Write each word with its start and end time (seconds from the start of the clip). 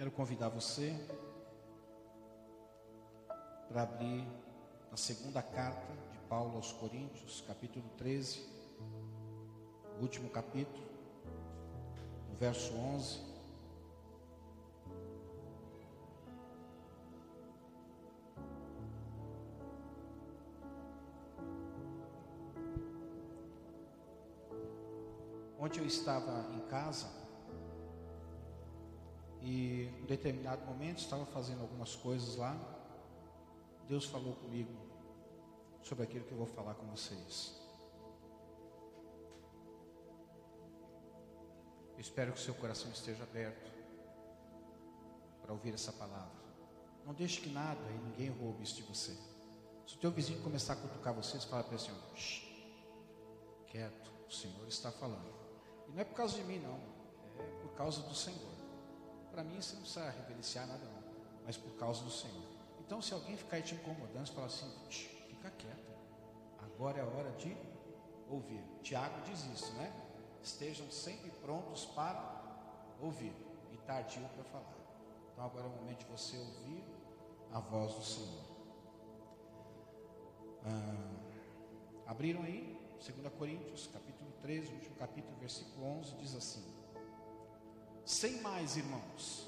Quero 0.00 0.12
convidar 0.12 0.48
você 0.48 0.98
para 3.68 3.82
abrir 3.82 4.26
a 4.90 4.96
segunda 4.96 5.42
carta 5.42 5.92
de 6.10 6.18
Paulo 6.20 6.56
aos 6.56 6.72
Coríntios, 6.72 7.44
capítulo 7.46 7.84
13, 7.98 8.48
o 9.98 10.00
último 10.00 10.30
capítulo, 10.30 10.82
no 12.30 12.34
verso 12.36 12.72
11. 12.74 13.20
Ontem 25.58 25.80
eu 25.80 25.86
estava 25.86 26.46
em 26.54 26.60
casa 26.68 27.19
e 29.42 29.88
em 30.00 30.06
determinado 30.06 30.64
momento 30.66 30.98
estava 30.98 31.24
fazendo 31.26 31.62
algumas 31.62 31.96
coisas 31.96 32.36
lá. 32.36 32.58
Deus 33.88 34.04
falou 34.04 34.34
comigo 34.36 34.72
sobre 35.82 36.04
aquilo 36.04 36.24
que 36.24 36.32
eu 36.32 36.38
vou 36.38 36.46
falar 36.46 36.74
com 36.74 36.86
vocês. 36.86 37.58
Eu 41.94 42.00
espero 42.00 42.32
que 42.32 42.40
seu 42.40 42.54
coração 42.54 42.90
esteja 42.90 43.22
aberto 43.22 43.70
para 45.42 45.52
ouvir 45.52 45.74
essa 45.74 45.92
palavra. 45.92 46.40
Não 47.04 47.14
deixe 47.14 47.40
que 47.40 47.50
nada 47.50 47.80
e 47.90 47.98
ninguém 48.08 48.30
roube 48.30 48.62
isso 48.62 48.76
de 48.76 48.82
você. 48.82 49.16
Se 49.86 49.96
o 49.96 49.98
teu 49.98 50.10
vizinho 50.10 50.40
começar 50.42 50.74
a 50.74 50.76
cutucar 50.76 51.12
você, 51.12 51.40
você 51.40 51.48
fala 51.48 51.64
para 51.64 51.74
ele 51.74 51.82
assim, 51.82 51.92
quieto, 53.66 54.12
o 54.28 54.32
Senhor 54.32 54.68
está 54.68 54.92
falando. 54.92 55.28
E 55.88 55.92
não 55.92 56.00
é 56.00 56.04
por 56.04 56.14
causa 56.14 56.36
de 56.36 56.44
mim, 56.44 56.60
não. 56.60 56.78
É 57.38 57.62
por 57.62 57.72
causa 57.74 58.00
do 58.02 58.14
Senhor. 58.14 58.59
Para 59.30 59.44
mim, 59.44 59.60
você 59.60 59.74
não 59.74 59.82
precisa 59.82 60.10
reverenciar 60.10 60.66
nada, 60.66 60.84
não. 60.84 61.02
Mas 61.44 61.56
por 61.56 61.72
causa 61.76 62.02
do 62.02 62.10
Senhor. 62.10 62.48
Então, 62.80 63.00
se 63.00 63.14
alguém 63.14 63.36
ficar 63.36 63.62
te 63.62 63.74
incomodando, 63.74 64.26
você 64.26 64.32
fala 64.32 64.46
assim: 64.46 64.68
fica 65.28 65.50
quieto. 65.50 65.90
Agora 66.58 66.98
é 66.98 67.02
a 67.02 67.06
hora 67.06 67.30
de 67.32 67.56
ouvir. 68.28 68.62
Tiago 68.82 69.20
diz 69.22 69.44
isso, 69.46 69.72
né? 69.74 69.92
Estejam 70.42 70.90
sempre 70.90 71.30
prontos 71.42 71.86
para 71.86 72.40
ouvir 73.00 73.34
e 73.72 73.76
tardio 73.78 74.28
para 74.34 74.44
falar. 74.44 74.76
Então, 75.32 75.44
agora 75.44 75.66
é 75.66 75.68
o 75.68 75.72
momento 75.72 76.00
de 76.00 76.06
você 76.06 76.36
ouvir 76.36 76.84
a 77.52 77.60
voz 77.60 77.94
do 77.94 78.04
Senhor. 78.04 78.44
Ah, 80.64 82.10
abriram 82.10 82.42
aí? 82.42 82.78
2 82.98 83.32
Coríntios, 83.34 83.86
capítulo 83.86 84.30
13, 84.42 84.72
último 84.72 84.96
capítulo, 84.96 85.36
versículo 85.38 85.86
11, 85.98 86.14
diz 86.16 86.34
assim: 86.34 86.79
sem 88.10 88.40
mais, 88.40 88.76
irmãos, 88.76 89.46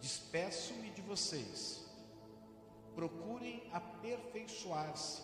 despeço-me 0.00 0.90
de 0.90 1.02
vocês. 1.02 1.84
Procurem 2.94 3.68
aperfeiçoar-se, 3.72 5.20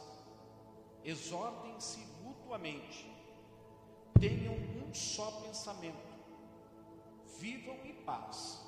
exortem-se 1.04 2.00
mutuamente, 2.24 3.08
tenham 4.18 4.54
um 4.54 4.92
só 4.92 5.30
pensamento, 5.42 6.18
vivam 7.38 7.76
em 7.84 7.94
paz, 8.02 8.60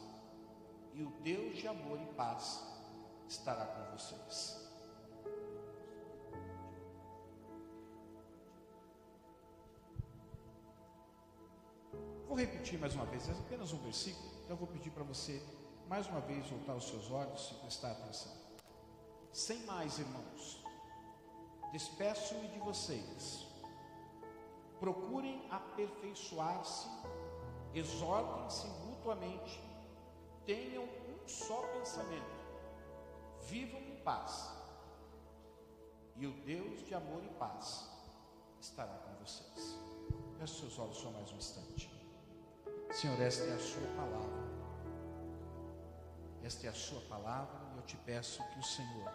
e 0.95 1.03
o 1.03 1.11
Deus 1.23 1.59
de 1.59 1.67
amor 1.67 2.01
e 2.01 2.15
paz 2.15 2.63
estará 3.29 3.67
com 3.67 3.97
vocês. 3.97 4.70
Vou 12.31 12.39
repetir 12.39 12.79
mais 12.79 12.95
uma 12.95 13.07
vez, 13.07 13.29
é 13.29 13.33
apenas 13.33 13.73
um 13.73 13.79
versículo, 13.79 14.29
então 14.45 14.51
eu 14.51 14.57
vou 14.57 14.69
pedir 14.69 14.91
para 14.91 15.03
você 15.03 15.43
mais 15.89 16.07
uma 16.07 16.21
vez 16.21 16.49
voltar 16.49 16.77
os 16.77 16.87
seus 16.87 17.11
olhos 17.11 17.51
e 17.51 17.55
prestar 17.55 17.91
atenção. 17.91 18.31
Sem 19.33 19.65
mais, 19.65 19.99
irmãos, 19.99 20.63
despeço-me 21.73 22.47
de 22.47 22.61
vocês. 22.61 23.49
Procurem 24.79 25.45
aperfeiçoar-se, 25.51 26.87
exortem-se 27.75 28.69
mutuamente, 28.87 29.61
tenham 30.47 30.85
um 30.85 31.27
só 31.27 31.61
pensamento, 31.73 32.37
vivam 33.41 33.81
em 33.81 33.97
paz, 34.05 34.53
e 36.15 36.29
o 36.29 36.33
Deus 36.45 36.87
de 36.87 36.95
amor 36.95 37.25
e 37.25 37.29
paz 37.41 37.91
estará 38.61 38.95
com 38.99 39.15
vocês. 39.15 39.77
Feche 40.39 40.61
seus 40.61 40.79
olhos 40.79 40.97
só 40.97 41.11
mais 41.11 41.33
um 41.33 41.37
instante. 41.37 42.00
Senhor, 42.93 43.21
esta 43.21 43.45
é 43.45 43.55
a 43.55 43.59
Sua 43.59 43.87
palavra. 43.97 44.51
Esta 46.43 46.67
é 46.67 46.71
a 46.71 46.75
Sua 46.75 47.01
palavra 47.03 47.61
e 47.73 47.77
eu 47.77 47.83
te 47.85 47.97
peço 47.97 48.43
que 48.49 48.59
o 48.59 48.63
Senhor 48.63 49.11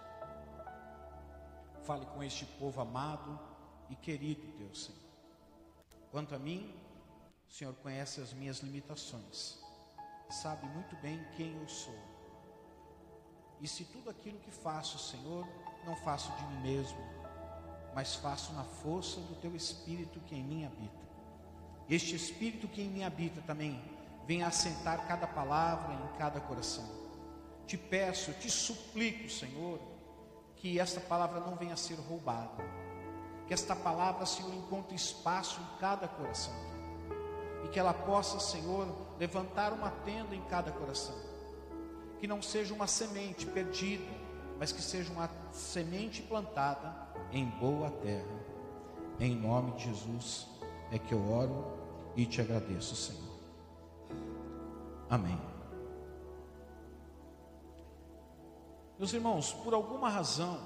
fale 1.84 2.06
com 2.06 2.24
este 2.24 2.46
povo 2.46 2.80
amado 2.80 3.38
e 3.90 3.96
querido, 3.96 4.48
Deus 4.58 4.86
Senhor. 4.86 5.02
Quanto 6.10 6.34
a 6.34 6.40
mim, 6.40 6.74
o 7.50 7.52
Senhor 7.52 7.74
conhece 7.76 8.22
as 8.22 8.34
minhas 8.34 8.60
limitações, 8.60 9.60
sabe 10.30 10.66
muito 10.68 10.96
bem 10.98 11.24
quem 11.36 11.54
eu 11.60 11.68
sou. 11.68 12.00
E 13.60 13.68
se 13.68 13.84
tudo 13.86 14.10
aquilo 14.10 14.40
que 14.40 14.52
faço, 14.52 14.98
Senhor, 14.98 15.46
não 15.86 15.96
faço 15.98 16.32
de 16.32 16.44
mim 16.46 16.62
mesmo, 16.62 17.00
mas 17.94 18.16
faço 18.16 18.54
na 18.54 18.64
força 18.64 19.20
do 19.20 19.36
Teu 19.36 19.54
Espírito 19.54 20.22
que 20.22 20.36
em 20.36 20.44
mim 20.44 20.66
habita. 20.66 21.06
Este 21.90 22.16
Espírito 22.16 22.68
que 22.68 22.82
em 22.82 22.90
mim 22.90 23.04
habita 23.04 23.42
também 23.42 23.80
venha 24.26 24.48
assentar 24.48 25.08
cada 25.08 25.28
palavra 25.28 25.94
em 25.94 26.18
cada 26.18 26.40
coração. 26.40 26.84
Te 27.68 27.78
peço, 27.78 28.34
te 28.34 28.50
suplico, 28.50 29.30
Senhor, 29.30 29.80
que 30.56 30.80
esta 30.80 31.00
palavra 31.00 31.40
não 31.40 31.56
venha 31.56 31.74
a 31.74 31.78
ser 31.78 31.96
roubada. 31.96 32.64
Que 33.48 33.54
esta 33.54 33.76
palavra, 33.76 34.26
Senhor, 34.26 34.54
encontre 34.54 34.96
espaço 34.96 35.62
em 35.62 35.80
cada 35.80 36.08
coração. 36.08 36.54
E 37.64 37.68
que 37.68 37.80
ela 37.80 37.94
possa, 37.94 38.40
Senhor, 38.40 38.88
levantar 39.20 39.72
uma 39.72 39.92
tenda 39.92 40.36
em 40.36 40.42
cada 40.46 40.72
coração. 40.72 41.16
Que 42.20 42.28
não 42.28 42.42
seja 42.42 42.74
uma 42.74 42.88
semente 42.88 43.46
perdida, 43.46 44.12
mas 44.58 44.72
que 44.72 44.82
seja 44.82 45.12
uma 45.12 45.30
semente 45.52 46.24
plantada 46.24 46.96
em 47.32 47.46
boa 47.46 47.92
terra. 47.92 48.46
Em 49.20 49.36
nome 49.36 49.72
de 49.74 49.86
Jesus 49.86 50.48
é 50.92 51.00
que 51.00 51.14
eu 51.14 51.32
oro 51.32 51.66
e 52.16 52.26
te 52.26 52.42
agradeço, 52.42 52.96
Senhor. 52.96 53.36
Amém. 55.10 55.40
Meus 58.98 59.14
irmãos, 59.14 59.54
por 59.54 59.74
alguma 59.74 60.10
razão, 60.10 60.60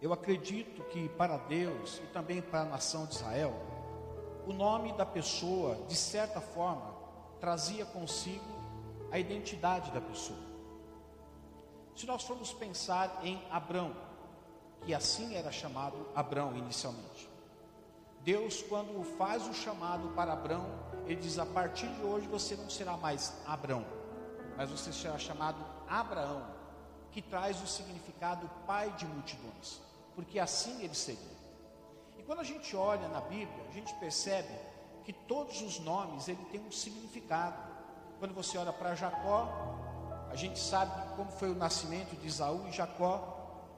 eu 0.00 0.12
acredito 0.12 0.82
que 0.84 1.08
para 1.08 1.38
Deus 1.38 2.00
e 2.04 2.06
também 2.08 2.42
para 2.42 2.60
a 2.60 2.64
nação 2.66 3.06
de 3.06 3.14
Israel, 3.14 3.54
o 4.46 4.52
nome 4.52 4.92
da 4.92 5.06
pessoa, 5.06 5.76
de 5.88 5.96
certa 5.96 6.40
forma, 6.40 6.94
trazia 7.40 7.86
consigo 7.86 8.44
a 9.10 9.18
identidade 9.18 9.90
da 9.90 10.00
pessoa. 10.00 10.38
Se 11.96 12.04
nós 12.06 12.22
formos 12.24 12.52
pensar 12.52 13.20
em 13.22 13.40
Abrão, 13.50 13.96
que 14.82 14.92
assim 14.92 15.34
era 15.34 15.50
chamado 15.50 15.96
Abrão 16.14 16.54
inicialmente. 16.56 17.33
Deus, 18.24 18.62
quando 18.62 19.04
faz 19.18 19.46
o 19.46 19.52
chamado 19.52 20.08
para 20.14 20.32
Abrão, 20.32 20.66
ele 21.04 21.20
diz: 21.20 21.38
a 21.38 21.44
partir 21.44 21.86
de 21.88 22.02
hoje 22.02 22.26
você 22.26 22.56
não 22.56 22.70
será 22.70 22.96
mais 22.96 23.34
Abrão, 23.46 23.84
mas 24.56 24.70
você 24.70 24.90
será 24.92 25.18
chamado 25.18 25.62
Abraão, 25.86 26.42
que 27.12 27.20
traz 27.20 27.62
o 27.62 27.66
significado 27.66 28.50
pai 28.66 28.90
de 28.92 29.06
multidões, 29.06 29.78
porque 30.14 30.38
assim 30.38 30.82
ele 30.82 30.94
seria. 30.94 31.34
E 32.18 32.22
quando 32.22 32.40
a 32.40 32.44
gente 32.44 32.74
olha 32.74 33.06
na 33.08 33.20
Bíblia, 33.20 33.62
a 33.68 33.72
gente 33.72 33.92
percebe 33.96 34.48
que 35.04 35.12
todos 35.12 35.60
os 35.60 35.78
nomes 35.80 36.26
ele 36.26 36.42
tem 36.46 36.62
um 36.62 36.72
significado. 36.72 37.58
Quando 38.18 38.32
você 38.32 38.56
olha 38.56 38.72
para 38.72 38.94
Jacó, 38.94 39.50
a 40.30 40.34
gente 40.34 40.58
sabe 40.58 41.14
como 41.14 41.30
foi 41.30 41.50
o 41.50 41.54
nascimento 41.54 42.16
de 42.16 42.26
Isaú 42.26 42.66
e 42.68 42.72
Jacó, 42.72 43.32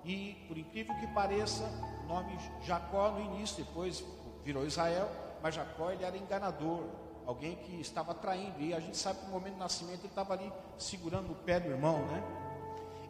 e 0.04 0.44
por 0.46 0.56
incrível 0.56 0.94
que 1.00 1.06
pareça, 1.08 1.64
o 2.04 2.06
nome 2.06 2.38
Jacó 2.62 3.10
no 3.10 3.20
início, 3.20 3.64
depois 3.64 4.04
virou 4.46 4.64
Israel, 4.64 5.10
mas 5.42 5.56
Jacó 5.56 5.90
ele 5.90 6.04
era 6.04 6.16
enganador, 6.16 6.84
alguém 7.26 7.56
que 7.56 7.80
estava 7.80 8.14
traindo, 8.14 8.60
e 8.60 8.72
a 8.72 8.78
gente 8.78 8.96
sabe 8.96 9.18
que 9.18 9.26
no 9.26 9.32
momento 9.32 9.54
do 9.54 9.58
nascimento 9.58 9.98
ele 9.98 10.06
estava 10.06 10.34
ali 10.34 10.52
segurando 10.78 11.32
o 11.32 11.34
pé 11.34 11.58
do 11.58 11.68
irmão, 11.68 11.98
né? 12.06 12.22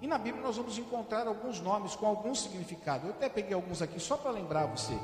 E 0.01 0.07
na 0.07 0.17
Bíblia 0.17 0.43
nós 0.43 0.57
vamos 0.57 0.79
encontrar 0.79 1.27
alguns 1.27 1.61
nomes 1.61 1.95
com 1.95 2.07
algum 2.07 2.35
significado. 2.35 3.07
Eu 3.07 3.13
até 3.13 3.29
peguei 3.29 3.53
alguns 3.55 3.83
aqui 3.83 4.01
só 4.01 4.17
para 4.17 4.31
lembrar 4.31 4.67
você. 4.67 4.99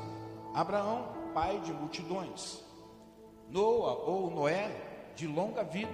Abraão, 0.55 1.07
pai 1.33 1.59
de 1.59 1.71
multidões. 1.71 2.63
Noa 3.49 3.93
ou 3.93 4.31
Noé, 4.31 4.71
de 5.15 5.27
longa 5.27 5.63
vida. 5.63 5.91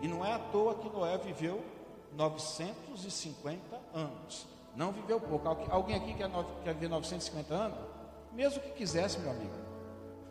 E 0.00 0.08
não 0.08 0.24
é 0.24 0.32
à 0.32 0.38
toa 0.38 0.74
que 0.74 0.88
Noé 0.90 1.16
viveu 1.18 1.62
950 2.12 3.80
anos. 3.94 4.46
Não 4.76 4.92
viveu 4.92 5.18
pouco. 5.18 5.48
Alguém 5.70 5.96
aqui 5.96 6.14
quer, 6.14 6.30
quer 6.62 6.74
viver 6.74 6.88
950 6.88 7.54
anos? 7.54 7.78
Mesmo 8.32 8.60
que 8.60 8.70
quisesse, 8.70 9.18
meu 9.18 9.30
amigo 9.30 9.71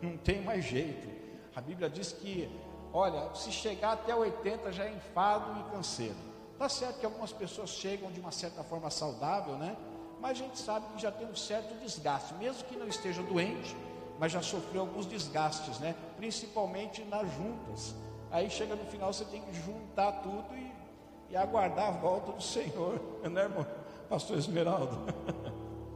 não 0.02 0.16
tem 0.16 0.42
mais 0.42 0.64
jeito. 0.64 1.08
A 1.54 1.60
Bíblia 1.60 1.88
diz 1.88 2.12
que 2.12 2.50
olha, 2.92 3.34
se 3.34 3.50
chegar 3.50 3.92
até 3.92 4.14
80 4.14 4.72
já 4.72 4.84
é 4.84 4.92
enfado 4.92 5.60
e 5.60 5.72
canseiro. 5.72 6.16
Tá 6.58 6.68
certo 6.68 7.00
que 7.00 7.06
algumas 7.06 7.32
pessoas 7.32 7.70
chegam 7.70 8.10
de 8.12 8.20
uma 8.20 8.30
certa 8.30 8.62
forma 8.62 8.90
saudável, 8.90 9.56
né? 9.56 9.76
Mas 10.20 10.32
a 10.32 10.34
gente 10.34 10.58
sabe 10.58 10.86
que 10.94 11.02
já 11.02 11.10
tem 11.10 11.26
um 11.26 11.34
certo 11.34 11.74
desgaste, 11.80 12.34
mesmo 12.34 12.62
que 12.64 12.76
não 12.76 12.86
esteja 12.86 13.22
doente, 13.22 13.74
mas 14.18 14.30
já 14.30 14.40
sofreu 14.40 14.82
alguns 14.82 15.06
desgastes, 15.06 15.80
né? 15.80 15.96
Principalmente 16.16 17.02
nas 17.04 17.28
juntas. 17.34 17.94
Aí 18.30 18.48
chega 18.48 18.76
no 18.76 18.84
final, 18.86 19.12
você 19.12 19.24
tem 19.24 19.42
que 19.42 19.52
juntar 19.52 20.12
tudo 20.22 20.54
e, 20.54 20.72
e 21.30 21.36
aguardar 21.36 21.88
a 21.88 21.90
volta 21.90 22.32
do 22.32 22.42
Senhor, 22.42 23.00
né, 23.28 23.42
irmão? 23.42 23.66
Pastor 24.08 24.38
Esmeralda. 24.38 24.96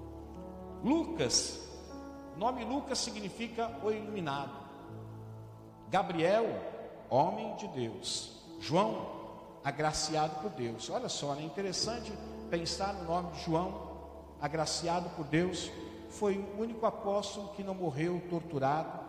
Lucas, 0.83 1.66
nome 2.37 2.65
Lucas 2.65 2.99
significa 2.99 3.71
o 3.83 3.91
iluminado. 3.91 4.53
Gabriel, 5.89 6.47
homem 7.09 7.55
de 7.57 7.69
Deus. 7.69 8.43
João, 8.61 9.07
agraciado 9.65 10.41
por 10.41 10.51
Deus. 10.51 10.91
Olha 10.91 11.09
só, 11.09 11.35
é 11.35 11.43
interessante 11.43 12.13
pensar 12.51 12.95
no 12.95 13.05
nome 13.05 13.33
de 13.33 13.45
João, 13.45 13.97
agraciado 14.41 15.09
por 15.11 15.25
Deus 15.25 15.71
foi 16.09 16.39
o 16.39 16.61
único 16.61 16.87
apóstolo 16.87 17.49
que 17.49 17.63
não 17.63 17.75
morreu 17.75 18.23
torturado, 18.31 19.01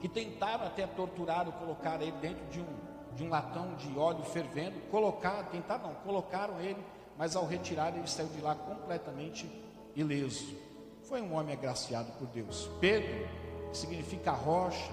que 0.00 0.08
tentaram 0.08 0.66
até 0.66 0.86
torturar 0.86 1.46
ou 1.46 1.52
colocar 1.52 2.00
ele 2.00 2.12
dentro 2.12 2.44
de 2.46 2.60
um, 2.60 2.66
de 3.14 3.22
um 3.22 3.28
latão 3.28 3.74
de 3.74 3.96
óleo 3.98 4.24
fervendo, 4.24 4.80
colocar, 4.90 5.44
tentaram 5.50 5.88
não, 5.88 5.94
colocaram 5.96 6.60
ele, 6.60 6.82
mas 7.18 7.36
ao 7.36 7.46
retirar 7.46 7.94
ele 7.94 8.06
saiu 8.06 8.28
de 8.28 8.40
lá 8.40 8.54
completamente 8.54 9.46
ileso. 9.94 10.56
Foi 11.12 11.20
um 11.20 11.36
homem 11.36 11.52
agraciado 11.52 12.10
por 12.12 12.26
Deus. 12.28 12.70
Pedro, 12.80 13.28
que 13.70 13.76
significa 13.76 14.30
rocha, 14.30 14.90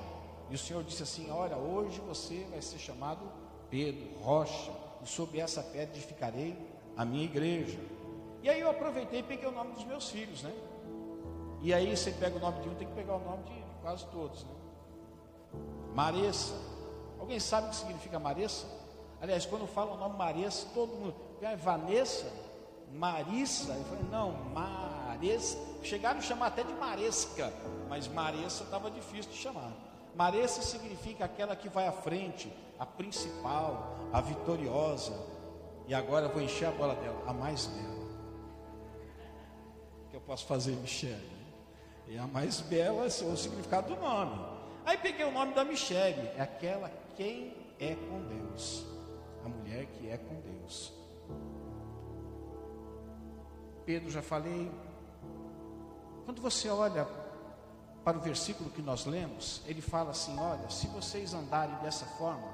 e 0.50 0.56
o 0.56 0.58
Senhor 0.58 0.84
disse 0.84 1.02
assim: 1.02 1.32
Olha, 1.32 1.56
hoje 1.56 2.02
você 2.02 2.46
vai 2.52 2.62
ser 2.62 2.78
chamado 2.78 3.22
Pedro, 3.70 4.20
rocha, 4.20 4.70
e 5.02 5.08
sobre 5.08 5.40
essa 5.40 5.64
pedra 5.64 5.96
edificarei 5.96 6.58
a 6.98 7.06
minha 7.06 7.24
igreja. 7.24 7.80
E 8.44 8.50
aí 8.50 8.60
eu 8.60 8.70
aproveitei 8.70 9.22
e 9.22 9.24
peguei 9.24 9.48
o 9.48 9.52
nome 9.54 9.72
dos 9.72 9.86
meus 9.86 10.10
filhos, 10.10 10.44
né? 10.44 10.54
E 11.62 11.74
aí 11.74 11.96
você 11.96 12.12
pega 12.12 12.36
o 12.36 12.40
nome 12.42 12.64
de 12.64 12.68
um, 12.68 12.76
tem 12.76 12.90
que 12.90 12.96
pegar 12.96 13.16
o 13.16 13.24
nome 13.24 13.44
de 13.44 13.64
quase 13.82 14.06
todos, 14.08 14.44
né? 14.44 14.52
Maressa. 15.96 16.54
Alguém 17.18 17.40
sabe 17.40 17.68
o 17.68 17.70
que 17.70 17.78
significa 17.78 18.20
Maressa? 18.20 18.68
Aliás, 19.22 19.46
quando 19.46 19.66
fala 19.68 19.94
o 19.94 19.98
nome 19.98 20.18
Maressa, 20.18 20.68
todo 20.74 20.90
mundo. 20.90 21.16
Ah, 21.42 21.56
Vanessa, 21.56 22.30
Marissa. 22.92 23.72
Eu 23.72 23.86
falei, 23.86 24.04
não, 24.12 24.34
Maressa. 25.20 25.58
Chegaram 25.84 26.20
a 26.20 26.22
chamar 26.22 26.48
até 26.48 26.64
de 26.64 26.74
Maresca, 26.74 27.54
mas 27.88 28.08
Maressa 28.08 28.64
estava 28.64 28.92
difícil 28.92 29.32
de 29.32 29.38
chamar. 29.38 29.72
Maressa 30.16 30.62
significa 30.62 31.26
aquela 31.26 31.56
que 31.56 31.70
vai 31.70 31.88
à 31.88 31.92
frente, 31.92 32.52
a 32.78 32.86
principal, 32.86 33.98
a 34.12 34.20
vitoriosa. 34.20 35.14
E 35.88 35.94
agora 35.94 36.26
eu 36.26 36.34
vou 36.34 36.42
encher 36.42 36.68
a 36.68 36.72
bola 36.72 36.96
dela, 36.96 37.24
a 37.26 37.34
mais 37.34 37.66
bela 37.68 38.00
eu 40.20 40.22
posso 40.26 40.46
fazer 40.46 40.74
Michele. 40.74 41.40
E 42.08 42.18
a 42.18 42.28
mais 42.28 42.60
bela 42.62 43.04
é 43.04 43.08
o 43.08 43.38
significado 43.38 43.94
do 43.94 44.02
nome. 44.02 44.40
Aí 44.86 44.98
peguei 44.98 45.26
o 45.26 45.32
nome 45.32 45.54
da 45.54 45.64
Michele, 45.64 46.28
é 46.36 46.42
aquela 46.42 46.92
quem 47.16 47.56
é 47.80 47.96
com 47.96 48.22
Deus. 48.28 48.86
A 49.46 49.50
mulher 49.50 49.86
que 49.86 50.10
é 50.10 50.18
com 50.18 50.36
Deus. 50.42 50.92
Pedro 53.86 54.12
já 54.12 54.22
falei. 54.22 54.70
Quando 56.30 56.44
você 56.44 56.70
olha 56.70 57.08
para 58.04 58.16
o 58.16 58.22
versículo 58.22 58.70
que 58.70 58.84
nós 58.84 59.04
lemos, 59.08 59.64
ele 59.66 59.82
fala 59.82 60.12
assim: 60.12 60.38
Olha, 60.38 60.70
se 60.70 60.86
vocês 60.86 61.34
andarem 61.34 61.76
dessa 61.78 62.06
forma, 62.06 62.48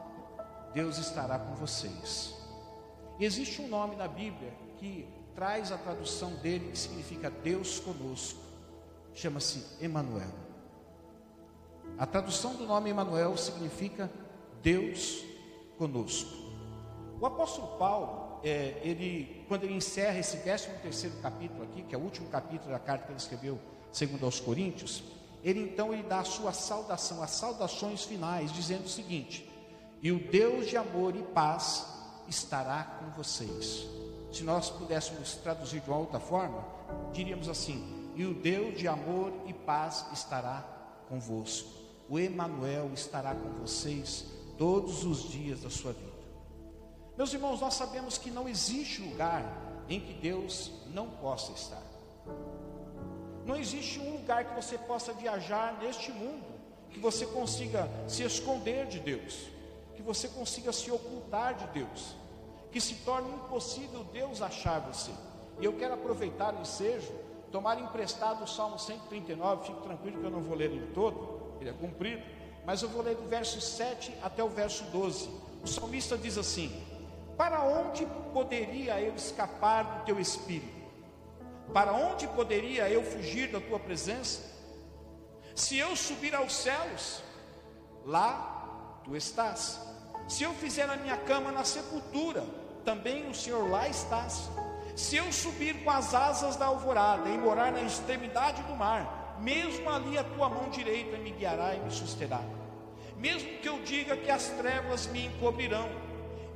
Deus 0.73 0.97
estará 0.97 1.37
com 1.37 1.55
vocês. 1.55 2.33
E 3.19 3.25
existe 3.25 3.61
um 3.61 3.67
nome 3.67 3.97
na 3.97 4.07
Bíblia 4.07 4.53
que 4.77 5.05
traz 5.35 5.73
a 5.73 5.77
tradução 5.77 6.35
dele 6.35 6.71
que 6.71 6.79
significa 6.79 7.29
Deus 7.29 7.77
conosco. 7.77 8.39
Chama-se 9.13 9.65
Emanuel. 9.83 10.31
A 11.97 12.05
tradução 12.05 12.55
do 12.55 12.65
nome 12.65 12.91
Emanuel 12.91 13.35
significa 13.35 14.09
Deus 14.61 15.21
conosco. 15.77 16.31
O 17.19 17.25
apóstolo 17.25 17.77
Paulo, 17.77 18.39
é, 18.41 18.79
ele, 18.81 19.34
quando 19.45 19.63
ele 19.63 19.75
encerra 19.75 20.19
esse 20.19 20.37
13 20.37 20.67
terceiro 20.81 21.15
capítulo 21.21 21.63
aqui, 21.63 21.83
que 21.83 21.95
é 21.95 21.97
o 21.97 22.01
último 22.01 22.27
capítulo 22.29 22.71
da 22.71 22.79
carta 22.79 23.05
que 23.05 23.11
ele 23.11 23.19
escreveu, 23.19 23.59
segundo 23.91 24.25
aos 24.25 24.39
Coríntios, 24.39 25.03
ele 25.43 25.61
então 25.61 25.93
ele 25.93 26.03
dá 26.03 26.19
a 26.19 26.25
sua 26.25 26.51
saudação, 26.51 27.21
as 27.21 27.31
saudações 27.31 28.03
finais, 28.03 28.51
dizendo 28.51 28.85
o 28.85 28.89
seguinte: 28.89 29.49
E 30.01 30.11
o 30.11 30.19
Deus 30.19 30.67
de 30.67 30.77
amor 30.77 31.15
e 31.15 31.21
paz 31.21 31.85
estará 32.27 32.83
com 32.99 33.11
vocês 33.11 33.95
se 34.35 34.43
nós 34.43 34.69
pudéssemos 34.69 35.35
traduzir 35.35 35.79
de 35.79 35.89
uma 35.89 35.97
outra 35.97 36.19
forma, 36.19 36.61
diríamos 37.13 37.47
assim: 37.47 38.11
E 38.15 38.25
o 38.25 38.33
Deus 38.33 38.77
de 38.77 38.85
amor 38.85 39.31
e 39.47 39.53
paz 39.53 40.05
estará 40.11 40.61
convosco. 41.07 41.69
O 42.09 42.19
Emanuel 42.19 42.91
estará 42.93 43.33
com 43.33 43.49
vocês 43.61 44.25
todos 44.57 45.05
os 45.05 45.29
dias 45.29 45.61
da 45.61 45.69
sua 45.69 45.93
vida. 45.93 46.24
Meus 47.17 47.33
irmãos, 47.33 47.61
nós 47.61 47.73
sabemos 47.73 48.17
que 48.17 48.29
não 48.29 48.47
existe 48.47 49.01
lugar 49.01 49.43
em 49.87 49.99
que 49.99 50.13
Deus 50.13 50.71
não 50.87 51.09
possa 51.09 51.51
estar. 51.51 51.83
Não 53.45 53.55
existe 53.55 53.99
um 53.99 54.13
lugar 54.13 54.45
que 54.45 54.55
você 54.55 54.77
possa 54.77 55.13
viajar 55.13 55.77
neste 55.79 56.11
mundo 56.11 56.43
que 56.89 56.99
você 56.99 57.25
consiga 57.25 57.89
se 58.07 58.23
esconder 58.23 58.87
de 58.87 58.99
Deus, 58.99 59.47
que 59.95 60.01
você 60.01 60.27
consiga 60.27 60.71
se 60.71 60.89
ocultar 60.89 61.53
de 61.55 61.67
Deus 61.67 62.15
que 62.75 62.81
se 62.81 62.95
torne 62.95 63.31
impossível 63.31 64.03
Deus 64.11 64.41
achar 64.41 64.81
você. 64.81 65.11
E 65.61 65.63
eu 65.63 65.71
quero 65.77 65.93
aproveitar 65.93 66.53
o 66.53 66.59
ensejo, 66.59 67.09
tomar 67.49 67.79
emprestado 67.79 68.43
o 68.43 68.47
Salmo 68.47 68.77
139, 68.77 69.67
fique 69.67 69.81
tranquilo 69.81 70.19
que 70.19 70.25
eu 70.25 70.29
não 70.29 70.41
vou 70.41 70.57
ler 70.57 70.71
ele 70.71 70.91
todo, 70.93 71.55
ele 71.61 71.69
é 71.69 71.73
comprido, 71.73 72.21
mas 72.65 72.81
eu 72.81 72.89
vou 72.89 73.01
ler 73.01 73.15
do 73.15 73.29
verso 73.29 73.61
7 73.61 74.13
até 74.21 74.43
o 74.43 74.49
verso 74.49 74.83
12. 74.91 75.29
O 75.63 75.67
salmista 75.67 76.17
diz 76.17 76.37
assim: 76.37 76.69
Para 77.37 77.63
onde 77.63 78.05
poderia 78.33 78.99
eu 79.01 79.13
escapar 79.15 79.83
do 79.83 80.05
teu 80.05 80.19
espírito? 80.19 80.73
Para 81.73 81.91
onde 81.91 82.27
poderia 82.27 82.89
eu 82.89 83.03
fugir 83.03 83.51
da 83.51 83.59
tua 83.59 83.79
presença? 83.79 84.41
Se 85.53 85.77
eu 85.77 85.95
subir 85.95 86.33
aos 86.33 86.53
céus, 86.53 87.23
lá 88.05 89.01
tu 89.03 89.15
estás. 89.15 89.81
Se 90.27 90.43
eu 90.43 90.53
fizer 90.53 90.89
a 90.89 90.95
minha 90.95 91.17
cama 91.17 91.51
na 91.51 91.63
sepultura, 91.63 92.43
também 92.83 93.29
o 93.29 93.33
Senhor 93.33 93.69
lá 93.69 93.87
estás. 93.87 94.49
Se 94.95 95.17
eu 95.17 95.31
subir 95.31 95.83
com 95.83 95.91
as 95.91 96.13
asas 96.15 96.55
da 96.55 96.67
alvorada 96.67 97.29
e 97.29 97.37
morar 97.37 97.71
na 97.71 97.81
extremidade 97.81 98.63
do 98.63 98.75
mar, 98.75 99.37
mesmo 99.41 99.89
ali 99.89 100.17
a 100.17 100.23
tua 100.23 100.47
mão 100.47 100.69
direita 100.69 101.17
me 101.17 101.31
guiará 101.31 101.75
e 101.75 101.79
me 101.79 101.91
susterá. 101.91 102.39
Mesmo 103.17 103.59
que 103.59 103.67
eu 103.67 103.81
diga 103.81 104.15
que 104.15 104.31
as 104.31 104.47
trevas 104.49 105.07
me 105.07 105.25
encobrirão 105.25 105.89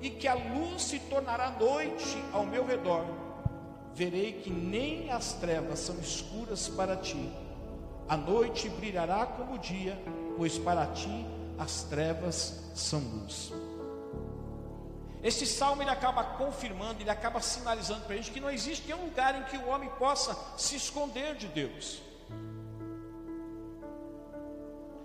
e 0.02 0.10
que 0.10 0.28
a 0.28 0.34
luz 0.34 0.84
se 0.84 1.00
tornará 1.00 1.52
noite 1.52 2.18
ao 2.32 2.46
meu 2.46 2.66
redor, 2.66 3.06
verei 3.94 4.34
que 4.34 4.50
nem 4.50 5.12
as 5.12 5.34
trevas 5.34 5.80
são 5.80 5.98
escuras 6.00 6.70
para 6.70 6.96
ti. 6.96 7.32
A 8.08 8.16
noite 8.16 8.70
brilhará 8.70 9.26
como 9.26 9.56
o 9.56 9.60
dia, 9.60 10.02
pois 10.38 10.58
para 10.58 10.86
ti 10.88 11.26
as 11.58 11.84
trevas 11.84 12.64
são 12.74 13.00
luz. 13.00 13.52
Esse 15.22 15.46
salmo 15.46 15.82
ele 15.82 15.90
acaba 15.90 16.24
confirmando, 16.24 17.02
ele 17.02 17.10
acaba 17.10 17.42
sinalizando 17.42 18.06
para 18.06 18.14
a 18.14 18.18
gente 18.18 18.32
que 18.32 18.40
não 18.40 18.50
existe 18.50 18.88
nenhum 18.88 19.06
lugar 19.06 19.36
em 19.38 19.44
que 19.44 19.58
o 19.58 19.68
homem 19.68 19.90
possa 20.00 20.38
se 20.58 20.78
esconder 20.78 21.36
de 21.36 21.48
Deus. 21.48 22.02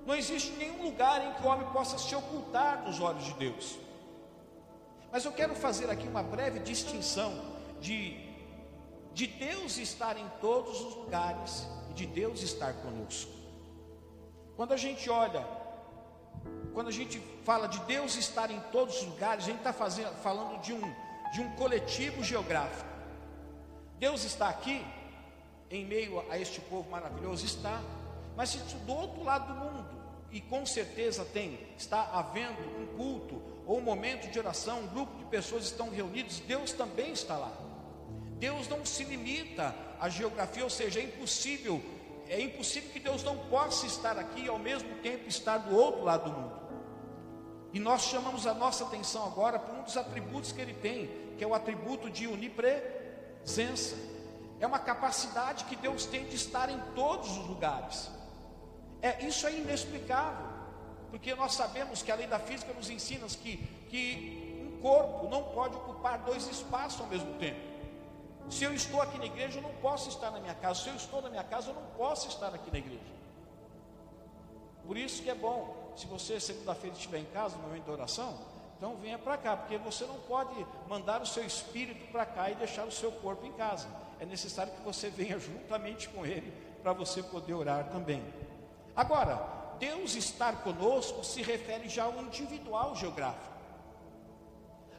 Não 0.06 0.14
existe 0.14 0.52
nenhum 0.52 0.84
lugar 0.84 1.26
em 1.26 1.32
que 1.32 1.42
o 1.42 1.50
homem 1.50 1.66
possa 1.72 1.98
se 1.98 2.14
ocultar 2.14 2.84
dos 2.84 3.00
olhos 3.00 3.24
de 3.24 3.34
Deus. 3.34 3.83
Mas 5.14 5.24
eu 5.24 5.30
quero 5.30 5.54
fazer 5.54 5.88
aqui 5.88 6.08
uma 6.08 6.24
breve 6.24 6.58
distinção 6.58 7.32
de, 7.80 8.16
de 9.12 9.28
Deus 9.28 9.78
estar 9.78 10.16
em 10.16 10.28
todos 10.40 10.80
os 10.80 10.96
lugares 10.96 11.68
e 11.88 11.94
de 11.94 12.04
Deus 12.04 12.42
estar 12.42 12.72
conosco. 12.82 13.30
Quando 14.56 14.72
a 14.72 14.76
gente 14.76 15.08
olha 15.08 15.46
quando 16.72 16.88
a 16.88 16.90
gente 16.90 17.20
fala 17.44 17.68
de 17.68 17.78
Deus 17.82 18.16
estar 18.16 18.50
em 18.50 18.58
todos 18.72 19.02
os 19.02 19.06
lugares, 19.06 19.44
a 19.44 19.46
gente 19.46 19.58
está 19.58 19.72
falando 19.72 20.60
de 20.60 20.72
um, 20.72 20.80
de 21.32 21.40
um 21.40 21.54
coletivo 21.54 22.24
geográfico. 22.24 22.90
Deus 24.00 24.24
está 24.24 24.48
aqui, 24.48 24.84
em 25.70 25.86
meio 25.86 26.28
a 26.28 26.36
este 26.36 26.60
povo 26.60 26.90
maravilhoso, 26.90 27.46
está, 27.46 27.80
mas 28.36 28.50
se 28.50 28.58
do 28.58 28.92
outro 28.92 29.22
lado 29.22 29.54
do 29.54 29.60
mundo, 29.60 29.93
e 30.34 30.40
com 30.40 30.66
certeza 30.66 31.24
tem, 31.24 31.60
está 31.78 32.10
havendo 32.12 32.60
um 32.76 32.86
culto 32.96 33.40
ou 33.64 33.78
um 33.78 33.80
momento 33.80 34.28
de 34.28 34.36
oração, 34.36 34.80
um 34.80 34.86
grupo 34.88 35.16
de 35.16 35.24
pessoas 35.26 35.64
estão 35.64 35.88
reunidos, 35.88 36.40
Deus 36.40 36.72
também 36.72 37.12
está 37.12 37.38
lá. 37.38 37.52
Deus 38.36 38.66
não 38.68 38.84
se 38.84 39.04
limita 39.04 39.72
à 40.00 40.08
geografia, 40.08 40.64
ou 40.64 40.68
seja, 40.68 40.98
é 40.98 41.04
impossível, 41.04 41.80
é 42.28 42.40
impossível 42.40 42.90
que 42.90 42.98
Deus 42.98 43.22
não 43.22 43.38
possa 43.46 43.86
estar 43.86 44.18
aqui 44.18 44.42
e 44.42 44.48
ao 44.48 44.58
mesmo 44.58 44.92
tempo 44.96 45.28
estar 45.28 45.58
do 45.58 45.76
outro 45.76 46.02
lado 46.02 46.28
do 46.28 46.36
mundo. 46.36 46.64
E 47.72 47.78
nós 47.78 48.02
chamamos 48.02 48.44
a 48.44 48.54
nossa 48.54 48.82
atenção 48.84 49.24
agora 49.24 49.56
para 49.56 49.78
um 49.78 49.84
dos 49.84 49.96
atributos 49.96 50.50
que 50.50 50.60
ele 50.60 50.74
tem, 50.74 51.08
que 51.38 51.44
é 51.44 51.46
o 51.46 51.54
atributo 51.54 52.10
de 52.10 52.26
onipresença. 52.26 53.96
É 54.58 54.66
uma 54.66 54.80
capacidade 54.80 55.64
que 55.66 55.76
Deus 55.76 56.06
tem 56.06 56.24
de 56.24 56.34
estar 56.34 56.68
em 56.70 56.80
todos 56.96 57.30
os 57.38 57.46
lugares. 57.46 58.10
É, 59.04 59.22
isso 59.22 59.46
é 59.46 59.52
inexplicável, 59.52 60.46
porque 61.10 61.34
nós 61.34 61.52
sabemos 61.52 62.02
que 62.02 62.10
a 62.10 62.14
lei 62.14 62.26
da 62.26 62.38
física 62.38 62.72
nos 62.72 62.88
ensina 62.88 63.26
que, 63.26 63.58
que 63.90 64.66
um 64.66 64.80
corpo 64.80 65.28
não 65.28 65.42
pode 65.42 65.76
ocupar 65.76 66.20
dois 66.20 66.46
espaços 66.48 67.02
ao 67.02 67.06
mesmo 67.08 67.34
tempo. 67.34 67.60
Se 68.48 68.64
eu 68.64 68.72
estou 68.72 69.02
aqui 69.02 69.18
na 69.18 69.26
igreja, 69.26 69.58
eu 69.58 69.62
não 69.62 69.74
posso 69.74 70.08
estar 70.08 70.30
na 70.30 70.40
minha 70.40 70.54
casa. 70.54 70.80
Se 70.80 70.88
eu 70.88 70.94
estou 70.94 71.20
na 71.20 71.28
minha 71.28 71.44
casa, 71.44 71.68
eu 71.68 71.74
não 71.74 71.84
posso 71.98 72.28
estar 72.28 72.54
aqui 72.54 72.70
na 72.70 72.78
igreja. 72.78 73.12
Por 74.86 74.96
isso 74.96 75.22
que 75.22 75.28
é 75.28 75.34
bom, 75.34 75.92
se 75.94 76.06
você 76.06 76.40
segunda-feira 76.40 76.96
estiver 76.96 77.18
em 77.18 77.26
casa, 77.26 77.56
no 77.58 77.64
momento 77.64 77.84
da 77.84 77.92
oração, 77.92 78.38
então 78.78 78.96
venha 78.96 79.18
para 79.18 79.36
cá, 79.36 79.54
porque 79.54 79.76
você 79.76 80.06
não 80.06 80.18
pode 80.20 80.66
mandar 80.88 81.20
o 81.20 81.26
seu 81.26 81.44
espírito 81.44 82.10
para 82.10 82.24
cá 82.24 82.50
e 82.50 82.54
deixar 82.54 82.86
o 82.86 82.90
seu 82.90 83.12
corpo 83.12 83.44
em 83.44 83.52
casa. 83.52 83.86
É 84.18 84.24
necessário 84.24 84.72
que 84.72 84.80
você 84.80 85.10
venha 85.10 85.38
juntamente 85.38 86.08
com 86.08 86.24
ele 86.24 86.50
para 86.82 86.94
você 86.94 87.22
poder 87.22 87.52
orar 87.52 87.90
também. 87.90 88.22
Agora, 88.96 89.76
Deus 89.78 90.14
estar 90.14 90.62
conosco 90.62 91.24
se 91.24 91.42
refere 91.42 91.88
já 91.88 92.04
ao 92.04 92.20
individual 92.22 92.94
geográfico. 92.94 93.54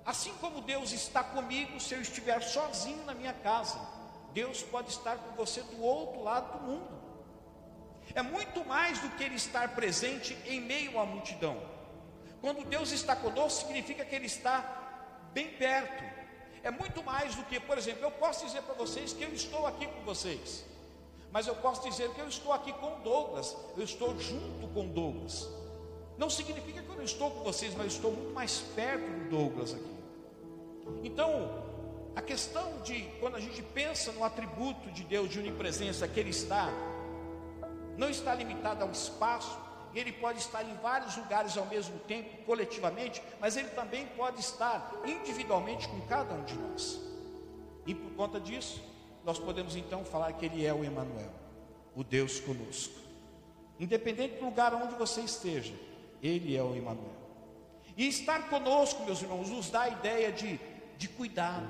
Assim 0.05 0.33
como 0.39 0.61
Deus 0.61 0.91
está 0.91 1.23
comigo 1.23 1.79
se 1.79 1.95
eu 1.95 2.01
estiver 2.01 2.41
sozinho 2.41 3.03
na 3.05 3.13
minha 3.13 3.33
casa, 3.33 3.79
Deus 4.33 4.61
pode 4.61 4.89
estar 4.89 5.17
com 5.17 5.35
você 5.35 5.61
do 5.61 5.81
outro 5.81 6.21
lado 6.21 6.59
do 6.59 6.65
mundo. 6.65 6.95
É 8.13 8.21
muito 8.21 8.63
mais 8.65 8.99
do 8.99 9.09
que 9.11 9.23
Ele 9.23 9.35
estar 9.35 9.73
presente 9.73 10.37
em 10.45 10.61
meio 10.61 10.99
à 10.99 11.05
multidão. 11.05 11.59
Quando 12.41 12.63
Deus 12.65 12.91
está 12.91 13.15
conosco, 13.15 13.61
significa 13.61 14.05
que 14.05 14.13
Ele 14.13 14.27
está 14.27 14.63
bem 15.33 15.49
perto. 15.53 16.03
É 16.61 16.69
muito 16.69 17.03
mais 17.03 17.33
do 17.33 17.43
que, 17.45 17.59
por 17.59 17.77
exemplo, 17.77 18.03
eu 18.03 18.11
posso 18.11 18.45
dizer 18.45 18.61
para 18.61 18.75
vocês 18.75 19.13
que 19.13 19.23
eu 19.23 19.33
estou 19.33 19.65
aqui 19.65 19.87
com 19.87 20.01
vocês, 20.01 20.65
mas 21.35 21.47
eu 21.47 21.55
posso 21.55 21.83
dizer 21.83 22.11
que 22.11 22.21
eu 22.21 22.29
estou 22.29 22.53
aqui 22.53 22.71
com 22.71 22.97
Douglas, 23.01 23.57
eu 23.75 23.83
estou 23.83 24.17
junto 24.17 24.69
com 24.69 24.87
Douglas. 24.87 25.49
Não 26.17 26.29
significa 26.29 26.81
que 26.81 26.87
eu 26.87 26.95
não 26.95 27.03
estou 27.03 27.29
com 27.29 27.43
vocês, 27.43 27.75
mas 27.75 27.87
estou 27.87 28.13
muito 28.13 28.33
mais 28.33 28.59
perto 28.73 29.05
do 29.05 29.29
Douglas 29.29 29.73
aqui. 29.73 29.95
Então, 31.03 31.61
a 32.15 32.21
questão 32.21 32.81
de 32.83 33.01
quando 33.19 33.35
a 33.35 33.41
gente 33.41 33.61
pensa 33.61 34.13
no 34.13 34.23
atributo 34.23 34.89
de 34.91 35.03
Deus 35.03 35.29
de 35.29 35.39
onipresença, 35.39 36.07
que 36.07 36.17
Ele 36.17 36.29
está, 36.29 36.69
não 37.97 38.09
está 38.09 38.33
limitado 38.33 38.85
ao 38.85 38.91
espaço, 38.91 39.59
ele 39.93 40.13
pode 40.13 40.39
estar 40.39 40.63
em 40.63 40.75
vários 40.75 41.17
lugares 41.17 41.57
ao 41.57 41.65
mesmo 41.65 41.99
tempo, 41.99 42.45
coletivamente, 42.45 43.21
mas 43.41 43.57
ele 43.57 43.71
também 43.71 44.07
pode 44.15 44.39
estar 44.39 44.89
individualmente 45.05 45.85
com 45.89 45.99
cada 46.07 46.33
um 46.33 46.45
de 46.45 46.57
nós. 46.57 46.97
E 47.85 47.93
por 47.93 48.11
conta 48.13 48.39
disso, 48.39 48.81
nós 49.25 49.39
podemos 49.39 49.75
então 49.75 50.05
falar 50.05 50.31
que 50.33 50.45
ele 50.45 50.65
é 50.65 50.73
o 50.73 50.83
Emanuel, 50.83 51.31
o 51.95 52.03
Deus 52.03 52.39
conosco. 52.39 52.93
Independente 53.79 54.35
do 54.35 54.45
lugar 54.45 54.73
onde 54.75 54.93
você 54.95 55.21
esteja, 55.21 55.73
ele 56.21 56.55
é 56.55 56.61
o 56.61 56.75
Emanuel. 56.75 57.25
E 57.97 58.07
estar 58.07 58.49
conosco, 58.49 59.03
meus 59.03 59.21
irmãos, 59.21 59.49
nos 59.49 59.69
dá 59.69 59.81
a 59.81 59.89
ideia 59.89 60.31
de, 60.31 60.59
de 60.97 61.07
cuidado, 61.09 61.67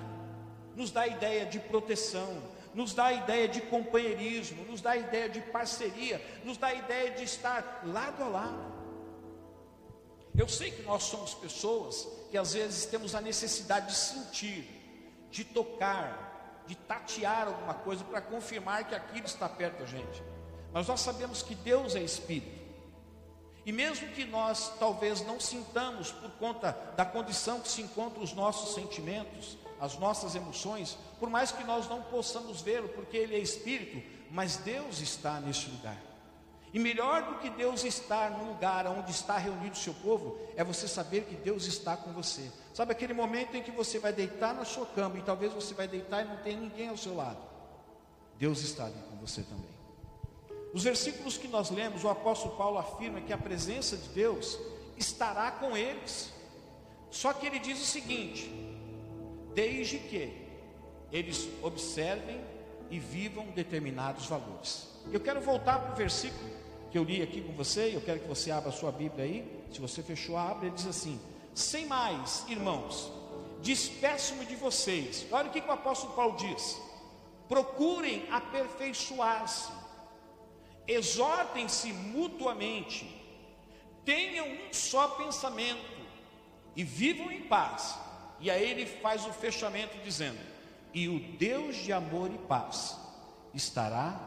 nos 0.75 0.91
dá 0.91 1.01
a 1.01 1.07
ideia 1.07 1.45
de 1.45 1.59
proteção, 1.59 2.41
nos 2.73 2.93
dá 2.93 3.05
a 3.05 3.13
ideia 3.13 3.47
de 3.47 3.61
companheirismo, 3.61 4.65
nos 4.65 4.81
dá 4.81 4.91
a 4.91 4.97
ideia 4.97 5.29
de 5.29 5.39
parceria, 5.39 6.21
nos 6.43 6.57
dá 6.57 6.67
a 6.67 6.73
ideia 6.73 7.11
de 7.11 7.23
estar 7.23 7.83
lado 7.85 8.21
a 8.21 8.27
lado. 8.27 8.75
Eu 10.35 10.49
sei 10.49 10.71
que 10.71 10.81
nós 10.83 11.03
somos 11.03 11.33
pessoas 11.33 12.05
que 12.29 12.37
às 12.37 12.53
vezes 12.53 12.85
temos 12.85 13.15
a 13.15 13.21
necessidade 13.21 13.87
de 13.87 13.95
sentir, 13.95 14.67
de 15.31 15.45
tocar, 15.45 16.34
de 16.67 16.75
tatear 16.75 17.47
alguma 17.47 17.73
coisa 17.73 18.03
para 18.03 18.21
confirmar 18.21 18.87
que 18.87 18.95
aquilo 18.95 19.25
está 19.25 19.47
perto 19.47 19.79
da 19.79 19.85
gente. 19.85 20.23
Mas 20.73 20.87
nós 20.87 21.01
sabemos 21.01 21.41
que 21.41 21.55
Deus 21.55 21.95
é 21.95 22.01
Espírito. 22.01 22.65
E 23.65 23.71
mesmo 23.71 24.07
que 24.09 24.25
nós 24.25 24.73
talvez 24.77 25.25
não 25.25 25.39
sintamos 25.39 26.11
por 26.11 26.29
conta 26.31 26.77
da 26.95 27.03
condição 27.03 27.59
que 27.59 27.67
se 27.67 27.81
encontram 27.81 28.23
os 28.23 28.33
nossos 28.33 28.75
sentimentos, 28.75 29.57
as 29.79 29.97
nossas 29.97 30.35
emoções, 30.35 30.97
por 31.19 31.29
mais 31.29 31.51
que 31.51 31.63
nós 31.63 31.89
não 31.89 32.01
possamos 32.03 32.61
vê-lo, 32.61 32.89
porque 32.89 33.17
Ele 33.17 33.35
é 33.35 33.39
Espírito, 33.39 34.01
mas 34.29 34.57
Deus 34.57 34.99
está 34.99 35.39
nesse 35.39 35.69
lugar. 35.69 35.97
E 36.73 36.79
melhor 36.79 37.23
do 37.23 37.39
que 37.39 37.49
Deus 37.49 37.83
estar 37.83 38.31
no 38.31 38.49
lugar 38.49 38.85
onde 38.85 39.09
está 39.09 39.37
reunido 39.37 39.73
o 39.73 39.79
seu 39.79 39.93
povo, 39.93 40.37
é 40.55 40.63
você 40.63 40.87
saber 40.87 41.23
que 41.23 41.35
Deus 41.35 41.65
está 41.65 41.95
com 41.95 42.11
você. 42.11 42.51
Sabe 42.75 42.91
aquele 42.91 43.13
momento 43.13 43.55
em 43.55 43.63
que 43.63 43.71
você 43.71 43.99
vai 43.99 44.11
deitar 44.11 44.53
na 44.53 44.65
sua 44.65 44.85
cama 44.85 45.17
e 45.17 45.21
talvez 45.21 45.53
você 45.53 45.73
vai 45.73 45.87
deitar 45.87 46.25
e 46.25 46.27
não 46.27 46.35
tem 46.43 46.57
ninguém 46.57 46.89
ao 46.89 46.97
seu 46.97 47.15
lado. 47.15 47.39
Deus 48.37 48.61
está 48.63 48.83
ali 48.87 49.01
com 49.09 49.15
você 49.15 49.43
também. 49.43 49.73
Os 50.73 50.83
versículos 50.83 51.37
que 51.37 51.47
nós 51.47 51.69
lemos, 51.69 52.03
o 52.03 52.09
apóstolo 52.09 52.57
Paulo 52.57 52.77
afirma 52.77 53.21
que 53.21 53.31
a 53.31 53.37
presença 53.37 53.95
de 53.95 54.09
Deus 54.09 54.59
estará 54.97 55.51
com 55.51 55.77
eles. 55.77 56.33
Só 57.09 57.31
que 57.31 57.45
ele 57.47 57.59
diz 57.59 57.81
o 57.81 57.85
seguinte: 57.85 58.51
desde 59.53 59.97
que 59.97 60.45
eles 61.13 61.47
observem 61.63 62.41
e 62.91 62.99
vivam 62.99 63.45
determinados 63.51 64.25
valores. 64.25 64.89
Eu 65.13 65.21
quero 65.21 65.39
voltar 65.39 65.79
para 65.79 65.93
o 65.93 65.95
versículo 65.95 66.49
que 66.91 66.97
eu 66.97 67.05
li 67.05 67.21
aqui 67.21 67.39
com 67.39 67.53
você, 67.53 67.95
eu 67.95 68.01
quero 68.01 68.19
que 68.19 68.27
você 68.27 68.51
abra 68.51 68.67
a 68.67 68.73
sua 68.73 68.91
Bíblia 68.91 69.23
aí. 69.23 69.65
Se 69.71 69.79
você 69.79 70.03
fechou, 70.03 70.35
abre, 70.35 70.67
ele 70.67 70.75
diz 70.75 70.87
assim: 70.87 71.17
Sem 71.55 71.85
mais, 71.85 72.43
irmãos, 72.49 73.09
despeço-me 73.61 74.45
de 74.45 74.57
vocês. 74.57 75.25
Olha 75.31 75.47
o 75.47 75.51
que, 75.51 75.59
o 75.61 75.71
apóstolo 75.71 76.13
Paulo 76.13 76.35
diz: 76.35 76.77
procurem 77.47 78.27
aperfeiçoar-se, 78.29 79.71
exortem-se 80.85 81.93
mutuamente, 81.93 83.09
tenham 84.03 84.45
um 84.45 84.73
só 84.73 85.07
pensamento 85.07 85.95
e 86.75 86.83
vivam 86.83 87.31
em 87.31 87.43
paz. 87.43 87.97
E 88.41 88.51
aí 88.51 88.69
ele 88.69 88.85
faz 88.85 89.25
o 89.25 89.31
fechamento 89.31 89.97
dizendo: 90.03 90.39
E 90.93 91.07
o 91.07 91.19
Deus 91.37 91.77
de 91.77 91.93
amor 91.93 92.29
e 92.33 92.37
paz 92.37 92.97
estará 93.53 94.19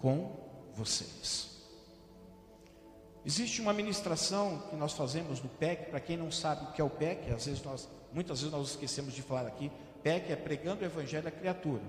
com 0.00 0.34
vocês. 0.72 1.45
Existe 3.26 3.60
uma 3.60 3.72
ministração 3.72 4.62
que 4.70 4.76
nós 4.76 4.92
fazemos 4.92 5.42
no 5.42 5.48
PEC, 5.48 5.90
para 5.90 5.98
quem 5.98 6.16
não 6.16 6.30
sabe 6.30 6.64
o 6.64 6.72
que 6.72 6.80
é 6.80 6.84
o 6.84 6.88
PEC, 6.88 7.32
às 7.32 7.46
vezes 7.46 7.60
nós, 7.60 7.88
muitas 8.12 8.40
vezes 8.40 8.54
nós 8.54 8.70
esquecemos 8.70 9.12
de 9.12 9.20
falar 9.20 9.48
aqui, 9.48 9.68
PEC 10.00 10.30
é 10.30 10.36
pregando 10.36 10.82
o 10.82 10.84
Evangelho 10.84 11.26
à 11.26 11.30
criatura. 11.32 11.82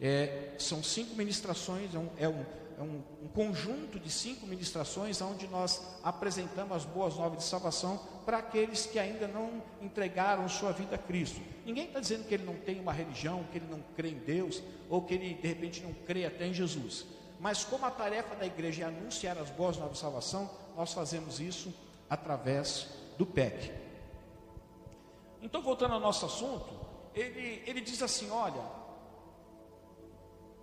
É, 0.00 0.54
são 0.58 0.82
cinco 0.82 1.14
ministrações, 1.14 1.94
é 1.94 1.98
um, 1.98 2.08
é 2.18 2.28
um 2.28 2.44
é 2.78 2.82
um, 2.82 3.02
um, 3.22 3.28
conjunto 3.28 4.00
de 4.00 4.10
cinco 4.10 4.46
ministrações 4.46 5.20
onde 5.20 5.46
nós 5.46 5.80
apresentamos 6.02 6.78
as 6.78 6.84
boas 6.84 7.16
novas 7.16 7.38
de 7.38 7.44
salvação 7.44 8.00
para 8.24 8.38
aqueles 8.38 8.86
que 8.86 8.98
ainda 8.98 9.28
não 9.28 9.62
entregaram 9.80 10.48
sua 10.48 10.72
vida 10.72 10.96
a 10.96 10.98
Cristo. 10.98 11.40
Ninguém 11.64 11.84
está 11.84 12.00
dizendo 12.00 12.26
que 12.26 12.34
ele 12.34 12.44
não 12.44 12.54
tem 12.54 12.80
uma 12.80 12.92
religião, 12.92 13.44
que 13.52 13.58
ele 13.58 13.66
não 13.70 13.80
crê 13.94 14.08
em 14.08 14.18
Deus, 14.18 14.62
ou 14.88 15.02
que 15.02 15.14
ele 15.14 15.34
de 15.34 15.46
repente 15.46 15.82
não 15.82 15.92
crê 15.92 16.24
até 16.24 16.46
em 16.46 16.54
Jesus. 16.54 17.06
Mas 17.38 17.64
como 17.64 17.84
a 17.84 17.90
tarefa 17.90 18.34
da 18.34 18.46
igreja 18.46 18.84
é 18.84 18.86
anunciar 18.86 19.36
as 19.38 19.50
boas 19.50 19.76
novas 19.76 19.94
de 19.94 19.98
salvação, 19.98 20.50
nós 20.76 20.92
fazemos 20.92 21.40
isso 21.40 21.72
através 22.08 22.88
do 23.18 23.26
PEC. 23.26 23.72
Então, 25.40 25.60
voltando 25.62 25.94
ao 25.94 26.00
nosso 26.00 26.26
assunto, 26.26 26.74
ele, 27.14 27.62
ele 27.66 27.80
diz 27.80 28.02
assim: 28.02 28.30
Olha, 28.30 28.62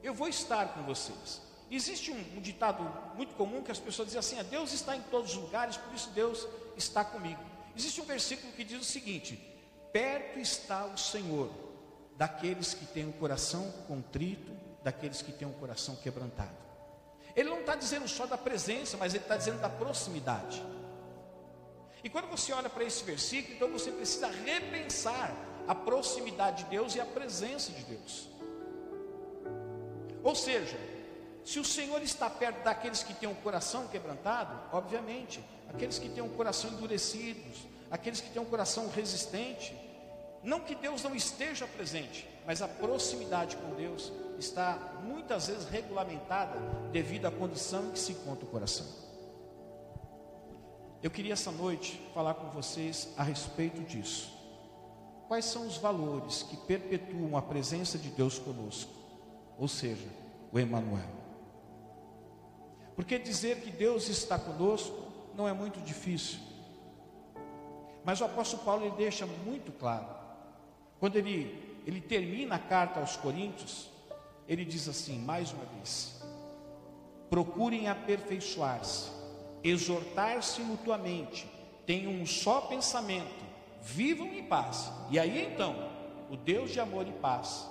eu 0.01 0.13
vou 0.13 0.27
estar 0.27 0.73
com 0.73 0.83
vocês. 0.83 1.41
Existe 1.71 2.11
um, 2.11 2.37
um, 2.37 2.41
ditado 2.41 2.83
muito 3.15 3.35
comum 3.35 3.61
que 3.61 3.71
as 3.71 3.79
pessoas 3.79 4.07
dizem 4.07 4.19
assim: 4.19 4.39
ah, 4.39 4.43
Deus 4.43 4.73
está 4.73 4.95
em 4.95 5.01
todos 5.03 5.31
os 5.31 5.37
lugares, 5.37 5.77
por 5.77 5.93
isso 5.93 6.09
Deus 6.11 6.47
está 6.77 7.03
comigo. 7.03 7.41
Existe 7.75 8.01
um 8.01 8.05
versículo 8.05 8.51
que 8.53 8.63
diz 8.63 8.81
o 8.81 8.83
seguinte: 8.83 9.39
Perto 9.91 10.39
está 10.39 10.85
o 10.85 10.97
Senhor 10.97 11.49
daqueles 12.17 12.73
que 12.73 12.85
têm 12.85 13.07
o 13.07 13.13
coração 13.13 13.71
contrito, 13.87 14.51
daqueles 14.83 15.21
que 15.21 15.31
têm 15.31 15.47
o 15.47 15.53
coração 15.53 15.95
quebrantado. 15.97 16.68
Ele 17.39 17.50
não 17.50 17.62
está 17.62 17.74
dizendo 17.74 18.05
só 18.05 18.25
da 18.25 18.38
presença, 18.38 18.98
mas 18.98 19.13
ele 19.13 19.24
está 19.24 19.38
dizendo 19.38 19.62
da 19.62 19.69
proximidade. 19.69 20.62
E 22.03 22.10
quando 22.10 22.27
você 22.27 22.51
olha 22.51 22.69
para 22.69 22.84
esse 22.84 23.01
versículo, 23.01 23.55
então 23.55 23.69
você 23.69 23.89
precisa 23.91 24.27
repensar 24.27 25.34
a 25.65 25.74
proximidade 25.74 26.65
de 26.65 26.69
Deus 26.72 26.96
e 26.96 27.00
a 27.00 27.05
presença 27.05 27.72
de 27.72 27.81
Deus. 27.86 28.27
Ou 30.22 30.36
seja, 30.36 30.77
se 31.46 31.62
o 31.62 31.63
Senhor 31.63 32.01
está 32.01 32.29
perto 32.29 32.62
daqueles 32.62 33.03
que 33.03 33.13
têm 33.13 33.29
o 33.29 33.31
um 33.31 33.36
coração 33.36 33.88
quebrantado, 33.88 34.60
obviamente, 34.74 35.41
aqueles 35.69 35.98
que 35.98 36.10
têm 36.10 36.22
o 36.22 36.25
um 36.25 36.36
coração 36.36 36.69
endurecido, 36.72 37.39
aqueles 37.89 38.19
que 38.19 38.31
têm 38.31 38.41
um 38.41 38.50
coração 38.50 38.89
resistente, 38.89 39.74
não 40.43 40.60
que 40.60 40.75
Deus 40.75 41.03
não 41.03 41.15
esteja 41.15 41.65
presente, 41.65 42.27
mas 42.50 42.63
a 42.63 42.68
proximidade 42.68 43.56
com 43.58 43.75
Deus 43.75 44.12
está 44.39 44.98
muitas 45.03 45.46
vezes 45.46 45.70
regulamentada 45.70 46.58
devido 46.91 47.27
à 47.27 47.32
condição 47.32 47.86
em 47.86 47.91
que 47.91 48.00
se 48.00 48.13
encontra 48.13 48.44
o 48.44 48.48
coração. 48.48 48.88
Eu 51.03 51.12
queria 51.12 51.34
essa 51.34 51.51
noite 51.51 52.01
falar 52.12 52.34
com 52.34 52.50
vocês 52.50 53.13
a 53.15 53.22
respeito 53.22 53.84
disso. 53.84 54.36
Quais 55.27 55.46
são 55.46 55.68
os 55.68 55.77
valores 55.77 56.41
que 56.41 56.58
perpetuam 56.58 57.38
a 57.38 57.41
presença 57.44 58.00
de 58.00 58.10
Deus 58.10 58.39
conosco? 58.39 58.91
Ou 59.56 59.68
seja, 59.68 60.08
o 60.51 60.58
Emanuel. 60.58 61.06
Porque 62.96 63.20
dizer 63.20 63.62
que 63.62 63.70
Deus 63.70 64.10
está 64.10 64.39
conosco 64.39 65.03
não 65.36 65.48
é 65.48 65.53
muito 65.53 65.79
difícil. 65.82 66.39
Mas 68.03 68.20
o 68.20 68.25
apóstolo 68.25 68.63
Paulo 68.63 68.86
ele 68.88 68.96
deixa 68.96 69.27
muito 69.27 69.72
claro. 69.72 70.08
Quando 71.00 71.15
ele, 71.15 71.68
ele 71.89 72.01
termina 72.01 72.55
a 72.55 72.60
carta 72.60 73.00
aos 73.00 73.17
Coríntios, 73.17 73.89
ele 74.48 74.63
diz 74.63 74.88
assim, 74.88 75.17
mais 75.17 75.51
uma 75.51 75.65
vez: 75.65 76.22
procurem 77.31 77.89
aperfeiçoar-se, 77.89 79.10
exortar-se 79.63 80.62
mutuamente, 80.62 81.50
tenham 81.88 82.12
um 82.12 82.27
só 82.27 82.62
pensamento, 82.62 83.43
vivam 83.81 84.27
em 84.27 84.43
paz. 84.43 84.91
E 85.10 85.17
aí 85.17 85.51
então, 85.51 85.89
o 86.29 86.38
Deus 86.38 86.69
de 86.69 86.79
amor 86.79 87.08
e 87.08 87.12
paz 87.12 87.67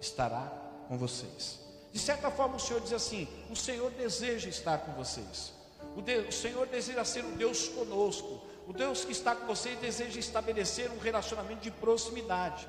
estará 0.00 0.50
com 0.88 0.96
vocês. 0.96 1.60
De 1.92 1.98
certa 1.98 2.30
forma, 2.30 2.56
o 2.56 2.60
Senhor 2.60 2.80
diz 2.80 2.94
assim: 2.94 3.28
o 3.50 3.54
Senhor 3.54 3.90
deseja 3.90 4.48
estar 4.48 4.78
com 4.78 4.92
vocês. 4.92 5.52
O, 5.94 6.00
Deus, 6.00 6.34
o 6.34 6.40
Senhor 6.40 6.66
deseja 6.68 7.04
ser 7.04 7.22
um 7.22 7.36
Deus 7.36 7.68
conosco. 7.68 8.40
O 8.66 8.72
Deus 8.72 9.04
que 9.04 9.12
está 9.12 9.36
com 9.36 9.46
vocês 9.46 9.78
deseja 9.78 10.18
estabelecer 10.18 10.90
um 10.90 10.98
relacionamento 10.98 11.60
de 11.60 11.70
proximidade. 11.70 12.66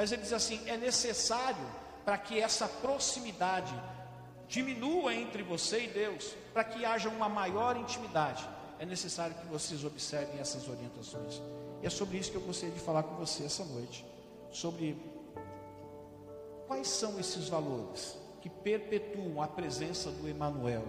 Mas 0.00 0.12
ele 0.12 0.22
diz 0.22 0.32
assim: 0.32 0.66
é 0.66 0.78
necessário 0.78 1.66
para 2.06 2.16
que 2.16 2.40
essa 2.40 2.66
proximidade 2.66 3.74
diminua 4.48 5.14
entre 5.14 5.42
você 5.42 5.84
e 5.84 5.88
Deus, 5.88 6.34
para 6.54 6.64
que 6.64 6.86
haja 6.86 7.10
uma 7.10 7.28
maior 7.28 7.76
intimidade. 7.76 8.48
É 8.78 8.86
necessário 8.86 9.34
que 9.34 9.44
vocês 9.44 9.84
observem 9.84 10.40
essas 10.40 10.66
orientações. 10.66 11.42
E 11.82 11.86
é 11.86 11.90
sobre 11.90 12.16
isso 12.16 12.30
que 12.30 12.38
eu 12.38 12.40
gostaria 12.40 12.74
de 12.74 12.80
falar 12.80 13.02
com 13.02 13.14
você 13.16 13.44
essa 13.44 13.62
noite. 13.62 14.02
Sobre 14.50 14.96
Quais 16.66 16.88
são 16.88 17.20
esses 17.20 17.50
valores 17.50 18.16
que 18.40 18.48
perpetuam 18.48 19.42
a 19.42 19.48
presença 19.48 20.10
do 20.10 20.26
Emanuel 20.26 20.86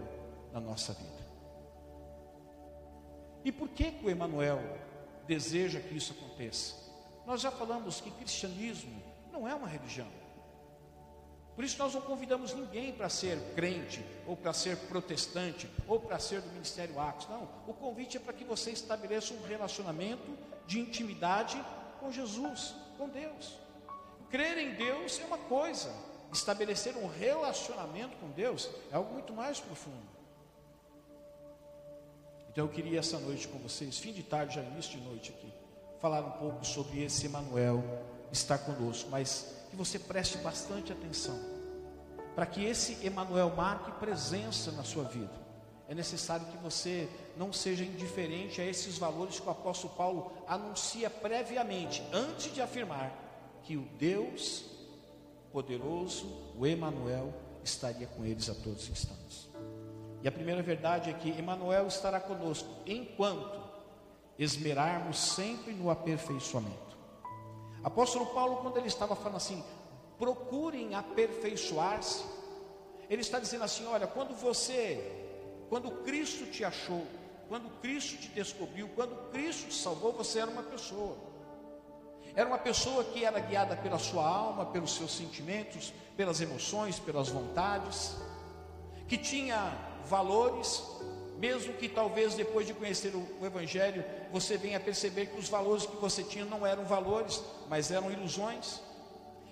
na 0.54 0.62
nossa 0.62 0.94
vida? 0.94 1.26
E 3.44 3.52
por 3.52 3.68
que, 3.68 3.92
que 3.92 4.06
o 4.06 4.10
Emanuel 4.10 4.62
deseja 5.28 5.82
que 5.82 5.98
isso 5.98 6.14
aconteça? 6.14 6.81
Nós 7.32 7.40
já 7.40 7.50
falamos 7.50 8.02
que 8.02 8.12
cristianismo 8.12 9.02
não 9.32 9.48
é 9.48 9.56
uma 9.56 9.66
religião. 9.66 10.10
Por 11.56 11.64
isso 11.64 11.78
nós 11.78 11.94
não 11.94 12.02
convidamos 12.02 12.54
ninguém 12.54 12.92
para 12.92 13.08
ser 13.08 13.40
crente, 13.56 14.06
ou 14.28 14.36
para 14.36 14.52
ser 14.52 14.76
protestante, 14.76 15.72
ou 15.88 15.98
para 15.98 16.20
ser 16.20 16.42
do 16.42 16.50
Ministério 16.50 17.00
Atos. 17.00 17.30
Não, 17.30 17.48
o 17.66 17.74
convite 17.74 18.18
é 18.18 18.20
para 18.20 18.34
que 18.34 18.44
você 18.44 18.72
estabeleça 18.72 19.34
um 19.34 19.42
relacionamento 19.44 20.38
de 20.68 20.82
intimidade 20.82 21.58
com 22.02 22.12
Jesus, 22.12 22.76
com 22.98 23.08
Deus. 23.08 23.58
Crer 24.30 24.58
em 24.58 24.74
Deus 24.76 25.18
é 25.22 25.24
uma 25.24 25.38
coisa, 25.38 25.90
estabelecer 26.34 26.98
um 26.98 27.08
relacionamento 27.08 28.18
com 28.18 28.30
Deus 28.32 28.70
é 28.92 28.96
algo 28.98 29.14
muito 29.14 29.32
mais 29.32 29.58
profundo. 29.58 30.12
Então 32.50 32.66
eu 32.66 32.70
queria 32.70 33.00
essa 33.00 33.18
noite 33.20 33.48
com 33.48 33.58
vocês, 33.60 33.98
fim 34.00 34.12
de 34.12 34.22
tarde, 34.22 34.56
já 34.56 34.62
início 34.62 35.00
de 35.00 35.08
noite 35.08 35.32
aqui, 35.32 35.61
falar 36.02 36.22
um 36.22 36.32
pouco 36.32 36.66
sobre 36.66 37.04
esse 37.04 37.28
Emanuel 37.28 37.84
estar 38.32 38.58
conosco, 38.58 39.10
mas 39.10 39.56
que 39.70 39.76
você 39.76 40.00
preste 40.00 40.38
bastante 40.40 40.92
atenção, 40.92 41.40
para 42.34 42.46
que 42.46 42.66
esse 42.66 43.06
Emanuel 43.06 43.54
marque 43.56 43.92
presença 43.94 44.72
na 44.72 44.84
sua 44.84 45.04
vida. 45.04 45.40
É 45.88 45.94
necessário 45.94 46.46
que 46.48 46.58
você 46.58 47.08
não 47.38 47.54
seja 47.54 47.84
indiferente 47.84 48.62
a 48.62 48.66
esses 48.66 48.98
valores 48.98 49.40
que 49.40 49.48
o 49.48 49.52
apóstolo 49.52 49.94
Paulo 49.94 50.32
anuncia 50.48 51.10
previamente, 51.10 52.02
antes 52.12 52.54
de 52.54 52.62
afirmar 52.62 53.14
que 53.64 53.78
o 53.78 53.82
Deus 54.00 54.66
poderoso, 55.52 56.26
o 56.58 56.66
Emanuel, 56.66 57.34
estaria 57.64 58.08
com 58.08 58.26
eles 58.26 58.50
a 58.50 58.56
todos 58.56 58.84
os 58.84 58.90
instantes. 58.90 59.50
E 60.24 60.28
a 60.28 60.32
primeira 60.32 60.62
verdade 60.64 61.10
é 61.10 61.14
que 61.14 61.30
Emanuel 61.30 61.88
estará 61.88 62.20
conosco 62.20 62.70
enquanto 62.86 63.61
esmerarmos 64.38 65.18
sempre 65.18 65.74
no 65.74 65.90
aperfeiçoamento. 65.90 66.98
Apóstolo 67.84 68.28
Paulo, 68.28 68.58
quando 68.58 68.78
ele 68.78 68.88
estava 68.88 69.16
falando 69.16 69.38
assim, 69.38 69.64
procurem 70.18 70.94
aperfeiçoar-se, 70.94 72.24
ele 73.10 73.22
está 73.22 73.40
dizendo 73.40 73.64
assim: 73.64 73.86
olha, 73.86 74.08
quando 74.08 74.34
você, 74.36 75.02
quando 75.70 75.92
Cristo 76.04 76.46
te 76.46 76.64
achou, 76.64 77.06
quando 77.50 77.70
Cristo 77.82 78.18
te 78.18 78.30
descobriu, 78.30 78.88
quando 78.96 79.30
Cristo 79.32 79.68
te 79.68 79.74
salvou, 79.74 80.14
você 80.14 80.40
era 80.40 80.50
uma 80.50 80.64
pessoa. 80.64 81.18
Era 82.34 82.48
uma 82.48 82.58
pessoa 82.58 83.04
que 83.04 83.26
era 83.26 83.40
guiada 83.40 83.76
pela 83.76 84.00
sua 84.00 84.26
alma, 84.26 84.66
pelos 84.68 84.96
seus 84.96 85.12
sentimentos, 85.12 85.92
pelas 86.16 86.40
emoções, 86.40 86.98
pelas 86.98 87.28
vontades, 87.28 88.16
que 89.08 89.18
tinha 89.18 89.76
valores, 90.06 90.82
mesmo 91.42 91.74
que 91.74 91.90
talvez 91.90 92.36
depois 92.36 92.68
de 92.68 92.74
conhecer 92.74 93.16
o, 93.16 93.44
Evangelho 93.44 94.06
você 94.32 94.58
venha 94.58 94.80
perceber 94.80 95.26
que 95.26 95.40
os 95.40 95.50
valores 95.50 95.88
que 95.88 95.96
você 95.96 96.24
tinha 96.24 96.46
não 96.46 96.66
eram 96.66 96.86
valores, 96.86 97.44
mas 97.68 97.90
eram 97.90 98.12
ilusões. 98.12 98.80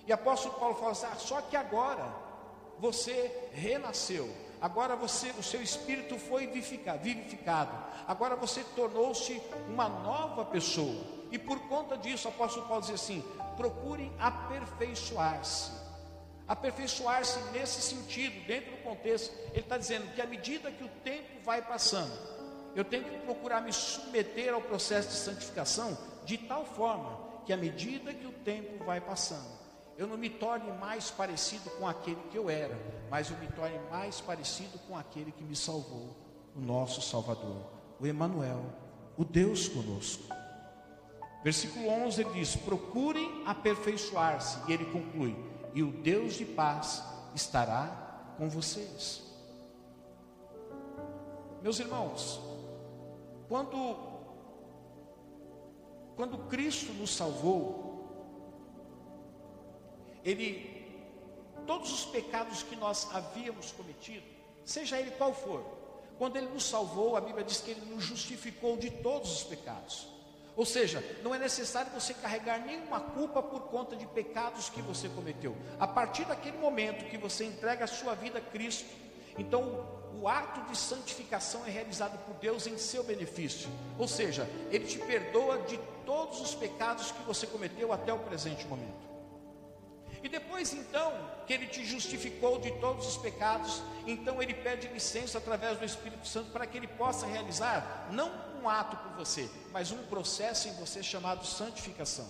E 0.06 0.12
apóstolo 0.12 0.54
Paulo 0.54 0.76
fala 0.76 0.92
assim: 0.92 1.06
ah, 1.10 1.16
só 1.16 1.40
que 1.40 1.56
agora 1.56 2.06
você 2.78 3.50
renasceu, 3.52 4.30
agora 4.60 4.94
você, 4.94 5.30
o 5.32 5.42
seu 5.42 5.60
espírito 5.60 6.16
foi 6.16 6.46
vivificado, 6.46 7.76
agora 8.06 8.36
você 8.36 8.62
tornou-se 8.76 9.42
uma 9.68 9.88
nova 9.88 10.44
pessoa. 10.44 11.04
E 11.32 11.38
por 11.38 11.58
conta 11.68 11.98
disso, 11.98 12.28
o 12.28 12.30
apóstolo 12.30 12.68
Paulo 12.68 12.82
diz 12.82 12.92
assim: 12.92 13.24
procurem 13.56 14.12
aperfeiçoar-se. 14.20 15.72
Aperfeiçoar-se 16.50 17.38
nesse 17.52 17.80
sentido, 17.80 18.44
dentro 18.44 18.72
do 18.72 18.82
contexto, 18.82 19.32
ele 19.52 19.60
está 19.60 19.78
dizendo 19.78 20.12
que 20.12 20.20
à 20.20 20.26
medida 20.26 20.68
que 20.72 20.82
o 20.82 20.88
tempo 21.04 21.40
vai 21.44 21.62
passando, 21.62 22.10
eu 22.74 22.84
tenho 22.84 23.04
que 23.04 23.18
procurar 23.18 23.60
me 23.60 23.72
submeter 23.72 24.52
ao 24.52 24.60
processo 24.60 25.10
de 25.10 25.14
santificação 25.14 25.96
de 26.24 26.36
tal 26.36 26.64
forma 26.64 27.20
que 27.46 27.52
à 27.52 27.56
medida 27.56 28.12
que 28.12 28.26
o 28.26 28.32
tempo 28.32 28.84
vai 28.84 29.00
passando, 29.00 29.46
eu 29.96 30.08
não 30.08 30.18
me 30.18 30.28
torne 30.28 30.72
mais 30.72 31.08
parecido 31.08 31.70
com 31.78 31.86
aquele 31.86 32.20
que 32.32 32.36
eu 32.36 32.50
era, 32.50 32.76
mas 33.08 33.30
eu 33.30 33.36
me 33.36 33.46
torne 33.46 33.78
mais 33.88 34.20
parecido 34.20 34.76
com 34.88 34.96
aquele 34.96 35.30
que 35.30 35.44
me 35.44 35.54
salvou, 35.54 36.16
o 36.56 36.60
nosso 36.60 37.00
Salvador, 37.00 37.64
o 38.00 38.06
Emanuel, 38.08 38.64
o 39.16 39.24
Deus 39.24 39.68
conosco. 39.68 40.24
Versículo 41.44 41.88
11 41.88 42.22
ele 42.22 42.30
diz: 42.32 42.56
Procurem 42.56 43.44
aperfeiçoar-se, 43.46 44.58
e 44.68 44.72
ele 44.72 44.86
conclui: 44.86 45.36
E 45.74 45.82
o 45.82 45.90
Deus 45.90 46.34
de 46.34 46.44
paz 46.44 47.02
estará 47.34 48.34
com 48.36 48.48
vocês. 48.48 49.22
Meus 51.62 51.78
irmãos, 51.78 52.40
quando, 53.48 53.96
quando 56.16 56.38
Cristo 56.48 56.92
nos 56.94 57.14
salvou, 57.14 58.08
Ele, 60.24 60.86
todos 61.66 61.92
os 61.92 62.04
pecados 62.06 62.62
que 62.62 62.76
nós 62.76 63.08
havíamos 63.14 63.72
cometido, 63.72 64.26
seja 64.64 64.98
ele 64.98 65.10
qual 65.12 65.34
for, 65.34 65.62
quando 66.18 66.36
Ele 66.36 66.48
nos 66.48 66.64
salvou, 66.64 67.16
a 67.16 67.20
Bíblia 67.20 67.44
diz 67.44 67.60
que 67.60 67.70
Ele 67.70 67.94
nos 67.94 68.04
justificou 68.04 68.76
de 68.76 68.90
todos 68.90 69.32
os 69.32 69.42
pecados. 69.42 70.08
Ou 70.56 70.64
seja, 70.66 71.02
não 71.22 71.34
é 71.34 71.38
necessário 71.38 71.92
você 71.92 72.12
carregar 72.14 72.58
nenhuma 72.58 73.00
culpa 73.00 73.42
por 73.42 73.62
conta 73.62 73.96
de 73.96 74.06
pecados 74.06 74.68
que 74.68 74.82
você 74.82 75.08
cometeu. 75.08 75.56
A 75.78 75.86
partir 75.86 76.24
daquele 76.24 76.58
momento 76.58 77.08
que 77.08 77.16
você 77.16 77.44
entrega 77.44 77.84
a 77.84 77.88
sua 77.88 78.14
vida 78.14 78.38
a 78.38 78.42
Cristo, 78.42 78.90
então 79.38 80.00
o 80.20 80.28
ato 80.28 80.60
de 80.70 80.76
santificação 80.76 81.64
é 81.66 81.70
realizado 81.70 82.18
por 82.26 82.34
Deus 82.34 82.66
em 82.66 82.76
seu 82.76 83.02
benefício. 83.02 83.70
Ou 83.98 84.06
seja, 84.06 84.48
Ele 84.70 84.86
te 84.86 84.98
perdoa 84.98 85.58
de 85.62 85.78
todos 86.04 86.40
os 86.40 86.54
pecados 86.54 87.10
que 87.10 87.22
você 87.22 87.46
cometeu 87.46 87.92
até 87.92 88.12
o 88.12 88.18
presente 88.18 88.66
momento. 88.66 89.09
E 90.22 90.28
depois 90.28 90.72
então 90.72 91.12
que 91.46 91.52
Ele 91.52 91.66
te 91.66 91.84
justificou 91.84 92.58
de 92.58 92.70
todos 92.72 93.06
os 93.06 93.16
pecados, 93.16 93.82
então 94.06 94.42
Ele 94.42 94.54
pede 94.54 94.88
licença 94.88 95.38
através 95.38 95.78
do 95.78 95.84
Espírito 95.84 96.26
Santo 96.26 96.50
para 96.50 96.66
que 96.66 96.76
Ele 96.76 96.86
possa 96.86 97.26
realizar 97.26 98.08
não 98.10 98.30
um 98.60 98.68
ato 98.68 98.96
por 98.96 99.12
você, 99.24 99.48
mas 99.72 99.90
um 99.90 100.02
processo 100.04 100.68
em 100.68 100.72
você 100.74 101.02
chamado 101.02 101.44
santificação. 101.46 102.26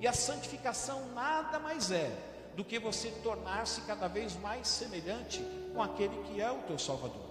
E 0.00 0.06
a 0.06 0.12
santificação 0.12 1.08
nada 1.12 1.58
mais 1.58 1.90
é 1.90 2.10
do 2.56 2.64
que 2.64 2.78
você 2.78 3.10
tornar-se 3.22 3.82
cada 3.82 4.08
vez 4.08 4.34
mais 4.36 4.66
semelhante 4.66 5.44
com 5.72 5.82
aquele 5.82 6.16
que 6.24 6.40
é 6.40 6.50
o 6.50 6.62
teu 6.62 6.78
Salvador. 6.78 7.28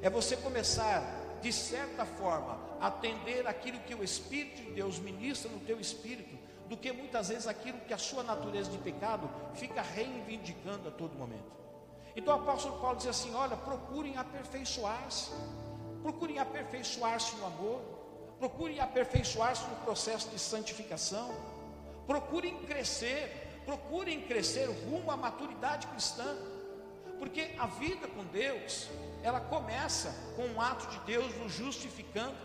É 0.00 0.08
você 0.08 0.36
começar, 0.36 1.02
de 1.42 1.52
certa 1.52 2.06
forma, 2.06 2.58
a 2.80 2.86
atender 2.86 3.46
aquilo 3.46 3.78
que 3.80 3.94
o 3.94 4.04
Espírito 4.04 4.62
de 4.62 4.70
Deus 4.72 4.98
ministra 4.98 5.50
no 5.50 5.60
teu 5.60 5.80
espírito, 5.80 6.34
do 6.68 6.76
que 6.76 6.92
muitas 6.92 7.28
vezes 7.28 7.46
aquilo 7.46 7.78
que 7.80 7.92
a 7.92 7.98
sua 7.98 8.22
natureza 8.22 8.70
de 8.70 8.78
pecado 8.78 9.28
fica 9.54 9.82
reivindicando 9.82 10.88
a 10.88 10.90
todo 10.90 11.14
momento. 11.14 11.52
Então 12.16 12.36
o 12.36 12.40
apóstolo 12.40 12.80
Paulo 12.80 12.96
diz 12.96 13.06
assim: 13.06 13.34
olha, 13.34 13.56
procurem 13.56 14.16
aperfeiçoar-se. 14.16 15.30
Procurem 16.02 16.38
aperfeiçoar-se 16.38 17.34
no 17.36 17.46
amor, 17.46 17.80
procurem 18.38 18.78
aperfeiçoar-se 18.78 19.66
no 19.68 19.76
processo 19.76 20.28
de 20.28 20.38
santificação, 20.38 21.34
procurem 22.06 22.58
crescer, 22.64 23.62
procurem 23.64 24.20
crescer 24.20 24.66
rumo 24.66 25.10
à 25.10 25.16
maturidade 25.16 25.86
cristã, 25.86 26.36
porque 27.18 27.52
a 27.58 27.66
vida 27.66 28.06
com 28.08 28.22
Deus, 28.24 28.90
ela 29.22 29.40
começa 29.40 30.14
com 30.36 30.44
um 30.44 30.60
ato 30.60 30.86
de 30.88 30.98
Deus 31.06 31.34
nos 31.38 31.52
justificando, 31.52 32.36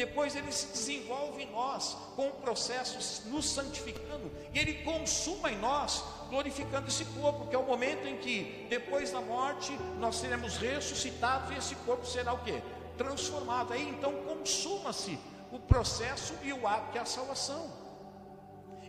depois 0.00 0.34
ele 0.34 0.50
se 0.50 0.68
desenvolve 0.68 1.42
em 1.42 1.50
nós 1.50 1.94
com 2.16 2.28
o 2.28 2.32
processo 2.32 3.28
nos 3.28 3.44
santificando, 3.50 4.32
e 4.54 4.58
ele 4.58 4.82
consuma 4.82 5.52
em 5.52 5.58
nós, 5.58 6.02
glorificando 6.30 6.88
esse 6.88 7.04
corpo, 7.04 7.46
que 7.48 7.54
é 7.54 7.58
o 7.58 7.66
momento 7.66 8.06
em 8.06 8.16
que, 8.16 8.66
depois 8.70 9.10
da 9.10 9.20
morte, 9.20 9.72
nós 9.98 10.16
seremos 10.16 10.56
ressuscitados 10.56 11.50
e 11.50 11.58
esse 11.58 11.74
corpo 11.86 12.06
será 12.06 12.32
o 12.32 12.38
que? 12.38 12.62
Transformado. 12.96 13.74
Aí 13.74 13.86
então 13.90 14.12
consuma-se 14.22 15.18
o 15.52 15.58
processo 15.58 16.32
e 16.42 16.50
o 16.50 16.66
ato 16.66 16.92
que 16.92 16.98
é 16.98 17.02
a 17.02 17.04
salvação. 17.04 17.70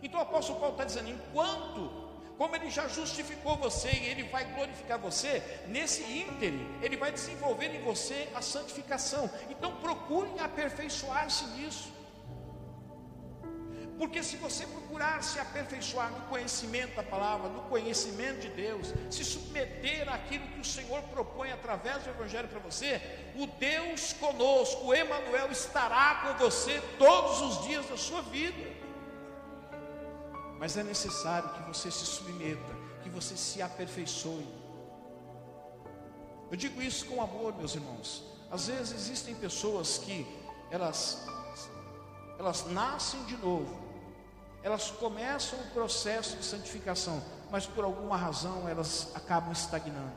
Então 0.02 0.18
o 0.18 0.24
apóstolo 0.24 0.60
Paulo 0.60 0.76
está 0.76 0.86
dizendo: 0.86 1.10
enquanto 1.10 2.01
como 2.42 2.56
ele 2.56 2.72
já 2.72 2.88
justificou 2.88 3.56
você 3.56 3.92
e 3.92 4.06
ele 4.08 4.24
vai 4.24 4.44
glorificar 4.56 4.98
você, 4.98 5.44
nesse 5.68 6.02
ínterim, 6.02 6.68
ele 6.82 6.98
vai 6.98 7.12
desenvolver 7.12 7.68
em 7.68 7.84
você 7.84 8.28
a 8.34 8.42
santificação. 8.42 9.30
Então 9.48 9.76
procure 9.76 10.28
aperfeiçoar-se 10.40 11.46
nisso. 11.56 11.94
Porque 13.96 14.24
se 14.24 14.38
você 14.38 14.66
procurar 14.66 15.22
se 15.22 15.38
aperfeiçoar 15.38 16.10
no 16.10 16.22
conhecimento 16.22 16.96
da 16.96 17.04
palavra, 17.04 17.48
no 17.48 17.62
conhecimento 17.74 18.40
de 18.40 18.50
Deus, 18.50 18.92
se 19.12 19.24
submeter 19.24 20.12
àquilo 20.12 20.48
que 20.48 20.62
o 20.62 20.66
Senhor 20.66 21.00
propõe 21.14 21.52
através 21.52 22.02
do 22.02 22.10
Evangelho 22.10 22.48
para 22.48 22.60
você, 22.60 23.00
o 23.36 23.46
Deus 23.46 24.14
conosco, 24.14 24.88
o 24.88 24.96
Emanuel, 24.96 25.52
estará 25.52 26.24
com 26.24 26.44
você 26.44 26.82
todos 26.98 27.40
os 27.40 27.68
dias 27.68 27.86
da 27.86 27.98
sua 27.98 28.24
vida 28.24 28.81
mas 30.62 30.78
é 30.78 30.84
necessário 30.84 31.50
que 31.56 31.64
você 31.64 31.90
se 31.90 32.06
submeta, 32.06 32.76
que 33.02 33.10
você 33.10 33.36
se 33.36 33.64
aperfeiçoe. 33.64 34.48
Eu 36.52 36.56
digo 36.56 36.80
isso 36.80 37.08
com 37.08 37.20
amor, 37.20 37.58
meus 37.58 37.74
irmãos. 37.74 38.24
Às 38.52 38.68
vezes 38.68 38.94
existem 38.94 39.34
pessoas 39.34 39.98
que 39.98 40.24
elas 40.70 41.26
elas 42.38 42.68
nascem 42.68 43.24
de 43.24 43.36
novo. 43.38 43.76
Elas 44.62 44.92
começam 44.92 45.60
o 45.60 45.68
processo 45.72 46.38
de 46.38 46.46
santificação, 46.46 47.24
mas 47.50 47.66
por 47.66 47.84
alguma 47.84 48.16
razão 48.16 48.70
elas 48.70 49.10
acabam 49.16 49.52
estagnando. 49.52 50.14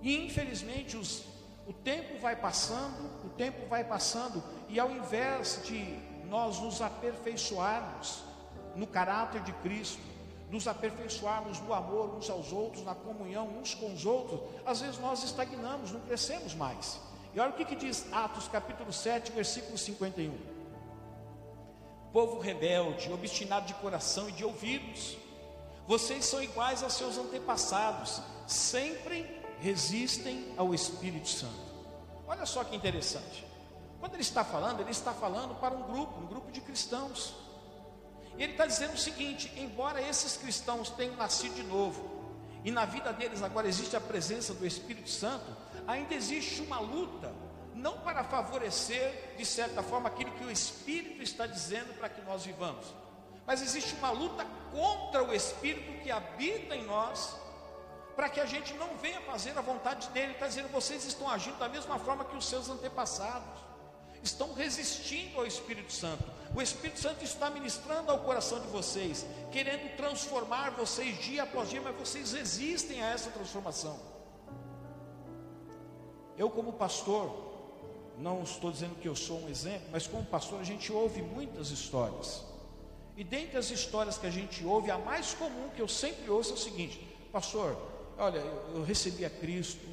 E 0.00 0.24
infelizmente 0.24 0.96
os, 0.96 1.24
o 1.66 1.72
tempo 1.72 2.20
vai 2.20 2.36
passando, 2.36 3.26
o 3.26 3.30
tempo 3.30 3.66
vai 3.66 3.82
passando, 3.82 4.40
e 4.68 4.78
ao 4.78 4.92
invés 4.92 5.60
de 5.64 6.13
nós 6.28 6.58
nos 6.60 6.80
aperfeiçoarmos 6.80 8.22
no 8.74 8.86
caráter 8.86 9.42
de 9.42 9.52
Cristo, 9.54 10.02
nos 10.50 10.68
aperfeiçoarmos 10.68 11.60
no 11.60 11.72
amor 11.72 12.14
uns 12.16 12.28
aos 12.30 12.52
outros, 12.52 12.84
na 12.84 12.94
comunhão 12.94 13.48
uns 13.58 13.74
com 13.74 13.92
os 13.92 14.04
outros, 14.04 14.40
às 14.64 14.80
vezes 14.80 14.98
nós 14.98 15.22
estagnamos, 15.22 15.92
não 15.92 16.00
crescemos 16.00 16.54
mais. 16.54 17.00
E 17.34 17.40
olha 17.40 17.50
o 17.50 17.54
que, 17.54 17.64
que 17.64 17.74
diz 17.74 18.06
Atos 18.12 18.46
capítulo 18.48 18.92
7, 18.92 19.32
versículo 19.32 19.76
51. 19.76 20.36
Povo 22.12 22.38
rebelde, 22.38 23.12
obstinado 23.12 23.66
de 23.66 23.74
coração 23.74 24.28
e 24.28 24.32
de 24.32 24.44
ouvidos, 24.44 25.16
vocês 25.86 26.24
são 26.24 26.42
iguais 26.42 26.82
aos 26.82 26.94
seus 26.94 27.18
antepassados, 27.18 28.22
sempre 28.46 29.26
resistem 29.60 30.54
ao 30.56 30.72
Espírito 30.72 31.28
Santo. 31.28 31.74
Olha 32.26 32.46
só 32.46 32.62
que 32.64 32.76
interessante. 32.76 33.44
Quando 34.04 34.16
ele 34.16 34.22
está 34.22 34.44
falando, 34.44 34.80
ele 34.80 34.90
está 34.90 35.14
falando 35.14 35.54
para 35.58 35.74
um 35.74 35.82
grupo, 35.82 36.20
um 36.20 36.26
grupo 36.26 36.52
de 36.52 36.60
cristãos. 36.60 37.34
E 38.36 38.42
ele 38.42 38.52
está 38.52 38.66
dizendo 38.66 38.92
o 38.92 38.98
seguinte: 38.98 39.50
embora 39.56 39.98
esses 39.98 40.36
cristãos 40.36 40.90
tenham 40.90 41.16
nascido 41.16 41.54
de 41.54 41.62
novo, 41.62 42.22
e 42.62 42.70
na 42.70 42.84
vida 42.84 43.14
deles 43.14 43.42
agora 43.42 43.66
existe 43.66 43.96
a 43.96 44.00
presença 44.02 44.52
do 44.52 44.66
Espírito 44.66 45.08
Santo, 45.08 45.50
ainda 45.86 46.14
existe 46.14 46.60
uma 46.60 46.80
luta, 46.80 47.32
não 47.74 47.98
para 48.00 48.22
favorecer, 48.22 49.36
de 49.38 49.46
certa 49.46 49.82
forma, 49.82 50.10
aquilo 50.10 50.32
que 50.32 50.44
o 50.44 50.50
Espírito 50.50 51.22
está 51.22 51.46
dizendo 51.46 51.94
para 51.94 52.10
que 52.10 52.20
nós 52.20 52.44
vivamos, 52.44 52.84
mas 53.46 53.62
existe 53.62 53.94
uma 53.94 54.10
luta 54.10 54.46
contra 54.70 55.24
o 55.24 55.32
Espírito 55.32 56.02
que 56.02 56.10
habita 56.10 56.76
em 56.76 56.84
nós, 56.84 57.34
para 58.14 58.28
que 58.28 58.38
a 58.38 58.44
gente 58.44 58.74
não 58.74 58.98
venha 58.98 59.22
fazer 59.22 59.56
a 59.56 59.62
vontade 59.62 60.08
dele. 60.08 60.26
Ele 60.26 60.32
está 60.34 60.46
dizendo: 60.46 60.68
vocês 60.68 61.06
estão 61.06 61.26
agindo 61.26 61.56
da 61.56 61.70
mesma 61.70 61.98
forma 61.98 62.22
que 62.26 62.36
os 62.36 62.44
seus 62.44 62.68
antepassados 62.68 63.72
estão 64.24 64.54
resistindo 64.54 65.38
ao 65.38 65.46
Espírito 65.46 65.92
Santo. 65.92 66.24
O 66.54 66.62
Espírito 66.62 66.98
Santo 66.98 67.22
está 67.22 67.50
ministrando 67.50 68.10
ao 68.10 68.20
coração 68.20 68.58
de 68.60 68.66
vocês, 68.68 69.26
querendo 69.52 69.96
transformar 69.96 70.70
vocês 70.70 71.18
dia 71.18 71.42
após 71.42 71.68
dia, 71.68 71.80
mas 71.82 71.96
vocês 71.96 72.32
resistem 72.32 73.02
a 73.02 73.10
essa 73.10 73.30
transformação. 73.30 73.98
Eu, 76.36 76.50
como 76.50 76.72
pastor, 76.72 77.52
não 78.18 78.42
estou 78.42 78.72
dizendo 78.72 78.94
que 78.96 79.08
eu 79.08 79.14
sou 79.14 79.40
um 79.40 79.48
exemplo, 79.48 79.88
mas 79.92 80.06
como 80.06 80.24
pastor, 80.24 80.60
a 80.60 80.64
gente 80.64 80.92
ouve 80.92 81.20
muitas 81.20 81.70
histórias. 81.70 82.42
E 83.16 83.22
dentre 83.22 83.56
as 83.56 83.70
histórias 83.70 84.18
que 84.18 84.26
a 84.26 84.30
gente 84.30 84.64
ouve, 84.64 84.90
a 84.90 84.98
mais 84.98 85.34
comum 85.34 85.68
que 85.74 85.82
eu 85.82 85.88
sempre 85.88 86.28
ouço 86.30 86.52
é 86.52 86.54
o 86.54 86.58
seguinte: 86.58 87.00
Pastor, 87.30 87.76
olha, 88.18 88.38
eu, 88.38 88.82
recebi 88.82 89.24
a 89.24 89.30
Cristo, 89.30 89.86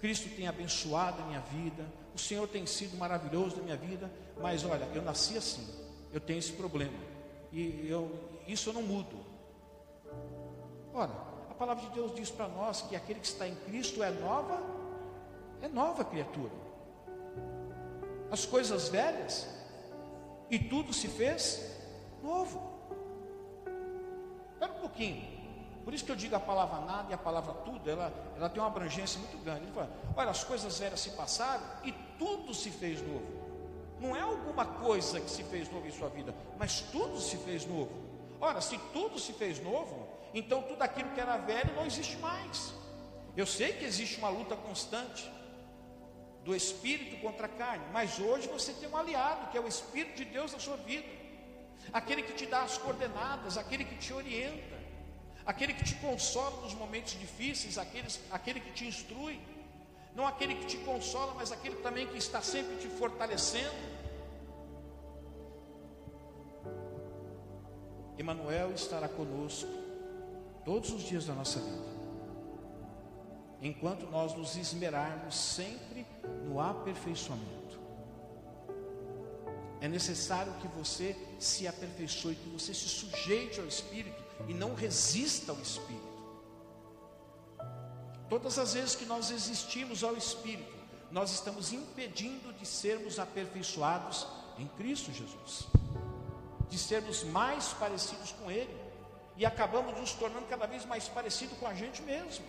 Cristo 0.00 0.28
tem 0.36 0.46
abençoado 0.46 1.22
a 1.22 1.26
minha 1.26 1.40
vida, 1.40 1.84
o 2.14 2.18
Senhor 2.18 2.46
tem 2.48 2.64
sido 2.66 2.96
maravilhoso 2.96 3.56
na 3.56 3.62
minha 3.62 3.76
vida, 3.76 4.10
mas 4.40 4.64
olha, 4.64 4.88
eu 4.94 5.02
nasci 5.02 5.36
assim, 5.36 5.66
eu 6.12 6.20
tenho 6.20 6.38
esse 6.38 6.52
problema, 6.52 6.96
e 7.52 7.86
eu, 7.88 8.10
isso 8.46 8.70
eu 8.70 8.74
não 8.74 8.82
mudo. 8.82 9.16
Ora, 10.92 11.12
a 11.50 11.54
palavra 11.54 11.84
de 11.88 11.90
Deus 11.94 12.14
diz 12.14 12.30
para 12.30 12.46
nós 12.48 12.82
que 12.82 12.94
aquele 12.94 13.20
que 13.20 13.26
está 13.26 13.48
em 13.48 13.54
Cristo 13.54 14.02
é 14.02 14.10
nova, 14.10 14.62
é 15.60 15.68
nova 15.68 16.04
criatura. 16.04 16.52
As 18.30 18.46
coisas 18.46 18.88
velhas, 18.88 19.46
e 20.50 20.58
tudo 20.58 20.92
se 20.92 21.08
fez 21.08 21.76
novo. 22.22 22.62
Espera 24.52 24.72
um 24.72 24.80
pouquinho. 24.80 25.43
Por 25.84 25.92
isso 25.92 26.04
que 26.04 26.10
eu 26.10 26.16
digo 26.16 26.34
a 26.34 26.40
palavra 26.40 26.80
nada 26.80 27.10
e 27.10 27.14
a 27.14 27.18
palavra 27.18 27.52
tudo, 27.52 27.88
ela, 27.88 28.12
ela 28.36 28.48
tem 28.48 28.60
uma 28.60 28.68
abrangência 28.68 29.18
muito 29.20 29.36
grande. 29.44 29.64
Ele 29.64 29.72
fala, 29.72 29.90
olha, 30.16 30.30
as 30.30 30.42
coisas 30.42 30.78
velhas 30.78 31.00
se 31.00 31.10
passaram 31.10 31.62
e 31.84 31.92
tudo 32.18 32.54
se 32.54 32.70
fez 32.70 33.02
novo. 33.02 33.44
Não 34.00 34.16
é 34.16 34.20
alguma 34.20 34.64
coisa 34.64 35.20
que 35.20 35.30
se 35.30 35.44
fez 35.44 35.70
novo 35.70 35.86
em 35.86 35.92
sua 35.92 36.08
vida, 36.08 36.34
mas 36.58 36.80
tudo 36.80 37.20
se 37.20 37.36
fez 37.36 37.66
novo. 37.66 37.92
Ora, 38.40 38.60
se 38.60 38.78
tudo 38.92 39.18
se 39.18 39.32
fez 39.34 39.62
novo, 39.62 40.08
então 40.32 40.62
tudo 40.62 40.80
aquilo 40.82 41.10
que 41.10 41.20
era 41.20 41.36
velho 41.36 41.74
não 41.74 41.84
existe 41.84 42.16
mais. 42.16 42.72
Eu 43.36 43.46
sei 43.46 43.72
que 43.74 43.84
existe 43.84 44.18
uma 44.18 44.28
luta 44.28 44.56
constante 44.56 45.30
do 46.44 46.54
espírito 46.54 47.16
contra 47.20 47.46
a 47.46 47.48
carne, 47.48 47.84
mas 47.92 48.18
hoje 48.18 48.48
você 48.48 48.72
tem 48.72 48.88
um 48.88 48.96
aliado, 48.96 49.50
que 49.50 49.56
é 49.56 49.60
o 49.60 49.66
Espírito 49.66 50.16
de 50.16 50.26
Deus 50.26 50.52
na 50.52 50.58
sua 50.58 50.76
vida, 50.76 51.08
aquele 51.92 52.22
que 52.22 52.34
te 52.34 52.46
dá 52.46 52.62
as 52.62 52.76
coordenadas, 52.76 53.56
aquele 53.56 53.84
que 53.84 53.96
te 53.96 54.12
orienta 54.12 54.83
aquele 55.46 55.74
que 55.74 55.84
te 55.84 55.94
consola 55.96 56.62
nos 56.62 56.74
momentos 56.74 57.18
difíceis, 57.18 57.78
aqueles, 57.78 58.20
aquele 58.30 58.60
que 58.60 58.72
te 58.72 58.86
instrui, 58.86 59.40
não 60.14 60.26
aquele 60.26 60.54
que 60.54 60.66
te 60.66 60.78
consola, 60.78 61.34
mas 61.34 61.52
aquele 61.52 61.76
também 61.76 62.06
que 62.06 62.16
está 62.16 62.40
sempre 62.40 62.76
te 62.76 62.88
fortalecendo. 62.88 63.94
Emmanuel 68.16 68.72
estará 68.72 69.08
conosco 69.08 69.70
todos 70.64 70.90
os 70.90 71.02
dias 71.02 71.26
da 71.26 71.34
nossa 71.34 71.58
vida, 71.58 71.84
enquanto 73.60 74.06
nós 74.06 74.34
nos 74.34 74.56
esmerarmos 74.56 75.34
sempre 75.34 76.06
no 76.44 76.60
aperfeiçoamento. 76.60 77.64
É 79.80 79.88
necessário 79.88 80.54
que 80.54 80.68
você 80.68 81.14
se 81.38 81.68
aperfeiçoe, 81.68 82.36
que 82.36 82.48
você 82.48 82.72
se 82.72 82.88
sujeite 82.88 83.60
ao 83.60 83.66
Espírito 83.66 84.23
e 84.48 84.54
não 84.54 84.74
resista 84.74 85.52
ao 85.52 85.58
Espírito. 85.58 86.14
Todas 88.28 88.58
as 88.58 88.74
vezes 88.74 88.96
que 88.96 89.04
nós 89.04 89.30
resistimos 89.30 90.02
ao 90.02 90.16
Espírito, 90.16 90.74
nós 91.10 91.30
estamos 91.30 91.72
impedindo 91.72 92.52
de 92.52 92.66
sermos 92.66 93.18
aperfeiçoados 93.18 94.26
em 94.58 94.66
Cristo 94.66 95.12
Jesus, 95.12 95.66
de 96.68 96.78
sermos 96.78 97.22
mais 97.22 97.72
parecidos 97.74 98.32
com 98.32 98.50
Ele, 98.50 98.74
e 99.36 99.44
acabamos 99.44 99.98
nos 99.98 100.12
tornando 100.12 100.46
cada 100.46 100.66
vez 100.66 100.84
mais 100.84 101.08
parecidos 101.08 101.56
com 101.58 101.66
a 101.66 101.74
gente 101.74 102.02
mesmo. 102.02 102.44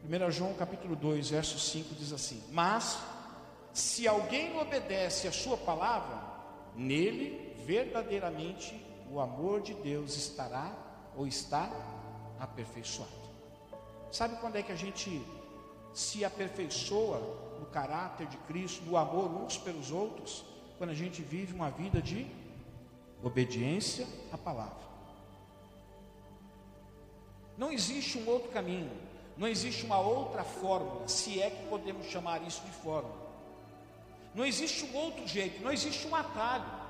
Primeiro 0.00 0.30
João 0.32 0.54
capítulo 0.54 0.96
2, 0.96 1.30
verso 1.30 1.58
5 1.58 1.94
diz 1.94 2.12
assim: 2.12 2.42
Mas 2.50 2.98
se 3.72 4.06
alguém 4.08 4.58
obedece 4.58 5.28
a 5.28 5.32
sua 5.32 5.56
palavra, 5.56 6.20
nele 6.74 7.54
verdadeiramente 7.64 8.74
o 9.10 9.20
amor 9.20 9.60
de 9.60 9.74
Deus 9.74 10.16
estará 10.16 10.72
ou 11.16 11.26
está 11.26 11.70
aperfeiçoado. 12.38 13.10
Sabe 14.10 14.36
quando 14.36 14.56
é 14.56 14.62
que 14.62 14.72
a 14.72 14.76
gente 14.76 15.22
se 15.92 16.24
aperfeiçoa 16.24 17.18
no 17.58 17.66
caráter 17.66 18.26
de 18.26 18.36
Cristo, 18.38 18.84
no 18.84 18.96
amor 18.96 19.30
uns 19.30 19.56
pelos 19.56 19.90
outros? 19.90 20.44
Quando 20.78 20.90
a 20.90 20.94
gente 20.94 21.22
vive 21.22 21.52
uma 21.52 21.70
vida 21.70 22.00
de 22.00 22.26
obediência 23.22 24.06
à 24.32 24.38
palavra. 24.38 24.90
Não 27.56 27.70
existe 27.70 28.18
um 28.18 28.26
outro 28.26 28.50
caminho, 28.50 28.90
não 29.36 29.46
existe 29.46 29.84
uma 29.84 30.00
outra 30.00 30.42
fórmula, 30.42 31.06
se 31.06 31.40
é 31.40 31.50
que 31.50 31.68
podemos 31.68 32.06
chamar 32.06 32.42
isso 32.46 32.62
de 32.64 32.70
fórmula. 32.70 33.29
Não 34.34 34.44
existe 34.44 34.84
um 34.84 34.96
outro 34.96 35.26
jeito, 35.26 35.62
não 35.62 35.72
existe 35.72 36.06
um 36.06 36.14
atalho 36.14 36.80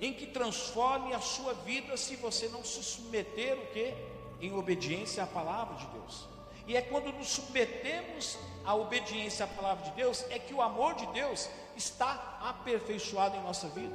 em 0.00 0.14
que 0.14 0.26
transforme 0.26 1.12
a 1.12 1.20
sua 1.20 1.52
vida 1.52 1.96
se 1.96 2.16
você 2.16 2.48
não 2.48 2.64
se 2.64 2.82
submeter 2.82 3.58
o 3.58 3.66
que? 3.66 3.92
Em 4.40 4.52
obediência 4.54 5.22
à 5.22 5.26
palavra 5.26 5.76
de 5.76 5.86
Deus. 5.88 6.26
E 6.66 6.76
é 6.76 6.80
quando 6.80 7.12
nos 7.12 7.28
submetemos 7.28 8.38
à 8.64 8.74
obediência 8.74 9.44
à 9.44 9.48
palavra 9.48 9.84
de 9.84 9.96
Deus 9.96 10.24
é 10.30 10.38
que 10.38 10.54
o 10.54 10.62
amor 10.62 10.94
de 10.94 11.06
Deus 11.08 11.48
está 11.76 12.38
aperfeiçoado 12.40 13.36
em 13.36 13.42
nossa 13.42 13.68
vida. 13.68 13.94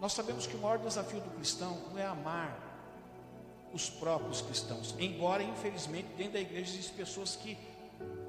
Nós 0.00 0.12
sabemos 0.12 0.46
que 0.46 0.56
o 0.56 0.58
maior 0.58 0.78
desafio 0.78 1.20
do 1.20 1.30
cristão 1.30 1.78
não 1.90 1.98
é 1.98 2.04
amar 2.04 2.71
os 3.72 3.88
próprios 3.88 4.42
cristãos, 4.42 4.94
embora 4.98 5.42
infelizmente 5.42 6.08
dentro 6.16 6.34
da 6.34 6.40
igreja 6.40 6.72
existem 6.72 6.94
pessoas 6.94 7.36
que 7.36 7.56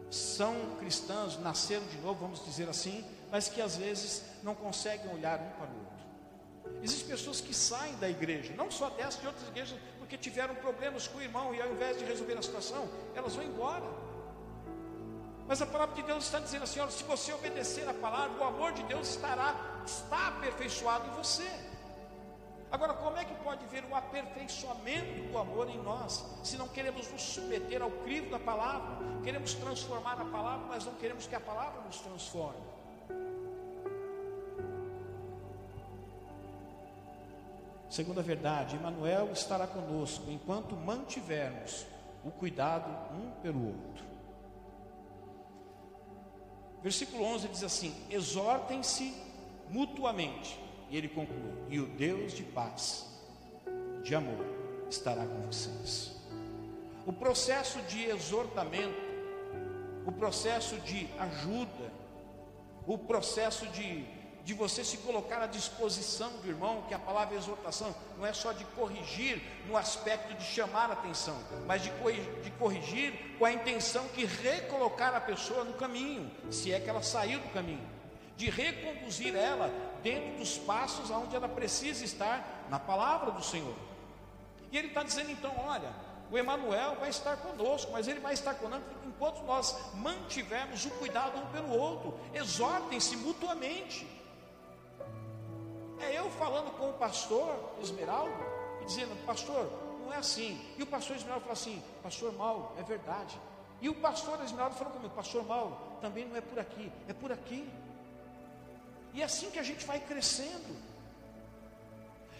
são 0.10 0.54
cristãos, 0.80 1.40
nasceram 1.40 1.86
de 1.88 1.98
novo, 1.98 2.20
vamos 2.20 2.44
dizer 2.46 2.70
assim, 2.70 3.04
mas 3.32 3.50
que 3.50 3.62
às 3.62 3.76
vezes 3.76 4.24
não 4.44 4.54
conseguem 4.54 5.12
olhar 5.12 5.40
um 5.40 5.50
para 5.58 5.68
o 5.68 5.76
outro. 5.80 6.84
Existem 6.84 7.08
pessoas 7.08 7.42
que 7.42 7.54
saem 7.54 7.96
da 7.96 8.10
igreja, 8.10 8.54
não 8.56 8.70
só 8.70 8.90
dessa, 8.92 9.20
de 9.20 9.28
outras 9.28 9.48
igrejas, 9.48 9.78
porque 9.98 10.18
tiveram 10.18 10.54
problemas 10.56 11.08
com 11.08 11.18
o 11.18 11.22
irmão 11.22 11.54
e 11.54 11.62
ao 11.62 11.72
invés 11.72 11.98
de 11.98 12.06
resolver 12.06 12.38
a 12.38 12.42
situação, 12.42 12.88
elas 13.16 13.36
vão 13.36 13.44
embora. 13.44 13.86
Mas 15.48 15.62
a 15.62 15.66
palavra 15.66 15.96
de 15.96 16.04
Deus 16.04 16.26
está 16.26 16.40
dizendo 16.40 16.64
assim: 16.64 16.80
olha, 16.80 16.92
se 16.92 17.04
você 17.04 17.34
obedecer 17.34 17.88
a 17.88 17.94
palavra, 17.94 18.40
o 18.40 18.44
amor 18.44 18.72
de 18.74 18.84
Deus 18.84 19.10
estará, 19.10 19.82
está 19.86 20.28
aperfeiçoado 20.28 21.08
em 21.08 21.12
você. 21.12 21.50
Agora, 22.74 22.96
como 22.96 23.16
é 23.18 23.24
que 23.24 23.36
pode 23.36 23.64
haver 23.66 23.86
um 23.86 23.96
aperfeiçoamento 23.96 25.32
do 25.32 25.38
amor 25.38 25.70
em 25.70 25.78
nós, 25.84 26.26
se 26.44 26.58
não 26.58 26.68
queremos 26.68 27.08
nos 27.12 27.22
submeter 27.22 27.84
ao 27.84 27.92
crivo 27.92 28.32
da 28.32 28.40
palavra, 28.40 28.98
queremos 29.24 29.54
transformar 29.54 30.20
a 30.20 30.26
palavra, 30.26 30.66
mas 30.70 30.84
não 30.84 30.96
queremos 30.96 31.28
que 31.28 31.36
a 31.36 31.40
palavra 31.40 31.82
nos 31.82 32.00
transforme? 32.00 32.60
Segunda 37.92 38.24
verdade, 38.24 38.76
Emmanuel 38.76 39.32
estará 39.32 39.68
conosco 39.68 40.32
enquanto 40.32 40.76
mantivermos 40.76 41.86
o 42.26 42.32
cuidado 42.32 42.90
um 43.14 43.30
pelo 43.44 43.68
outro. 43.68 44.04
Versículo 46.82 47.24
11 47.24 47.50
diz 47.50 47.64
assim: 47.64 47.96
Exortem-se 48.10 49.16
mutuamente. 49.70 50.63
E 50.94 50.98
ele 50.98 51.08
conclui: 51.08 51.52
E 51.70 51.80
o 51.80 51.88
Deus 51.88 52.34
de 52.34 52.44
paz, 52.44 53.08
de 54.04 54.14
amor, 54.14 54.46
estará 54.88 55.26
com 55.26 55.42
vocês. 55.42 56.16
O 57.04 57.12
processo 57.12 57.82
de 57.82 58.04
exortamento, 58.06 59.02
o 60.06 60.12
processo 60.12 60.76
de 60.82 61.10
ajuda, 61.18 61.92
o 62.86 62.96
processo 62.96 63.66
de 63.70 64.06
de 64.46 64.54
você 64.54 64.84
se 64.84 64.98
colocar 64.98 65.42
à 65.42 65.48
disposição 65.48 66.30
do 66.42 66.50
irmão, 66.50 66.84
que 66.90 66.94
a 66.94 67.00
palavra 67.00 67.38
exortação 67.38 67.96
não 68.18 68.26
é 68.26 68.34
só 68.34 68.52
de 68.52 68.66
corrigir 68.66 69.42
no 69.66 69.78
aspecto 69.78 70.34
de 70.34 70.44
chamar 70.44 70.90
a 70.90 70.94
atenção, 70.94 71.38
mas 71.66 71.82
de, 71.82 71.90
de 72.44 72.52
corrigir 72.52 73.38
com 73.40 73.46
a 73.46 73.54
intenção 73.54 74.06
de 74.14 74.26
recolocar 74.26 75.16
a 75.16 75.22
pessoa 75.22 75.64
no 75.64 75.72
caminho, 75.76 76.30
se 76.52 76.74
é 76.74 76.80
que 76.82 76.90
ela 76.90 77.02
saiu 77.02 77.40
do 77.40 77.48
caminho, 77.54 77.88
de 78.36 78.50
reconduzir 78.50 79.34
ela 79.34 79.72
dentro 80.04 80.38
dos 80.38 80.58
passos 80.58 81.10
aonde 81.10 81.36
ela 81.36 81.48
precisa 81.48 82.04
estar 82.04 82.66
na 82.70 82.78
palavra 82.78 83.32
do 83.32 83.44
Senhor. 83.44 83.76
E 84.72 84.78
ele 84.78 84.90
está 84.90 85.02
dizendo 85.02 85.32
então: 85.32 85.54
olha, 85.66 85.92
o 86.30 86.38
Emanuel 86.38 86.96
vai 87.00 87.10
estar 87.10 87.38
conosco, 87.38 87.92
mas 87.92 88.08
ele 88.08 88.20
vai 88.20 88.34
estar 88.34 88.56
conosco 88.56 88.86
enquanto 89.06 89.42
nós 89.44 89.94
mantivermos 89.94 90.86
o 90.86 90.90
cuidado 90.92 91.40
um 91.40 91.46
pelo 91.48 91.78
outro. 91.78 92.20
Exortem-se 92.34 93.16
mutuamente. 93.18 94.08
É 96.00 96.18
eu 96.18 96.30
falando 96.32 96.76
com 96.78 96.90
o 96.90 96.94
pastor 96.94 97.56
Esmeraldo 97.82 98.44
e 98.82 98.86
dizendo, 98.86 99.16
pastor, 99.26 99.72
não 100.04 100.12
é 100.12 100.18
assim. 100.18 100.60
E 100.78 100.84
o 100.84 100.88
pastor 100.88 101.16
Esmeraldo 101.16 101.44
fala 101.44 101.54
assim, 101.54 101.82
pastor 102.02 102.34
Mauro, 102.34 102.72
é 102.78 102.84
verdade. 102.84 103.40
E 103.80 103.88
o 103.88 103.96
pastor 103.96 104.42
Esmeraldo 104.44 104.76
falou 104.76 104.94
comigo, 104.94 105.14
pastor 105.14 105.46
Mauro, 105.46 105.78
também 106.02 106.26
não 106.26 106.36
é 106.36 106.42
por 106.42 106.60
aqui, 106.60 106.92
é 107.08 107.14
por 107.14 107.32
aqui. 107.32 107.70
E 109.14 109.22
é 109.22 109.26
assim 109.26 109.50
que 109.52 109.60
a 109.60 109.64
gente 109.64 109.86
vai 109.86 110.00
crescendo. 110.00 110.76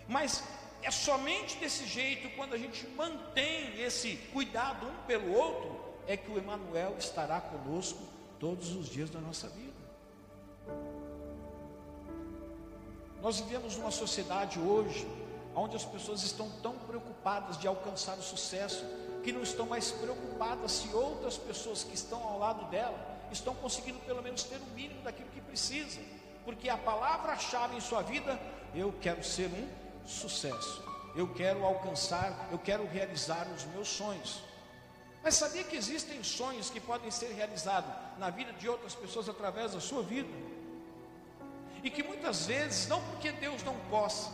Mas 0.08 0.44
é 0.82 0.92
somente 0.92 1.58
desse 1.58 1.86
jeito, 1.86 2.36
quando 2.36 2.54
a 2.54 2.58
gente 2.58 2.86
mantém 2.90 3.80
esse 3.80 4.18
cuidado 4.34 4.88
um 4.88 4.96
pelo 5.06 5.34
outro, 5.34 5.80
é 6.08 6.18
que 6.18 6.30
o 6.30 6.38
Emanuel 6.38 6.96
estará 6.98 7.40
conosco 7.40 8.02
todos 8.40 8.76
os 8.76 8.90
dias 8.90 9.10
da 9.10 9.22
nossa 9.22 9.48
vida. 9.48 9.72
Nós 13.22 13.40
vivemos 13.40 13.78
numa 13.78 13.92
sociedade 13.92 14.60
hoje 14.60 15.08
onde 15.56 15.76
as 15.76 15.86
pessoas 15.86 16.24
estão 16.24 16.50
tão 16.62 16.78
preocupadas 16.80 17.58
de 17.58 17.68
alcançar 17.68 18.18
o 18.18 18.22
sucesso 18.22 18.84
que 19.24 19.32
não 19.32 19.42
estão 19.42 19.66
mais 19.66 19.92
preocupadas 19.92 20.72
se 20.74 20.94
outras 20.94 21.38
pessoas 21.38 21.84
que 21.84 21.96
estão 21.96 22.22
ao 22.22 22.40
lado 22.40 22.70
dela 22.70 23.00
estão 23.32 23.56
conseguindo 23.56 24.00
pelo 24.00 24.22
menos 24.22 24.44
ter 24.44 24.58
o 24.58 24.76
mínimo 24.76 25.02
daquilo 25.04 25.30
que 25.30 25.40
precisam, 25.40 26.04
porque 26.46 26.70
a 26.70 26.78
palavra-chave 26.78 27.76
em 27.76 27.82
sua 27.82 28.02
vida, 28.02 28.40
eu 28.76 28.94
quero 29.02 29.24
ser 29.24 29.48
um 29.48 30.08
sucesso, 30.08 30.84
eu 31.16 31.28
quero 31.34 31.64
alcançar, 31.66 32.50
eu 32.52 32.60
quero 32.60 32.86
realizar 32.88 33.48
os 33.56 33.66
meus 33.66 33.88
sonhos. 33.88 34.44
Mas 35.24 35.36
sabia 35.36 35.64
que 35.64 35.78
existem 35.78 36.22
sonhos 36.22 36.70
que 36.70 36.82
podem 36.82 37.10
ser 37.10 37.32
realizados 37.34 37.90
na 38.18 38.30
vida 38.30 38.52
de 38.54 38.68
outras 38.68 38.94
pessoas 38.94 39.30
através 39.30 39.72
da 39.72 39.80
sua 39.80 40.04
vida? 40.04 40.28
E 41.82 41.90
que 41.90 42.04
muitas 42.04 42.46
vezes, 42.46 42.88
não 42.88 43.02
porque 43.04 43.32
Deus 43.32 43.64
não 43.64 43.76
possa, 43.90 44.30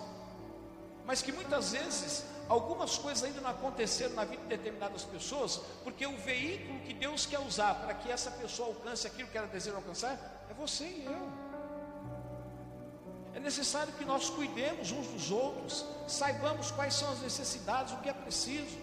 mas 1.06 1.22
que 1.22 1.32
muitas 1.32 1.72
vezes 1.72 2.26
algumas 2.48 2.98
coisas 2.98 3.24
ainda 3.24 3.42
não 3.42 3.52
aconteceram 3.52 4.16
na 4.16 4.26
vida 4.26 4.42
de 4.42 4.48
determinadas 4.48 5.04
pessoas, 5.04 5.58
porque 5.84 6.06
o 6.06 6.18
veículo 6.18 6.80
que 6.82 6.94
Deus 6.94 7.26
quer 7.28 7.40
usar 7.40 7.76
para 7.76 7.94
que 7.94 8.12
essa 8.12 8.32
pessoa 8.32 8.70
alcance 8.70 9.06
aquilo 9.06 9.30
que 9.30 9.38
ela 9.38 9.48
deseja 9.48 9.76
alcançar 9.76 10.46
é 10.50 10.54
você 10.56 10.86
e 10.86 11.06
eu. 11.06 11.49
É 13.34 13.40
necessário 13.40 13.94
que 13.94 14.06
nós 14.06 14.30
cuidemos 14.30 14.92
uns 14.92 15.08
dos 15.08 15.32
outros, 15.32 15.86
saibamos 16.08 16.72
quais 16.72 16.96
são 16.96 17.12
as 17.12 17.20
necessidades, 17.22 17.94
o 17.94 17.98
que 17.98 18.10
é 18.10 18.14
preciso. 18.14 18.78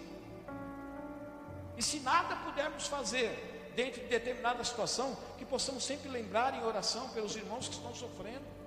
E 1.75 1.83
se 1.83 1.99
nada 1.99 2.35
pudermos 2.37 2.87
fazer 2.87 3.71
dentro 3.75 4.01
de 4.01 4.07
determinada 4.07 4.63
situação, 4.63 5.15
que 5.37 5.45
possamos 5.45 5.85
sempre 5.85 6.09
lembrar 6.09 6.55
em 6.55 6.63
oração 6.63 7.09
pelos 7.09 7.35
irmãos 7.35 7.67
que 7.67 7.75
estão 7.75 7.93
sofrendo 7.93 8.57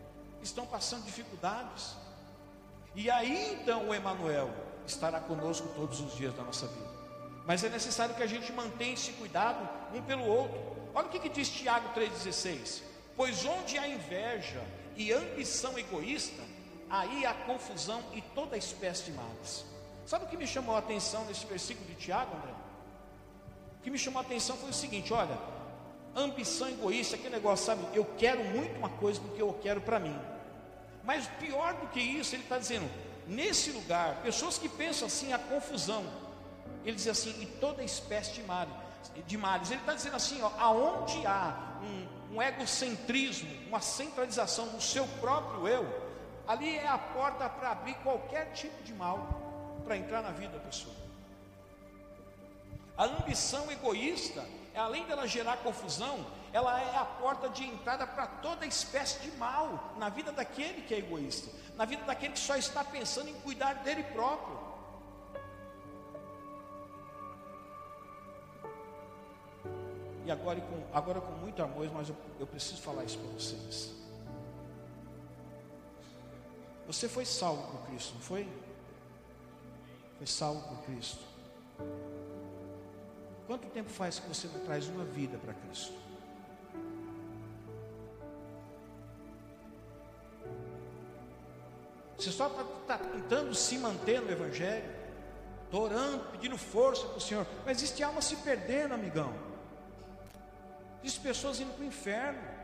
estão 0.42 0.66
passando 0.66 1.04
dificuldades. 1.04 1.94
E 2.94 3.10
aí 3.10 3.54
então 3.54 3.88
o 3.88 3.94
Emanuel 3.94 4.50
estará 4.86 5.20
conosco 5.20 5.68
todos 5.74 6.00
os 6.00 6.14
dias 6.14 6.34
da 6.34 6.42
nossa 6.42 6.66
vida. 6.66 6.90
Mas 7.46 7.64
é 7.64 7.68
necessário 7.68 8.14
que 8.14 8.22
a 8.22 8.26
gente 8.26 8.52
mantenha 8.52 8.94
esse 8.94 9.12
cuidado 9.12 9.68
um 9.94 10.02
pelo 10.02 10.24
outro. 10.24 10.60
Olha 10.94 11.06
o 11.06 11.10
que, 11.10 11.18
que 11.18 11.28
diz 11.28 11.48
Tiago 11.48 11.88
3,16: 11.94 12.82
Pois 13.16 13.44
onde 13.44 13.78
há 13.78 13.88
inveja 13.88 14.62
e 15.00 15.14
ambição 15.14 15.78
egoísta, 15.78 16.42
aí 16.90 17.24
há 17.24 17.32
confusão 17.32 18.02
e 18.12 18.20
toda 18.20 18.54
espécie 18.54 19.04
de 19.04 19.12
males. 19.12 19.64
Sabe 20.04 20.26
o 20.26 20.28
que 20.28 20.36
me 20.36 20.46
chamou 20.46 20.76
a 20.76 20.78
atenção 20.78 21.24
nesse 21.24 21.46
versículo 21.46 21.86
de 21.86 21.94
Tiago, 21.94 22.36
André? 22.36 22.52
O 23.78 23.82
que 23.82 23.90
me 23.90 23.96
chamou 23.96 24.20
a 24.20 24.22
atenção 24.22 24.58
foi 24.58 24.68
o 24.68 24.74
seguinte: 24.74 25.10
olha, 25.10 25.38
ambição 26.14 26.68
egoísta, 26.68 27.16
aquele 27.16 27.34
negócio, 27.34 27.64
sabe? 27.64 27.82
Eu 27.94 28.04
quero 28.18 28.44
muito 28.44 28.76
uma 28.76 28.90
coisa 28.90 29.18
do 29.20 29.30
que 29.30 29.40
eu 29.40 29.58
quero 29.62 29.80
para 29.80 29.98
mim. 29.98 30.18
Mas 31.02 31.26
pior 31.38 31.72
do 31.80 31.86
que 31.86 32.00
isso, 32.00 32.34
ele 32.34 32.42
está 32.42 32.58
dizendo: 32.58 32.86
nesse 33.26 33.70
lugar, 33.70 34.16
pessoas 34.16 34.58
que 34.58 34.68
pensam 34.68 35.06
assim, 35.06 35.32
a 35.32 35.38
confusão. 35.38 36.04
Ele 36.84 36.96
diz 36.96 37.08
assim, 37.08 37.34
e 37.40 37.46
toda 37.46 37.82
espécie 37.82 38.34
de 38.34 38.42
males. 38.42 38.74
De 39.26 39.38
males. 39.38 39.70
Ele 39.70 39.80
está 39.80 39.94
dizendo 39.94 40.16
assim: 40.16 40.42
ó, 40.42 40.50
aonde 40.58 41.26
há 41.26 41.78
um, 41.82 42.19
um 42.32 42.40
egocentrismo, 42.40 43.50
uma 43.68 43.80
centralização 43.80 44.66
no 44.66 44.80
seu 44.80 45.06
próprio 45.20 45.66
eu, 45.66 46.10
ali 46.46 46.76
é 46.76 46.86
a 46.86 46.98
porta 46.98 47.48
para 47.48 47.72
abrir 47.72 47.94
qualquer 47.96 48.52
tipo 48.52 48.82
de 48.82 48.92
mal 48.94 49.80
para 49.84 49.96
entrar 49.96 50.22
na 50.22 50.30
vida 50.30 50.58
da 50.58 50.64
pessoa. 50.64 50.94
A 52.96 53.04
ambição 53.04 53.70
egoísta, 53.72 54.46
além 54.76 55.06
dela 55.06 55.26
gerar 55.26 55.56
confusão, 55.58 56.26
ela 56.52 56.80
é 56.80 56.96
a 56.96 57.04
porta 57.04 57.48
de 57.48 57.64
entrada 57.64 58.06
para 58.06 58.26
toda 58.26 58.66
espécie 58.66 59.20
de 59.20 59.30
mal 59.38 59.94
na 59.96 60.08
vida 60.08 60.30
daquele 60.30 60.82
que 60.82 60.94
é 60.94 60.98
egoísta, 60.98 61.50
na 61.76 61.84
vida 61.84 62.04
daquele 62.04 62.34
que 62.34 62.38
só 62.38 62.56
está 62.56 62.84
pensando 62.84 63.30
em 63.30 63.34
cuidar 63.40 63.74
dele 63.76 64.02
próprio. 64.04 64.59
Agora 70.30 70.60
com, 70.60 70.96
agora 70.96 71.20
com 71.20 71.32
muito 71.32 71.62
amor, 71.62 71.90
mas 71.92 72.08
eu, 72.08 72.16
eu 72.38 72.46
preciso 72.46 72.80
falar 72.80 73.04
isso 73.04 73.18
para 73.18 73.30
vocês. 73.32 73.90
Você 76.86 77.08
foi 77.08 77.24
salvo 77.24 77.70
por 77.70 77.86
Cristo, 77.86 78.14
não 78.14 78.20
foi? 78.20 78.48
Foi 80.18 80.26
salvo 80.26 80.60
por 80.68 80.84
Cristo. 80.84 81.24
Quanto 83.46 83.66
tempo 83.68 83.90
faz 83.90 84.18
que 84.18 84.28
você 84.28 84.48
não 84.48 84.60
traz 84.60 84.86
uma 84.88 85.04
vida 85.04 85.38
para 85.38 85.54
Cristo? 85.54 85.94
Você 92.16 92.30
só 92.30 92.48
está 92.48 92.64
tá 92.86 92.98
tentando 92.98 93.54
se 93.54 93.78
manter 93.78 94.20
no 94.20 94.30
Evangelho, 94.30 94.84
orando, 95.72 96.24
pedindo 96.32 96.58
força 96.58 97.06
para 97.06 97.16
o 97.16 97.20
Senhor, 97.20 97.46
mas 97.64 97.78
existe 97.78 98.02
alma 98.02 98.20
se 98.20 98.36
perdendo, 98.36 98.92
amigão. 98.92 99.49
Existem 101.02 101.22
pessoas 101.22 101.60
indo 101.60 101.72
para 101.72 101.82
o 101.82 101.86
inferno. 101.86 102.60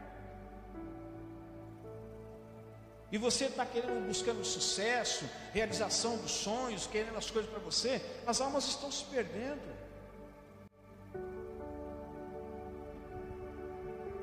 E 3.11 3.19
você 3.19 3.47
está 3.47 3.65
querendo, 3.65 4.07
buscando 4.07 4.45
sucesso, 4.45 5.29
realização 5.53 6.19
dos 6.19 6.33
sonhos, 6.33 6.87
querendo 6.87 7.17
as 7.17 7.31
coisas 7.31 7.51
para 7.51 7.61
você, 7.61 8.03
as 8.27 8.41
almas 8.41 8.67
estão 8.67 8.91
se 8.91 9.05
perdendo. 9.05 9.77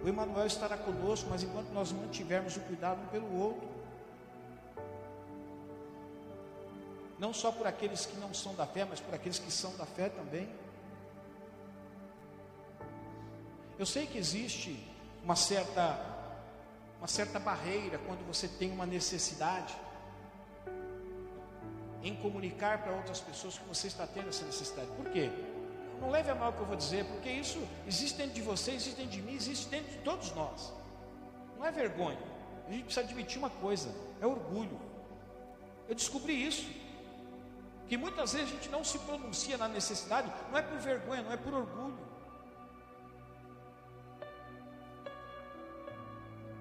O 0.04 0.10
Emmanuel 0.10 0.45
estará 0.45 0.78
conosco, 0.78 1.30
mas 1.30 1.43
enquanto 1.43 1.69
nós 1.69 1.93
mantivermos 1.93 2.58
o 2.58 2.60
cuidado 2.60 3.02
um 3.02 3.08
pelo 3.08 3.39
outro, 3.39 3.69
não 7.17 7.34
só 7.34 7.54
por 7.54 7.65
aqueles 7.65 8.06
que 8.06 8.17
não 8.17 8.34
são 8.34 8.54
da 8.54 8.67
fé, 8.67 8.84
mas 8.84 8.99
por 8.99 9.15
aqueles 9.15 9.39
que 9.39 9.49
são 9.49 9.73
da 9.78 9.86
fé 9.86 10.10
também. 10.10 10.49
Eu 13.77 13.86
sei 13.86 14.05
que 14.05 14.17
existe 14.17 14.77
uma 15.23 15.36
certa 15.36 16.13
uma 17.03 17.07
certa 17.07 17.38
barreira 17.38 17.97
quando 18.07 18.25
você 18.25 18.47
tem 18.47 18.71
uma 18.71 18.86
necessidade 18.86 19.75
em 22.01 22.15
comunicar 22.15 22.81
para 22.81 22.93
outras 22.93 23.19
pessoas 23.19 23.57
que 23.57 23.65
você 23.65 23.88
está 23.88 24.07
tendo 24.07 24.29
essa 24.29 24.45
necessidade. 24.45 24.89
Por 24.91 25.09
quê? 25.09 25.29
Não 25.99 26.09
leve 26.09 26.31
a 26.31 26.36
mal 26.36 26.51
o 26.51 26.53
que 26.53 26.62
eu 26.62 26.65
vou 26.65 26.77
dizer, 26.77 27.03
porque 27.05 27.29
isso 27.29 27.62
existe 27.86 28.17
dentro 28.17 28.33
de 28.33 28.41
você, 28.41 28.71
existe 28.71 28.95
dentro 28.95 29.12
de 29.12 29.21
mim, 29.21 29.36
existe 29.36 29.67
dentro 29.67 29.91
de 29.91 29.97
todos 29.97 30.33
nós. 30.33 30.71
Não 31.57 31.65
é 31.65 31.71
vergonha. 31.71 32.19
A 32.69 32.71
gente 32.71 32.86
precisa 32.86 33.05
admitir 33.05 33.38
uma 33.38 33.49
coisa: 33.49 33.93
é 34.21 34.25
orgulho. 34.25 34.79
Eu 35.89 35.95
descobri 35.95 36.45
isso. 36.47 36.69
Que 37.89 37.97
muitas 37.97 38.31
vezes 38.31 38.47
a 38.47 38.51
gente 38.51 38.69
não 38.69 38.81
se 38.81 38.97
pronuncia 38.99 39.57
na 39.57 39.67
necessidade, 39.67 40.31
não 40.49 40.57
é 40.57 40.62
por 40.62 40.77
vergonha, 40.79 41.21
não 41.21 41.33
é 41.33 41.38
por 41.38 41.53
orgulho. 41.53 42.12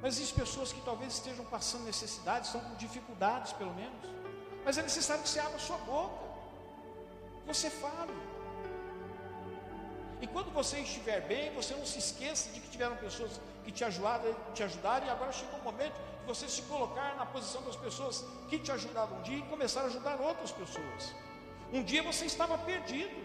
Mas 0.03 0.17
existem 0.17 0.39
pessoas 0.45 0.73
que 0.73 0.81
talvez 0.81 1.13
estejam 1.15 1.45
passando 1.45 1.85
necessidades, 1.85 2.49
estão 2.49 2.61
com 2.61 2.75
dificuldades 2.75 3.53
pelo 3.53 3.73
menos. 3.73 4.05
Mas 4.65 4.77
é 4.77 4.83
necessário 4.83 5.23
que 5.23 5.29
você 5.29 5.39
abra 5.39 5.59
sua 5.61 5.79
boca. 5.79 6.25
Você 7.47 7.71
fale. 7.71 8.13
E 10.21 10.27
quando 10.27 10.51
você 10.53 10.79
estiver 10.81 11.21
bem, 11.23 11.55
você 11.55 11.75
não 11.75 11.87
se 11.87 11.99
esqueça 11.99 12.51
de 12.51 12.61
que 12.61 12.69
tiveram 12.69 12.97
pessoas 12.97 13.41
que 13.65 13.71
te 13.71 13.85
ajudaram, 13.85 14.35
te 14.55 14.63
ajudaram 14.65 15.07
e 15.07 15.11
agora 15.11 15.33
chegou 15.33 15.59
o 15.61 15.65
momento 15.65 15.95
de 15.95 16.27
você 16.27 16.49
se 16.49 16.63
colocar 16.63 17.17
na 17.17 17.27
posição 17.27 17.63
das 17.63 17.77
pessoas 17.77 18.25
que 18.49 18.59
te 18.59 18.71
ajudaram 18.71 19.19
um 19.19 19.23
dia 19.23 19.39
e 19.39 19.43
começar 19.43 19.83
a 19.83 19.85
ajudar 19.87 20.21
outras 20.21 20.53
pessoas. 20.53 21.15
Um 21.73 21.83
dia 21.83 22.03
você 22.03 22.25
estava 22.27 22.59
perdido. 22.59 23.17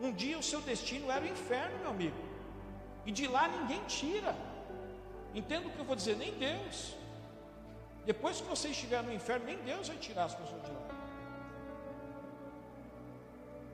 Um 0.00 0.12
dia 0.12 0.38
o 0.38 0.42
seu 0.42 0.60
destino 0.60 1.10
era 1.10 1.24
o 1.24 1.28
inferno, 1.28 1.78
meu 1.78 1.90
amigo. 1.90 2.16
E 3.06 3.12
de 3.12 3.26
lá 3.26 3.48
ninguém 3.48 3.82
tira. 3.84 4.34
Entenda 5.34 5.66
o 5.66 5.70
que 5.70 5.78
eu 5.78 5.84
vou 5.84 5.96
dizer, 5.96 6.16
nem 6.16 6.32
Deus. 6.38 6.94
Depois 8.06 8.40
que 8.40 8.46
você 8.46 8.68
estiver 8.68 9.02
no 9.02 9.12
inferno, 9.12 9.46
nem 9.46 9.58
Deus 9.58 9.88
vai 9.88 9.96
tirar 9.96 10.24
as 10.24 10.34
pessoas 10.34 10.62
de 10.62 10.70
lá. 10.70 10.94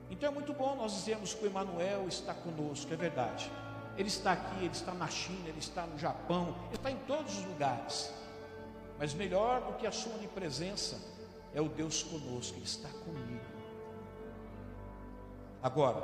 Então 0.09 0.29
é 0.29 0.31
muito 0.33 0.53
bom 0.53 0.75
nós 0.75 0.93
dizermos 0.93 1.33
que 1.33 1.45
o 1.45 1.47
Emmanuel 1.47 2.07
está 2.07 2.33
conosco, 2.33 2.91
é 2.91 2.97
verdade. 2.97 3.51
Ele 3.97 4.07
está 4.07 4.31
aqui, 4.33 4.57
ele 4.57 4.73
está 4.73 4.93
na 4.93 5.07
China, 5.07 5.47
ele 5.47 5.59
está 5.59 5.85
no 5.85 5.97
Japão, 5.99 6.55
ele 6.67 6.75
está 6.75 6.91
em 6.91 6.97
todos 6.99 7.37
os 7.37 7.45
lugares. 7.45 8.11
Mas 8.97 9.13
melhor 9.13 9.61
do 9.61 9.73
que 9.73 9.85
a 9.85 9.91
sua 9.91 10.13
onipresença 10.15 10.99
é 11.53 11.61
o 11.61 11.69
Deus 11.69 12.01
conosco, 12.01 12.57
ele 12.57 12.65
está 12.65 12.89
comigo. 12.89 13.45
Agora, 15.61 16.01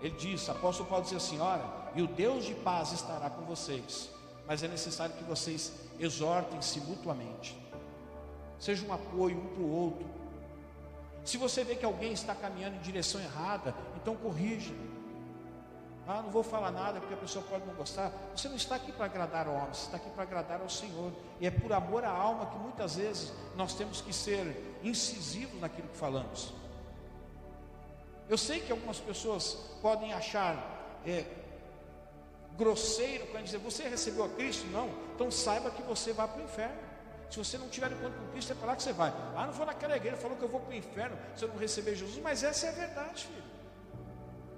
ele 0.00 0.16
diz, 0.16 0.48
apóstolo 0.48 0.88
Paulo 0.88 1.04
diz 1.04 1.14
assim: 1.14 1.38
olha, 1.38 1.64
e 1.94 2.02
o 2.02 2.06
Deus 2.06 2.44
de 2.44 2.54
paz 2.54 2.92
estará 2.92 3.30
com 3.30 3.42
vocês 3.44 4.10
mas 4.46 4.62
é 4.62 4.68
necessário 4.68 5.14
que 5.14 5.24
vocês 5.24 5.72
exortem-se 5.98 6.80
mutuamente, 6.80 7.58
seja 8.58 8.84
um 8.86 8.92
apoio 8.92 9.36
um 9.36 9.46
para 9.54 9.62
o 9.62 9.70
outro. 9.70 10.06
Se 11.24 11.36
você 11.36 11.62
vê 11.62 11.74
que 11.74 11.84
alguém 11.84 12.12
está 12.12 12.34
caminhando 12.34 12.76
em 12.76 12.80
direção 12.80 13.20
errada, 13.20 13.74
então 13.96 14.16
corrija. 14.16 14.74
Ah, 16.06 16.22
não 16.22 16.30
vou 16.30 16.42
falar 16.42 16.72
nada 16.72 16.98
porque 16.98 17.14
a 17.14 17.16
pessoa 17.16 17.44
pode 17.48 17.64
não 17.66 17.74
gostar. 17.74 18.10
Você 18.34 18.48
não 18.48 18.56
está 18.56 18.74
aqui 18.74 18.90
para 18.90 19.04
agradar 19.04 19.46
homem, 19.46 19.72
você 19.72 19.84
está 19.84 19.96
aqui 19.96 20.10
para 20.10 20.24
agradar 20.24 20.60
ao 20.60 20.68
Senhor. 20.68 21.12
E 21.38 21.46
é 21.46 21.50
por 21.50 21.72
amor 21.72 22.04
à 22.04 22.10
alma 22.10 22.46
que 22.46 22.58
muitas 22.58 22.96
vezes 22.96 23.32
nós 23.54 23.74
temos 23.74 24.00
que 24.00 24.12
ser 24.12 24.78
incisivos 24.82 25.60
naquilo 25.60 25.88
que 25.88 25.96
falamos. 25.96 26.52
Eu 28.28 28.38
sei 28.38 28.60
que 28.60 28.72
algumas 28.72 28.98
pessoas 28.98 29.54
podem 29.82 30.12
achar 30.12 31.00
é, 31.06 31.24
grosseiro 32.56 33.26
quando 33.28 33.44
dizer 33.44 33.58
você 33.58 33.88
recebeu 33.88 34.24
a 34.24 34.28
Cristo? 34.28 34.66
Não. 34.68 34.88
Então 35.14 35.30
saiba 35.30 35.70
que 35.70 35.82
você 35.82 36.12
vai 36.12 36.28
para 36.28 36.40
o 36.40 36.44
inferno. 36.44 36.90
Se 37.30 37.38
você 37.38 37.56
não 37.56 37.68
tiver 37.68 37.92
encontro 37.92 38.18
com 38.18 38.32
Cristo, 38.32 38.52
é 38.52 38.56
para 38.56 38.66
lá 38.68 38.76
que 38.76 38.82
você 38.82 38.92
vai. 38.92 39.12
Ah, 39.36 39.46
não 39.46 39.52
vou 39.52 39.64
naquela 39.64 39.96
igreja, 39.96 40.16
falou 40.16 40.36
que 40.36 40.42
eu 40.42 40.48
vou 40.48 40.60
para 40.60 40.72
o 40.72 40.74
inferno 40.74 41.16
se 41.36 41.44
eu 41.44 41.48
não 41.48 41.56
receber 41.56 41.94
Jesus. 41.94 42.20
Mas 42.22 42.42
essa 42.42 42.66
é 42.66 42.70
a 42.70 42.72
verdade, 42.72 43.26
filho. 43.26 43.44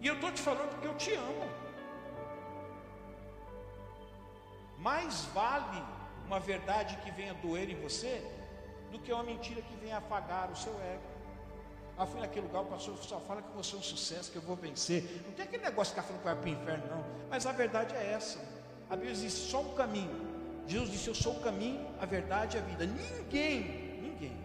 E 0.00 0.06
eu 0.06 0.14
estou 0.14 0.32
te 0.32 0.40
falando 0.40 0.70
porque 0.70 0.86
eu 0.86 0.96
te 0.96 1.12
amo. 1.12 1.48
Mais 4.78 5.26
vale 5.26 5.82
uma 6.26 6.40
verdade 6.40 6.96
que 7.04 7.10
venha 7.10 7.34
doer 7.34 7.70
em 7.70 7.80
você 7.80 8.24
do 8.90 8.98
que 8.98 9.12
uma 9.12 9.22
mentira 9.22 9.60
que 9.62 9.76
venha 9.76 9.98
afagar 9.98 10.50
o 10.50 10.56
seu 10.56 10.72
ego. 10.80 11.11
Ah, 11.98 12.06
fui 12.06 12.20
naquele 12.20 12.46
lugar, 12.46 12.62
o 12.62 12.66
pastor 12.66 12.96
só 12.98 13.20
fala 13.20 13.42
que 13.42 13.54
você 13.54 13.76
é 13.76 13.78
um 13.78 13.82
sucesso, 13.82 14.30
que 14.32 14.36
eu 14.36 14.42
vou 14.42 14.56
vencer. 14.56 15.22
Não 15.26 15.32
tem 15.32 15.44
aquele 15.44 15.62
negócio 15.62 15.94
de 15.94 16.00
ficar 16.00 16.02
falando 16.02 16.20
que 16.20 16.24
vai 16.24 16.36
para 16.36 16.46
o 16.46 16.52
inferno, 16.52 16.84
não. 16.88 17.04
Mas 17.28 17.46
a 17.46 17.52
verdade 17.52 17.94
é 17.94 18.12
essa. 18.12 18.38
A 18.88 18.96
Bíblia 18.96 19.14
diz 19.14 19.32
só 19.32 19.60
um 19.60 19.74
caminho. 19.74 20.32
Jesus 20.66 20.90
disse: 20.90 21.08
Eu 21.08 21.14
sou 21.14 21.34
o 21.34 21.40
caminho, 21.40 21.86
a 22.00 22.06
verdade 22.06 22.56
e 22.56 22.60
a 22.60 22.62
vida. 22.62 22.86
Ninguém, 22.86 24.00
ninguém 24.00 24.36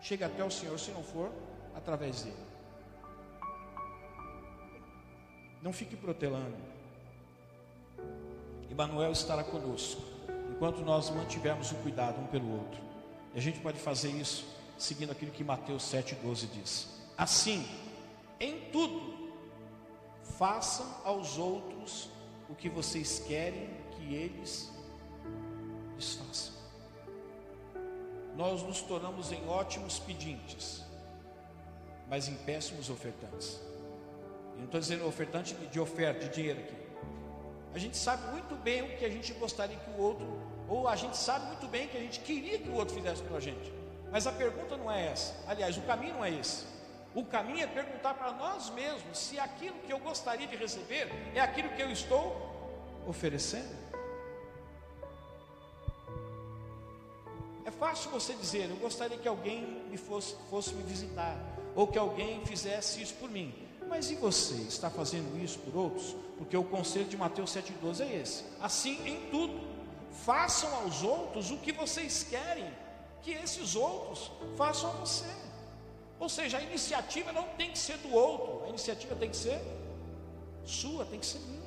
chega 0.00 0.26
até 0.26 0.42
o 0.42 0.50
Senhor 0.50 0.78
se 0.78 0.90
não 0.92 1.02
for 1.02 1.30
através 1.74 2.22
dele. 2.22 2.36
Não 5.62 5.72
fique 5.72 5.96
protelando. 5.96 6.56
Emmanuel 8.70 9.12
estará 9.12 9.42
conosco 9.42 10.02
enquanto 10.50 10.80
nós 10.80 11.10
mantivermos 11.10 11.72
o 11.72 11.74
cuidado 11.76 12.20
um 12.20 12.26
pelo 12.26 12.50
outro. 12.52 12.80
E 13.34 13.38
a 13.38 13.42
gente 13.42 13.58
pode 13.60 13.78
fazer 13.78 14.10
isso 14.10 14.55
seguindo 14.78 15.12
aquilo 15.12 15.30
que 15.30 15.44
Mateus 15.44 15.82
7,12 15.84 16.48
diz. 16.52 16.88
Assim, 17.16 17.66
em 18.38 18.70
tudo, 18.70 19.32
façam 20.38 20.86
aos 21.04 21.38
outros 21.38 22.10
o 22.48 22.54
que 22.54 22.68
vocês 22.68 23.18
querem 23.26 23.70
que 23.92 24.14
eles 24.14 24.70
lhes 25.96 26.14
façam. 26.14 26.54
Nós 28.36 28.62
nos 28.62 28.82
tornamos 28.82 29.32
em 29.32 29.48
ótimos 29.48 29.98
pedintes, 29.98 30.84
mas 32.08 32.28
em 32.28 32.34
péssimos 32.34 32.90
ofertantes. 32.90 33.58
Eu 34.52 34.58
não 34.58 34.64
estou 34.66 34.80
dizendo 34.80 35.06
ofertante 35.06 35.54
de 35.54 35.80
oferta, 35.80 36.28
de 36.28 36.34
dinheiro 36.34 36.60
aqui. 36.60 36.76
A 37.74 37.78
gente 37.78 37.96
sabe 37.96 38.30
muito 38.32 38.54
bem 38.56 38.82
o 38.82 38.96
que 38.96 39.04
a 39.04 39.08
gente 39.08 39.32
gostaria 39.34 39.76
que 39.76 39.90
o 39.90 40.02
outro, 40.02 40.26
ou 40.68 40.86
a 40.88 40.96
gente 40.96 41.16
sabe 41.16 41.46
muito 41.46 41.66
bem 41.68 41.86
o 41.86 41.88
que 41.88 41.96
a 41.96 42.00
gente 42.00 42.20
queria 42.20 42.58
que 42.58 42.68
o 42.68 42.74
outro 42.74 42.94
fizesse 42.94 43.22
pela 43.22 43.40
gente. 43.40 43.72
Mas 44.10 44.26
a 44.26 44.32
pergunta 44.32 44.76
não 44.76 44.90
é 44.90 45.06
essa. 45.06 45.34
Aliás, 45.46 45.76
o 45.76 45.82
caminho 45.82 46.14
não 46.14 46.24
é 46.24 46.30
esse. 46.30 46.64
O 47.14 47.24
caminho 47.24 47.64
é 47.64 47.66
perguntar 47.66 48.14
para 48.14 48.32
nós 48.32 48.70
mesmos 48.70 49.18
se 49.18 49.38
aquilo 49.38 49.78
que 49.86 49.92
eu 49.92 49.98
gostaria 49.98 50.46
de 50.46 50.54
receber 50.54 51.10
é 51.34 51.40
aquilo 51.40 51.70
que 51.70 51.82
eu 51.82 51.90
estou 51.90 53.04
oferecendo. 53.06 53.74
É 57.64 57.70
fácil 57.70 58.10
você 58.10 58.34
dizer, 58.34 58.68
eu 58.70 58.76
gostaria 58.76 59.16
que 59.16 59.26
alguém 59.26 59.62
me 59.90 59.96
fosse, 59.96 60.36
fosse 60.50 60.74
me 60.74 60.82
visitar, 60.82 61.36
ou 61.74 61.88
que 61.88 61.98
alguém 61.98 62.44
fizesse 62.44 63.02
isso 63.02 63.14
por 63.14 63.30
mim. 63.30 63.54
Mas 63.88 64.10
e 64.10 64.14
você? 64.14 64.54
Está 64.54 64.90
fazendo 64.90 65.42
isso 65.42 65.58
por 65.60 65.74
outros? 65.76 66.14
Porque 66.36 66.56
o 66.56 66.64
conselho 66.64 67.06
de 67.06 67.16
Mateus 67.16 67.54
7,12 67.54 68.00
é 68.02 68.16
esse. 68.16 68.44
Assim 68.60 69.00
em 69.06 69.30
tudo, 69.30 69.58
façam 70.24 70.72
aos 70.76 71.02
outros 71.02 71.50
o 71.50 71.56
que 71.56 71.72
vocês 71.72 72.24
querem 72.28 72.70
que 73.26 73.32
esses 73.32 73.74
outros 73.74 74.30
façam 74.56 74.88
a 74.88 74.92
você. 74.92 75.26
Ou 76.20 76.28
seja, 76.28 76.58
a 76.58 76.62
iniciativa 76.62 77.32
não 77.32 77.42
tem 77.58 77.72
que 77.72 77.78
ser 77.78 77.98
do 77.98 78.14
outro, 78.14 78.64
a 78.64 78.68
iniciativa 78.68 79.16
tem 79.16 79.28
que 79.28 79.36
ser 79.36 79.60
sua, 80.64 81.04
tem 81.04 81.18
que 81.18 81.26
ser 81.26 81.40
minha. 81.40 81.66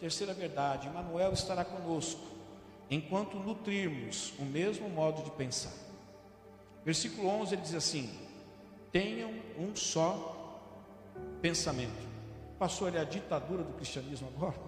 Terceira 0.00 0.34
verdade, 0.34 0.88
Emmanuel 0.88 1.32
estará 1.32 1.64
conosco 1.64 2.20
enquanto 2.90 3.36
nutrirmos 3.36 4.34
o 4.36 4.42
mesmo 4.42 4.88
modo 4.88 5.22
de 5.22 5.30
pensar. 5.30 5.72
Versículo 6.84 7.28
11 7.28 7.54
ele 7.54 7.62
diz 7.62 7.74
assim: 7.74 8.12
Tenham 8.90 9.30
um 9.56 9.76
só 9.76 10.60
pensamento. 11.40 12.12
Passou 12.58 12.88
ali 12.88 12.98
a 12.98 13.04
ditadura 13.04 13.62
do 13.62 13.72
cristianismo 13.74 14.28
agora? 14.36 14.58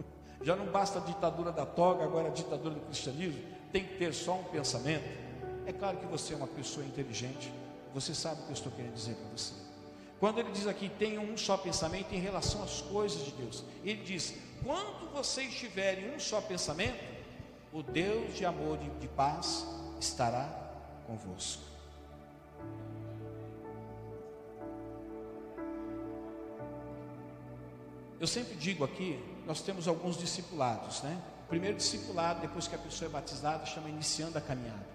Já 0.44 0.54
não 0.54 0.66
basta 0.66 0.98
a 0.98 1.02
ditadura 1.02 1.50
da 1.50 1.64
toga, 1.64 2.04
agora 2.04 2.28
a 2.28 2.30
ditadura 2.30 2.74
do 2.74 2.80
cristianismo. 2.82 3.42
Tem 3.72 3.82
que 3.82 3.96
ter 3.96 4.12
só 4.12 4.34
um 4.34 4.44
pensamento. 4.44 5.08
É 5.66 5.72
claro 5.72 5.96
que 5.96 6.04
você 6.04 6.34
é 6.34 6.36
uma 6.36 6.46
pessoa 6.46 6.84
inteligente. 6.84 7.50
Você 7.94 8.14
sabe 8.14 8.42
o 8.42 8.44
que 8.44 8.50
eu 8.50 8.54
estou 8.54 8.70
querendo 8.70 8.92
dizer 8.92 9.14
para 9.14 9.26
você. 9.34 9.54
Quando 10.20 10.38
ele 10.38 10.52
diz 10.52 10.66
aqui, 10.66 10.90
tenham 10.90 11.24
um 11.24 11.36
só 11.36 11.56
pensamento 11.56 12.14
em 12.14 12.18
relação 12.18 12.62
às 12.62 12.82
coisas 12.82 13.24
de 13.24 13.32
Deus. 13.32 13.64
Ele 13.82 14.02
diz: 14.04 14.34
quando 14.62 15.10
vocês 15.12 15.54
tiverem 15.54 16.14
um 16.14 16.20
só 16.20 16.42
pensamento, 16.42 17.02
o 17.72 17.82
Deus 17.82 18.36
de 18.36 18.44
amor 18.44 18.78
e 18.82 19.00
de 19.00 19.08
paz 19.08 19.66
estará 19.98 20.46
convosco. 21.06 21.73
Eu 28.20 28.26
sempre 28.26 28.54
digo 28.54 28.84
aqui, 28.84 29.22
nós 29.46 29.60
temos 29.60 29.88
alguns 29.88 30.16
discipulados, 30.16 31.02
né? 31.02 31.20
O 31.44 31.48
primeiro 31.48 31.76
discipulado, 31.76 32.40
depois 32.40 32.66
que 32.66 32.74
a 32.74 32.78
pessoa 32.78 33.08
é 33.08 33.12
batizada, 33.12 33.66
chama 33.66 33.88
iniciando 33.88 34.38
a 34.38 34.40
caminhada. 34.40 34.86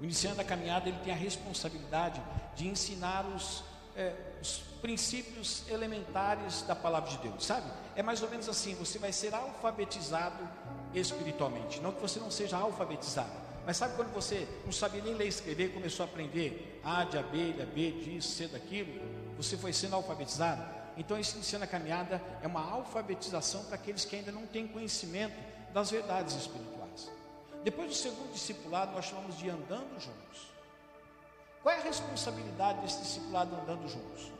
O 0.00 0.04
iniciando 0.04 0.40
a 0.40 0.44
caminhada, 0.44 0.88
ele 0.88 0.98
tem 0.98 1.12
a 1.12 1.16
responsabilidade 1.16 2.20
de 2.56 2.66
ensinar 2.66 3.26
os, 3.26 3.62
é, 3.94 4.14
os 4.40 4.62
princípios 4.80 5.62
elementares 5.68 6.62
da 6.62 6.74
palavra 6.74 7.10
de 7.10 7.18
Deus, 7.18 7.44
sabe? 7.44 7.70
É 7.94 8.02
mais 8.02 8.22
ou 8.22 8.30
menos 8.30 8.48
assim: 8.48 8.74
você 8.74 8.98
vai 8.98 9.12
ser 9.12 9.34
alfabetizado 9.34 10.48
espiritualmente. 10.94 11.80
Não 11.80 11.92
que 11.92 12.00
você 12.00 12.18
não 12.18 12.30
seja 12.30 12.56
alfabetizado, 12.56 13.30
mas 13.66 13.76
sabe 13.76 13.94
quando 13.94 14.12
você 14.12 14.48
não 14.64 14.72
sabia 14.72 15.02
nem 15.02 15.14
ler 15.14 15.26
e 15.26 15.28
escrever, 15.28 15.74
começou 15.74 16.04
a 16.04 16.08
aprender 16.08 16.80
A 16.82 17.04
de 17.04 17.18
abelha, 17.18 17.66
B 17.66 17.92
disso, 17.92 18.36
C 18.36 18.48
daquilo, 18.48 18.90
você 19.36 19.56
foi 19.56 19.72
sendo 19.72 19.96
alfabetizado? 19.96 20.79
Então, 21.00 21.18
esse 21.18 21.38
ensino 21.38 21.64
a 21.64 21.66
caminhada 21.66 22.22
é 22.42 22.46
uma 22.46 22.60
alfabetização 22.60 23.64
para 23.64 23.76
aqueles 23.76 24.04
que 24.04 24.16
ainda 24.16 24.30
não 24.30 24.46
têm 24.46 24.68
conhecimento 24.68 25.34
das 25.72 25.90
verdades 25.90 26.34
espirituais. 26.34 27.10
Depois 27.64 27.88
do 27.88 27.94
segundo 27.94 28.30
discipulado, 28.30 28.92
nós 28.92 29.06
chamamos 29.06 29.38
de 29.38 29.48
andando 29.48 29.98
juntos. 29.98 30.50
Qual 31.62 31.74
é 31.74 31.78
a 31.78 31.82
responsabilidade 31.82 32.82
desse 32.82 32.98
discipulado 32.98 33.56
andando 33.56 33.88
juntos? 33.88 34.30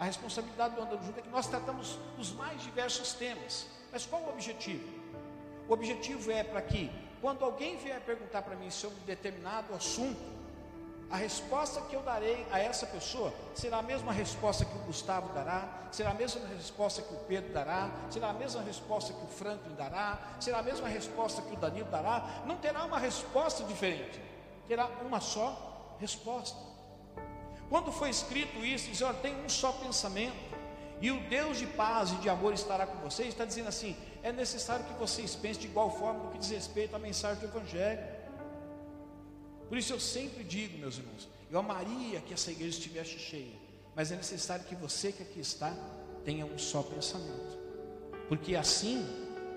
A 0.00 0.04
responsabilidade 0.04 0.74
do 0.74 0.82
andando 0.82 1.06
junto 1.06 1.20
é 1.20 1.22
que 1.22 1.28
nós 1.28 1.46
tratamos 1.46 1.96
os 2.18 2.32
mais 2.32 2.60
diversos 2.60 3.12
temas. 3.12 3.68
Mas 3.92 4.04
qual 4.04 4.20
o 4.22 4.30
objetivo? 4.30 4.88
O 5.68 5.72
objetivo 5.72 6.32
é 6.32 6.42
para 6.42 6.60
que, 6.60 6.90
quando 7.20 7.44
alguém 7.44 7.76
vier 7.76 8.00
perguntar 8.00 8.42
para 8.42 8.56
mim 8.56 8.68
sobre 8.68 8.98
um 9.00 9.04
determinado 9.04 9.72
assunto, 9.74 10.20
a 11.10 11.16
resposta 11.16 11.80
que 11.82 11.96
eu 11.96 12.02
darei 12.02 12.46
a 12.52 12.60
essa 12.60 12.86
pessoa 12.86 13.34
será 13.52 13.78
a 13.78 13.82
mesma 13.82 14.12
resposta 14.12 14.64
que 14.64 14.76
o 14.76 14.82
Gustavo 14.82 15.32
dará, 15.32 15.68
será 15.90 16.10
a 16.10 16.14
mesma 16.14 16.46
resposta 16.46 17.02
que 17.02 17.12
o 17.12 17.18
Pedro 17.18 17.52
dará, 17.52 17.90
será 18.08 18.30
a 18.30 18.32
mesma 18.32 18.62
resposta 18.62 19.12
que 19.12 19.24
o 19.24 19.26
Franklin 19.26 19.74
dará, 19.74 20.18
será 20.38 20.60
a 20.60 20.62
mesma 20.62 20.86
resposta 20.86 21.42
que 21.42 21.52
o 21.52 21.56
Danilo 21.56 21.90
dará, 21.90 22.42
não 22.46 22.56
terá 22.56 22.84
uma 22.84 22.98
resposta 22.98 23.64
diferente, 23.64 24.22
terá 24.68 24.86
uma 25.04 25.20
só 25.20 25.96
resposta. 25.98 26.56
Quando 27.68 27.90
foi 27.90 28.10
escrito 28.10 28.64
isso, 28.64 28.88
diz: 28.88 29.02
olha, 29.02 29.18
tem 29.18 29.34
um 29.44 29.48
só 29.48 29.72
pensamento, 29.72 30.36
e 31.00 31.10
o 31.10 31.20
Deus 31.28 31.58
de 31.58 31.66
paz 31.66 32.12
e 32.12 32.16
de 32.16 32.28
amor 32.28 32.54
estará 32.54 32.86
com 32.86 32.98
vocês, 32.98 33.28
está 33.28 33.44
dizendo 33.44 33.68
assim: 33.68 33.96
é 34.22 34.30
necessário 34.30 34.84
que 34.84 34.92
vocês 34.94 35.34
pensem 35.34 35.62
de 35.62 35.68
igual 35.68 35.90
forma 35.90 36.24
no 36.24 36.30
que 36.30 36.38
diz 36.38 36.50
respeito 36.50 36.94
à 36.94 37.00
mensagem 37.00 37.40
do 37.40 37.46
Evangelho. 37.46 38.19
Por 39.70 39.78
isso 39.78 39.92
eu 39.92 40.00
sempre 40.00 40.42
digo, 40.42 40.76
meus 40.78 40.98
irmãos, 40.98 41.28
eu 41.48 41.60
amaria 41.60 42.20
que 42.20 42.34
essa 42.34 42.50
igreja 42.50 42.76
estivesse 42.76 43.20
cheia, 43.20 43.54
mas 43.94 44.10
é 44.10 44.16
necessário 44.16 44.64
que 44.64 44.74
você 44.74 45.12
que 45.12 45.22
aqui 45.22 45.38
está 45.38 45.72
tenha 46.24 46.44
um 46.44 46.58
só 46.58 46.82
pensamento, 46.82 47.56
porque 48.28 48.56
assim 48.56 49.06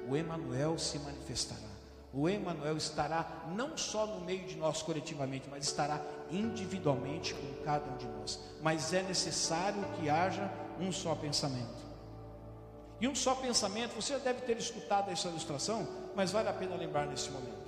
o 0.07 0.16
Emanuel 0.16 0.78
se 0.78 0.99
manifestará. 0.99 1.74
O 2.14 2.30
Emanuel 2.30 2.78
estará 2.78 3.43
não 3.55 3.76
só 3.76 4.05
no 4.05 4.24
meio 4.24 4.45
de 4.45 4.55
nós 4.55 4.84
coletivamente, 4.84 5.47
mas 5.49 5.66
estará 5.66 5.99
individualmente 6.30 7.34
com 7.34 7.64
cada 7.64 7.89
um 7.89 7.97
de 7.97 8.05
nós. 8.05 8.39
Mas 8.61 8.93
é 8.93 9.01
necessário 9.01 9.84
que 9.95 10.11
haja 10.11 10.47
um 10.80 10.91
só 10.91 11.16
pensamento. 11.16 11.82
E 13.01 13.07
um 13.07 13.16
só 13.16 13.34
pensamento, 13.34 13.95
você 13.95 14.14
já 14.14 14.20
deve 14.20 14.41
ter 14.41 14.57
escutado 14.57 15.09
essa 15.09 15.28
ilustração, 15.28 15.88
mas 16.16 16.32
vale 16.32 16.49
a 16.49 16.53
pena 16.53 16.76
lembrar 16.76 17.07
nesse 17.07 17.32
momento. 17.32 17.62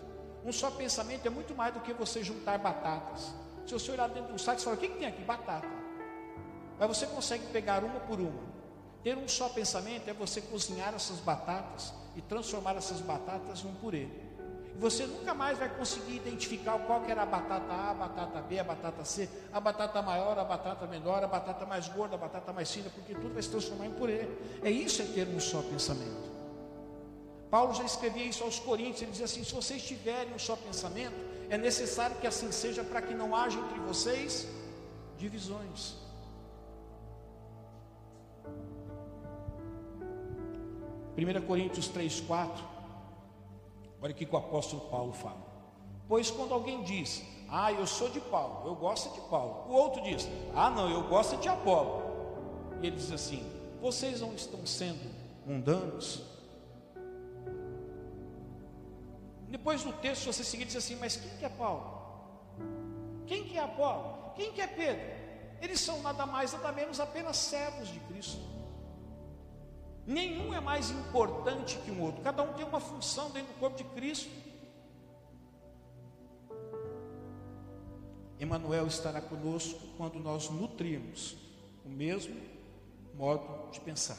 Um 0.46 0.52
só 0.52 0.70
pensamento 0.70 1.26
é 1.26 1.30
muito 1.30 1.56
mais 1.56 1.74
do 1.74 1.80
que 1.80 1.92
você 1.92 2.24
juntar 2.24 2.60
batatas. 2.60 3.34
Se 3.66 3.74
você 3.74 3.92
olhar 3.92 4.08
dentro 4.08 4.32
do 4.32 4.40
site 4.40 4.60
e 4.60 4.64
falar, 4.64 4.76
o 4.76 4.80
que, 4.80 4.90
que 4.90 5.00
tem 5.00 5.08
aqui? 5.08 5.24
Batata. 5.24 5.68
Mas 6.80 6.88
você 6.88 7.08
consegue 7.08 7.48
pegar 7.48 7.84
uma 7.84 8.00
por 8.02 8.20
uma. 8.20 8.44
Ter 9.04 9.18
um 9.18 9.28
só 9.28 9.50
pensamento 9.50 10.08
é 10.08 10.14
você 10.14 10.42
cozinhar 10.42 10.94
essas 10.94 11.18
batatas 11.18 11.92
e 12.16 12.22
transformar 12.22 12.76
essas 12.76 13.02
batatas 13.02 13.64
num 13.64 13.74
purê. 13.74 14.08
E 14.76 14.78
você 14.78 15.08
nunca 15.08 15.34
mais 15.34 15.58
vai 15.58 15.70
conseguir 15.70 16.18
identificar 16.18 16.78
qual 16.86 17.02
que 17.02 17.10
era 17.10 17.24
a 17.24 17.26
batata 17.26 17.74
A, 17.74 17.90
a 17.90 17.94
batata 17.96 18.42
B, 18.42 18.60
a 18.60 18.64
batata 18.64 19.04
C, 19.04 19.28
a 19.52 19.60
batata 19.60 20.00
maior, 20.04 20.38
a 20.38 20.44
batata 20.44 20.86
menor, 20.86 21.24
a 21.24 21.28
batata 21.28 21.66
mais 21.66 21.88
gorda, 21.88 22.16
a 22.16 22.20
batata 22.20 22.54
mais 22.54 22.72
fina, 22.72 22.92
porque 22.92 23.16
tudo 23.16 23.34
vai 23.34 23.42
se 23.42 23.50
transformar 23.50 23.88
em 23.88 23.94
purê. 23.94 24.28
É 24.62 24.70
isso 24.70 25.02
é 25.02 25.06
ter 25.06 25.28
um 25.28 25.40
só 25.40 25.64
pensamento. 25.64 26.35
Paulo 27.56 27.74
já 27.74 27.86
escrevia 27.86 28.26
isso 28.26 28.44
aos 28.44 28.60
Coríntios, 28.60 29.02
ele 29.02 29.12
dizia 29.12 29.28
assim: 29.28 29.42
se 29.42 29.56
vocês 29.56 29.82
tiverem 29.82 30.34
um 30.34 30.38
só 30.38 30.58
pensamento, 30.58 31.16
é 31.50 31.58
necessário 31.58 32.18
que 32.18 32.28
assim 32.28 32.52
seja 32.52 32.84
para 32.84 33.02
que 33.02 33.14
não 33.14 33.34
haja 33.34 33.58
entre 33.58 33.80
vocês 33.80 34.46
divisões. 35.18 35.96
Primeira 41.16 41.40
Coríntios 41.40 41.88
3, 41.88 42.20
4. 42.20 42.62
Olha 44.02 44.12
o 44.12 44.14
que 44.14 44.28
o 44.30 44.36
apóstolo 44.36 44.82
Paulo 44.90 45.14
fala. 45.14 45.46
Pois 46.10 46.30
quando 46.30 46.54
alguém 46.54 46.84
diz, 46.84 47.24
ah, 47.48 47.72
eu 47.72 47.88
sou 47.88 48.10
de 48.10 48.20
Paulo, 48.20 48.68
eu 48.68 48.76
gosto 48.76 49.14
de 49.14 49.22
Paulo. 49.30 49.72
O 49.72 49.74
outro 49.76 50.04
diz, 50.04 50.28
ah, 50.54 50.70
não, 50.70 50.90
eu 50.90 51.04
gosto 51.04 51.38
de 51.38 51.48
Apolo. 51.48 52.04
E 52.82 52.88
ele 52.88 52.98
diz 52.98 53.14
assim: 53.14 53.50
vocês 53.82 54.20
não 54.20 54.34
estão 54.36 54.66
sendo 54.66 55.10
mundanos? 55.46 56.35
Depois 59.56 59.84
do 59.86 59.94
texto, 59.94 60.26
você 60.26 60.44
seguir 60.44 60.66
diz 60.66 60.76
assim: 60.76 60.98
Mas 60.98 61.16
quem 61.16 61.30
que 61.38 61.46
é 61.46 61.50
Paulo? 61.50 61.86
Quem 63.26 63.46
que 63.46 63.58
é 63.58 63.62
Apolo? 63.62 64.34
Quem 64.36 64.52
que 64.52 64.60
é 64.60 64.68
Pedro? 64.68 65.06
Eles 65.62 65.80
são 65.80 66.02
nada 66.02 66.26
mais, 66.26 66.52
nada 66.52 66.74
menos 66.74 67.00
apenas 67.00 67.38
servos 67.38 67.88
de 67.88 67.98
Cristo. 68.02 68.42
Nenhum 70.06 70.54
é 70.54 70.60
mais 70.60 70.92
importante 70.92 71.78
que 71.86 71.90
o 71.90 72.02
outro, 72.02 72.22
cada 72.22 72.44
um 72.44 72.52
tem 72.52 72.66
uma 72.66 72.82
função 72.82 73.32
dentro 73.32 73.54
do 73.54 73.60
corpo 73.62 73.78
de 73.78 73.86
Cristo. 73.86 74.30
Emmanuel 78.38 78.88
estará 78.88 79.22
conosco 79.22 79.80
quando 79.96 80.20
nós 80.20 80.50
nutrirmos 80.50 81.38
o 81.86 81.90
mesmo 81.90 82.36
modo 83.14 83.72
de 83.72 83.80
pensar. 83.80 84.18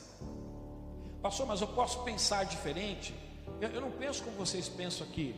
Pastor, 1.21 1.47
mas 1.47 1.61
eu 1.61 1.69
posso 1.69 2.03
pensar 2.05 2.45
diferente? 2.45 3.26
Eu, 3.61 3.69
eu 3.71 3.81
não 3.81 3.91
penso 3.91 4.23
como 4.23 4.37
vocês 4.37 4.69
pensam 4.69 5.07
aqui. 5.07 5.35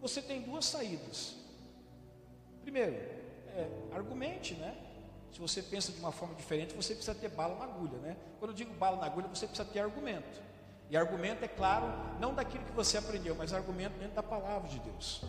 Você 0.00 0.20
tem 0.20 0.42
duas 0.42 0.64
saídas. 0.64 1.36
Primeiro, 2.62 2.94
é, 3.54 3.68
argumente, 3.92 4.54
né? 4.54 4.76
Se 5.32 5.40
você 5.40 5.62
pensa 5.62 5.92
de 5.92 5.98
uma 5.98 6.12
forma 6.12 6.34
diferente, 6.34 6.74
você 6.74 6.94
precisa 6.94 7.14
ter 7.14 7.28
bala 7.28 7.54
na 7.56 7.64
agulha, 7.64 7.98
né? 7.98 8.16
Quando 8.38 8.50
eu 8.50 8.56
digo 8.56 8.74
bala 8.74 8.98
na 8.98 9.06
agulha, 9.06 9.28
você 9.28 9.46
precisa 9.46 9.68
ter 9.68 9.80
argumento. 9.80 10.42
E 10.90 10.96
argumento, 10.96 11.42
é 11.42 11.48
claro, 11.48 11.86
não 12.20 12.34
daquilo 12.34 12.64
que 12.64 12.72
você 12.72 12.98
aprendeu, 12.98 13.34
mas 13.34 13.52
argumento 13.52 13.98
dentro 13.98 14.14
da 14.14 14.22
palavra 14.22 14.68
de 14.68 14.78
Deus. 14.80 15.22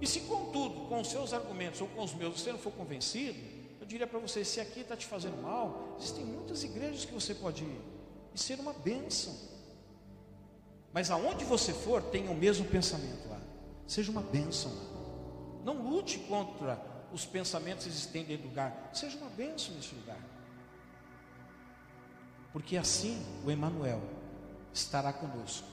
E 0.00 0.06
se, 0.06 0.20
contudo, 0.22 0.88
com 0.88 1.00
os 1.00 1.08
seus 1.08 1.32
argumentos 1.32 1.80
ou 1.80 1.86
com 1.88 2.02
os 2.02 2.12
meus, 2.14 2.40
você 2.40 2.50
não 2.50 2.58
for 2.58 2.72
convencido, 2.72 3.38
eu 3.80 3.86
diria 3.86 4.06
para 4.06 4.18
você: 4.18 4.44
se 4.44 4.60
aqui 4.60 4.80
está 4.80 4.96
te 4.96 5.06
fazendo 5.06 5.40
mal, 5.40 5.94
existem 5.98 6.24
muitas 6.24 6.64
igrejas 6.64 7.04
que 7.04 7.12
você 7.12 7.34
pode 7.34 7.62
ir 7.62 7.80
e 8.34 8.40
ser 8.40 8.58
uma 8.58 8.72
bênção. 8.72 9.49
Mas 10.92 11.10
aonde 11.10 11.44
você 11.44 11.72
for, 11.72 12.02
tenha 12.02 12.30
o 12.30 12.34
mesmo 12.34 12.66
pensamento 12.66 13.28
lá. 13.28 13.40
Seja 13.86 14.10
uma 14.10 14.22
bênção 14.22 14.72
lá. 14.72 15.64
Não 15.64 15.90
lute 15.90 16.18
contra 16.20 16.80
os 17.12 17.24
pensamentos 17.24 17.86
existentes 17.86 18.28
dentro 18.28 18.44
do 18.44 18.48
lugar. 18.48 18.90
Seja 18.92 19.16
uma 19.18 19.30
bênção 19.30 19.74
nesse 19.74 19.94
lugar. 19.94 20.18
Porque 22.52 22.76
assim 22.76 23.24
o 23.44 23.50
Emanuel 23.50 24.02
estará 24.72 25.12
conosco. 25.12 25.66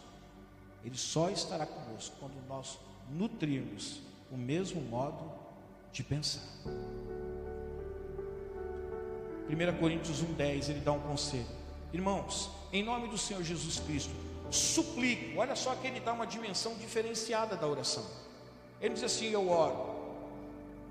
Ele 0.84 0.97
só 0.97 1.30
estará 1.30 1.65
conosco 1.65 2.15
quando 2.20 2.36
nós 2.47 2.80
nutrirmos 3.09 4.01
o 4.32 4.38
mesmo 4.38 4.82
modo 4.82 5.32
de 5.91 6.03
pensar. 6.03 6.43
1 9.49 9.80
Coríntios 9.80 10.22
1,10 10.22 10.70
ele 10.70 10.80
dá 10.82 10.91
um 10.91 10.99
conselho. 10.99 11.47
Irmãos, 11.93 12.51
em 12.72 12.84
nome 12.84 13.07
do 13.07 13.18
Senhor 13.18 13.41
Jesus 13.43 13.80
Cristo, 13.80 14.13
suplico. 14.52 15.39
Olha 15.39 15.56
só 15.56 15.76
que 15.76 15.88
ele 15.88 16.00
dá 16.00 16.14
uma 16.14 16.28
dimensão 16.28 16.76
diferenciada 16.76 17.56
da 17.56 17.68
oração. 17.68 18.06
Ele 18.82 18.93
diz 18.93 19.04
assim: 19.04 19.32
Eu 19.32 19.50
oro, 19.50 19.95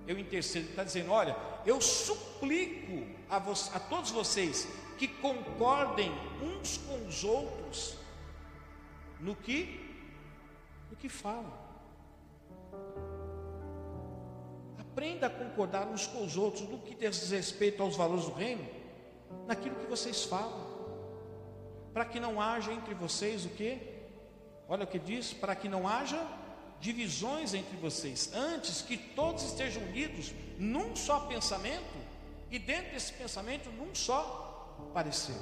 eu 0.07 0.19
intercedo. 0.19 0.65
Ele 0.65 0.71
está 0.71 0.85
dizendo: 0.85 1.13
Olha, 1.13 1.37
eu 1.65 1.81
suplico 1.81 3.07
a, 3.29 3.37
a 3.37 3.81
todos 3.81 4.11
vocês 4.11 4.69
que 4.99 5.09
concordem 5.09 6.11
uns 6.43 6.79
com 6.79 7.07
os 7.07 7.25
outros 7.25 7.97
no 9.21 9.35
que 9.35 9.85
no 10.91 10.97
que 10.97 11.09
falam. 11.09 11.53
Aprenda 14.79 15.27
a 15.27 15.31
concordar 15.31 15.87
uns 15.89 16.07
com 16.07 16.25
os 16.25 16.37
outros 16.37 16.67
no 16.69 16.79
que 16.79 16.95
diz 16.95 17.31
respeito 17.31 17.83
aos 17.83 17.97
valores 17.97 18.25
do 18.25 18.33
reino, 18.33 18.67
naquilo 19.47 19.77
que 19.77 19.87
vocês 19.87 20.25
falam, 20.25 20.66
para 21.97 22.05
que 22.05 22.21
não 22.21 22.39
haja 22.39 22.75
entre 22.75 22.93
vocês 22.93 23.47
o 23.47 23.49
que? 23.49 23.81
Olha 24.69 24.85
o 24.85 24.87
que 24.87 24.99
diz: 24.99 25.33
para 25.33 25.57
que 25.57 25.67
não 25.67 25.89
haja 25.89 26.23
divisões 26.79 27.55
entre 27.55 27.75
vocês, 27.79 28.31
antes 28.35 28.83
que 28.83 28.99
todos 28.99 29.43
estejam 29.45 29.83
unidos 29.83 30.35
num 30.59 30.95
só 30.95 31.21
pensamento 31.21 31.97
e 32.51 32.59
dentro 32.59 32.93
desse 32.93 33.15
pensamento 33.15 33.71
num 33.71 33.95
só 33.95 34.77
parecer. 34.93 35.41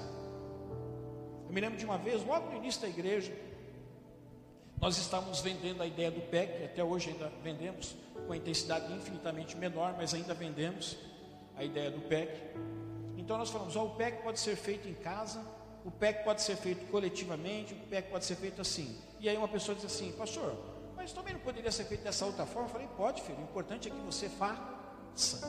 Eu 1.48 1.52
me 1.52 1.60
lembro 1.60 1.76
de 1.76 1.84
uma 1.84 1.98
vez, 1.98 2.24
logo 2.24 2.48
no 2.50 2.58
início 2.58 2.82
da 2.82 2.88
igreja, 2.88 3.36
nós 4.80 4.96
estávamos 4.96 5.40
vendendo 5.40 5.82
a 5.82 5.86
ideia 5.88 6.12
do 6.12 6.20
PEC, 6.20 6.66
até 6.66 6.84
hoje 6.84 7.10
ainda 7.10 7.32
vendemos 7.42 7.96
com 8.28 8.32
intensidade 8.32 8.92
infinitamente 8.92 9.56
menor, 9.56 9.96
mas 9.96 10.14
ainda 10.14 10.32
vendemos 10.34 10.96
a 11.56 11.64
ideia 11.64 11.90
do 11.90 12.00
PEC. 12.02 12.30
Então 13.16 13.36
nós 13.36 13.50
falamos, 13.50 13.74
ó, 13.74 13.86
o 13.86 13.96
PEC 13.96 14.22
pode 14.22 14.38
ser 14.38 14.54
feito 14.54 14.86
em 14.86 14.94
casa, 14.94 15.44
o 15.84 15.90
PEC 15.90 16.24
pode 16.24 16.40
ser 16.40 16.56
feito 16.56 16.90
coletivamente, 16.90 17.74
o 17.74 17.76
PEC 17.88 18.10
pode 18.10 18.24
ser 18.24 18.36
feito 18.36 18.60
assim. 18.60 18.98
E 19.20 19.28
aí 19.28 19.36
uma 19.36 19.48
pessoa 19.48 19.74
diz 19.74 19.84
assim, 19.84 20.12
pastor, 20.12 20.56
mas 20.96 21.12
também 21.12 21.34
não 21.34 21.40
poderia 21.40 21.70
ser 21.70 21.84
feito 21.84 22.02
dessa 22.02 22.24
outra 22.24 22.46
forma? 22.46 22.68
Eu 22.68 22.72
falei, 22.72 22.88
pode, 22.96 23.20
filho, 23.22 23.38
o 23.38 23.42
importante 23.42 23.88
é 23.88 23.90
que 23.90 24.00
você 24.00 24.28
faça. 24.28 25.46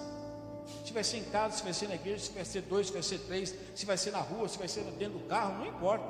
Se 0.83 0.91
vai 0.91 1.03
ser 1.03 1.17
em 1.17 1.23
casa, 1.25 1.57
se 1.57 1.63
vai 1.63 1.73
ser 1.73 1.88
na 1.88 1.95
igreja, 1.95 2.25
se 2.25 2.31
vai 2.31 2.43
ser 2.43 2.61
dois, 2.63 2.88
se 2.88 2.93
vai 2.93 3.03
ser 3.03 3.19
três, 3.19 3.55
se 3.73 3.86
vai 3.86 3.97
ser 3.97 4.11
na 4.11 4.19
rua, 4.19 4.47
se 4.49 4.57
vai 4.57 4.67
ser 4.67 4.83
dentro 4.91 5.19
do 5.19 5.27
carro, 5.27 5.59
não 5.59 5.67
importa. 5.67 6.05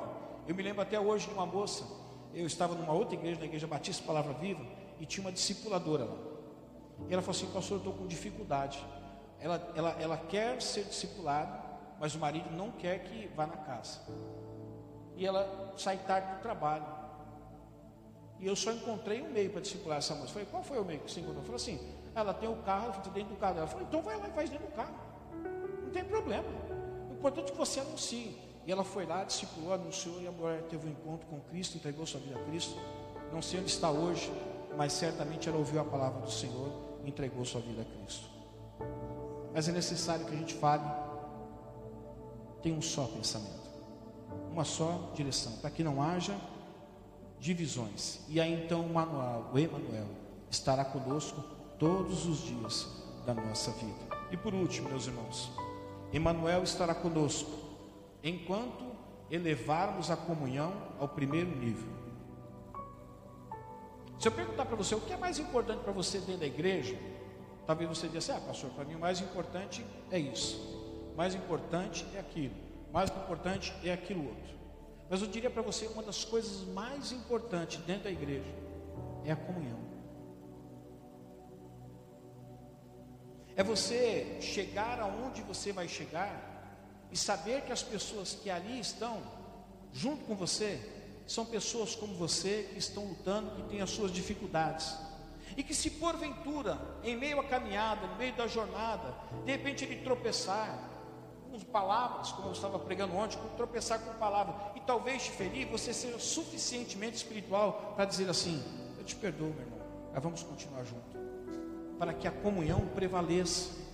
Eu 0.48 0.54
me 0.54 0.62
lembro 0.62 0.82
até 0.82 0.98
hoje 0.98 1.28
de 1.28 1.34
uma 1.34 1.46
moça, 1.46 1.84
eu 2.34 2.46
estava 2.46 2.74
numa 2.74 2.92
outra 2.92 3.14
igreja, 3.14 3.38
na 3.38 3.46
igreja 3.46 3.66
Batista 3.66 4.04
Palavra 4.04 4.32
Viva, 4.32 4.64
e 4.98 5.06
tinha 5.06 5.24
uma 5.24 5.32
discipuladora 5.32 6.04
lá. 6.04 6.16
E 7.08 7.12
ela 7.12 7.22
falou 7.22 7.36
assim, 7.36 7.46
pastor, 7.52 7.76
eu 7.76 7.78
estou 7.78 7.92
com 7.92 8.06
dificuldade. 8.06 8.84
Ela, 9.38 9.72
ela, 9.76 9.96
ela 10.00 10.16
quer 10.16 10.60
ser 10.62 10.84
discipulada, 10.84 11.65
mas 11.98 12.14
o 12.14 12.18
marido 12.18 12.50
não 12.50 12.70
quer 12.70 13.00
que 13.00 13.28
vá 13.28 13.46
na 13.46 13.56
casa. 13.56 14.00
E 15.16 15.26
ela 15.26 15.72
sai 15.76 15.96
tarde 15.98 16.34
do 16.34 16.40
trabalho. 16.40 16.84
E 18.38 18.46
eu 18.46 18.54
só 18.54 18.70
encontrei 18.70 19.22
um 19.22 19.30
meio 19.30 19.50
para 19.50 19.62
discipular 19.62 19.98
essa 19.98 20.14
moça. 20.14 20.32
Falei, 20.32 20.46
qual 20.50 20.62
foi 20.62 20.78
o 20.78 20.84
meio 20.84 21.00
que 21.00 21.10
você 21.10 21.20
encontrou? 21.20 21.42
Falei 21.42 21.56
assim, 21.56 21.80
ela 22.14 22.34
tem 22.34 22.48
o 22.48 22.56
carro, 22.56 22.92
ela 22.92 23.02
dentro 23.12 23.34
do 23.34 23.36
carro 23.36 23.58
Ela 23.58 23.66
falou, 23.66 23.86
então 23.86 24.02
vai 24.02 24.18
lá 24.18 24.28
e 24.28 24.32
faz 24.32 24.50
dentro 24.50 24.66
do 24.66 24.72
carro. 24.72 24.94
Não 25.82 25.90
tem 25.90 26.04
problema. 26.04 26.44
O 27.10 27.14
importante 27.14 27.48
é 27.48 27.52
que 27.52 27.58
você 27.58 27.80
anuncie. 27.80 28.38
E 28.66 28.72
ela 28.72 28.84
foi 28.84 29.06
lá, 29.06 29.22
discipulou, 29.24 29.72
anunciou, 29.72 30.20
e 30.20 30.26
a 30.26 30.32
mulher 30.32 30.62
teve 30.64 30.88
um 30.88 30.90
encontro 30.90 31.26
com 31.28 31.40
Cristo, 31.40 31.76
entregou 31.76 32.04
sua 32.04 32.20
vida 32.20 32.38
a 32.38 32.44
Cristo. 32.44 32.76
Não 33.32 33.40
sei 33.40 33.60
onde 33.60 33.70
está 33.70 33.90
hoje, 33.90 34.30
mas 34.76 34.92
certamente 34.92 35.48
ela 35.48 35.56
ouviu 35.56 35.80
a 35.80 35.84
palavra 35.84 36.20
do 36.20 36.30
Senhor 36.30 36.72
e 37.04 37.08
entregou 37.08 37.44
sua 37.44 37.60
vida 37.60 37.82
a 37.82 37.84
Cristo. 37.84 38.28
Mas 39.54 39.68
é 39.68 39.72
necessário 39.72 40.26
que 40.26 40.34
a 40.34 40.36
gente 40.36 40.54
fale, 40.54 40.82
tem 42.62 42.72
um 42.72 42.82
só 42.82 43.04
pensamento, 43.06 43.70
uma 44.50 44.64
só 44.64 45.10
direção, 45.14 45.52
para 45.58 45.70
que 45.70 45.84
não 45.84 46.02
haja 46.02 46.36
divisões. 47.38 48.20
E 48.28 48.40
aí 48.40 48.64
então 48.64 48.80
o 48.82 48.92
Manuel, 48.92 49.46
o 49.52 49.58
Emanuel, 49.58 50.08
estará 50.50 50.84
conosco 50.84 51.42
todos 51.78 52.26
os 52.26 52.38
dias 52.42 52.86
da 53.24 53.34
nossa 53.34 53.70
vida. 53.72 54.16
E 54.30 54.36
por 54.36 54.54
último, 54.54 54.88
meus 54.88 55.06
irmãos, 55.06 55.50
Emanuel 56.12 56.62
estará 56.62 56.94
conosco 56.94 57.50
enquanto 58.22 58.84
elevarmos 59.30 60.10
a 60.10 60.16
comunhão 60.16 60.72
ao 60.98 61.08
primeiro 61.08 61.54
nível. 61.56 61.96
Se 64.18 64.28
eu 64.28 64.32
perguntar 64.32 64.64
para 64.64 64.76
você 64.76 64.94
o 64.94 65.00
que 65.00 65.12
é 65.12 65.16
mais 65.16 65.38
importante 65.38 65.80
para 65.80 65.92
você 65.92 66.18
dentro 66.18 66.38
da 66.38 66.46
igreja, 66.46 66.98
talvez 67.66 67.88
você 67.88 68.06
diga 68.06 68.18
assim: 68.18 68.32
Ah, 68.32 68.40
pastor, 68.40 68.70
para 68.70 68.84
mim 68.84 68.94
o 68.94 68.98
mais 68.98 69.20
importante 69.20 69.84
é 70.10 70.18
isso, 70.18 70.75
mais 71.16 71.34
importante 71.34 72.06
é 72.14 72.20
aquilo, 72.20 72.54
mais 72.92 73.10
importante 73.10 73.74
é 73.82 73.92
aquilo 73.92 74.28
outro. 74.28 74.56
Mas 75.08 75.22
eu 75.22 75.28
diria 75.28 75.48
para 75.48 75.62
você 75.62 75.86
uma 75.86 76.02
das 76.02 76.24
coisas 76.24 76.66
mais 76.68 77.10
importantes 77.10 77.78
dentro 77.84 78.04
da 78.04 78.10
igreja 78.10 78.52
é 79.24 79.32
a 79.32 79.36
comunhão. 79.36 79.78
É 83.56 83.62
você 83.62 84.36
chegar 84.40 85.00
aonde 85.00 85.40
você 85.40 85.72
vai 85.72 85.88
chegar 85.88 86.54
e 87.10 87.16
saber 87.16 87.62
que 87.62 87.72
as 87.72 87.82
pessoas 87.82 88.34
que 88.34 88.50
ali 88.50 88.78
estão 88.78 89.22
junto 89.92 90.24
com 90.26 90.34
você 90.34 90.78
são 91.26 91.46
pessoas 91.46 91.94
como 91.94 92.14
você 92.14 92.68
que 92.72 92.78
estão 92.78 93.04
lutando, 93.06 93.50
que 93.52 93.62
têm 93.62 93.80
as 93.80 93.90
suas 93.90 94.12
dificuldades. 94.12 94.94
E 95.56 95.62
que 95.62 95.74
se 95.74 95.90
porventura, 95.92 96.78
em 97.02 97.16
meio 97.16 97.40
à 97.40 97.44
caminhada, 97.44 98.06
no 98.06 98.16
meio 98.16 98.34
da 98.34 98.46
jornada, 98.46 99.14
de 99.44 99.52
repente 99.52 99.84
ele 99.84 100.02
tropeçar, 100.02 100.95
com 101.56 101.72
palavras, 101.72 102.32
como 102.32 102.48
eu 102.48 102.52
estava 102.52 102.78
pregando 102.78 103.16
ontem, 103.16 103.38
com 103.38 103.48
tropeçar 103.56 104.00
com 104.00 104.12
palavras, 104.18 104.54
e 104.76 104.80
talvez 104.80 105.24
te 105.24 105.30
ferir, 105.30 105.66
você 105.66 105.92
seja 105.92 106.18
suficientemente 106.18 107.16
espiritual 107.16 107.94
para 107.96 108.04
dizer 108.04 108.28
assim: 108.28 108.62
Eu 108.98 109.04
te 109.04 109.16
perdoo, 109.16 109.48
meu 109.48 109.60
irmão, 109.60 109.78
mas 110.12 110.22
vamos 110.22 110.42
continuar 110.42 110.84
junto, 110.84 111.18
para 111.98 112.12
que 112.12 112.28
a 112.28 112.30
comunhão 112.30 112.80
prevaleça. 112.94 113.86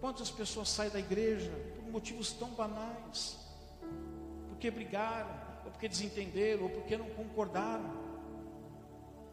Quantas 0.00 0.30
pessoas 0.30 0.68
saem 0.68 0.90
da 0.90 0.98
igreja 0.98 1.52
por 1.76 1.90
motivos 1.90 2.32
tão 2.32 2.48
banais, 2.50 3.38
porque 4.48 4.70
brigaram, 4.70 5.30
ou 5.64 5.70
porque 5.70 5.88
desentenderam, 5.88 6.64
ou 6.64 6.70
porque 6.70 6.96
não 6.96 7.08
concordaram. 7.10 8.02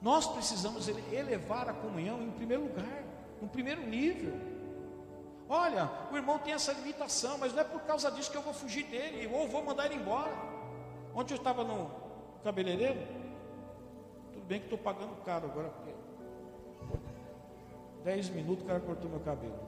Nós 0.01 0.27
precisamos 0.27 0.87
elevar 1.11 1.67
a 1.69 1.73
comunhão 1.73 2.21
em 2.21 2.31
primeiro 2.31 2.63
lugar, 2.63 3.03
no 3.41 3.47
primeiro 3.47 3.85
nível. 3.85 4.58
Olha, 5.49 5.89
o 6.11 6.15
irmão 6.15 6.37
tem 6.37 6.53
essa 6.53 6.71
limitação, 6.71 7.39
mas 7.39 7.51
não 7.51 7.61
é 7.61 7.63
por 7.63 7.81
causa 7.81 8.11
disso 8.11 8.29
que 8.29 8.37
eu 8.37 8.41
vou 8.43 8.53
fugir 8.53 8.83
dele, 8.85 9.27
ou 9.33 9.47
vou 9.47 9.63
mandar 9.63 9.87
ele 9.87 9.95
embora. 9.95 10.31
Ontem 11.15 11.33
eu 11.33 11.37
estava 11.37 11.63
no 11.63 11.89
cabeleireiro, 12.43 12.99
tudo 14.31 14.45
bem 14.45 14.59
que 14.59 14.67
estou 14.67 14.77
pagando 14.77 15.15
caro 15.23 15.47
agora, 15.47 15.69
porque 15.69 15.91
10 18.03 18.29
minutos 18.29 18.63
o 18.63 18.67
cara 18.67 18.79
cortou 18.79 19.09
meu 19.09 19.19
cabelo. 19.21 19.59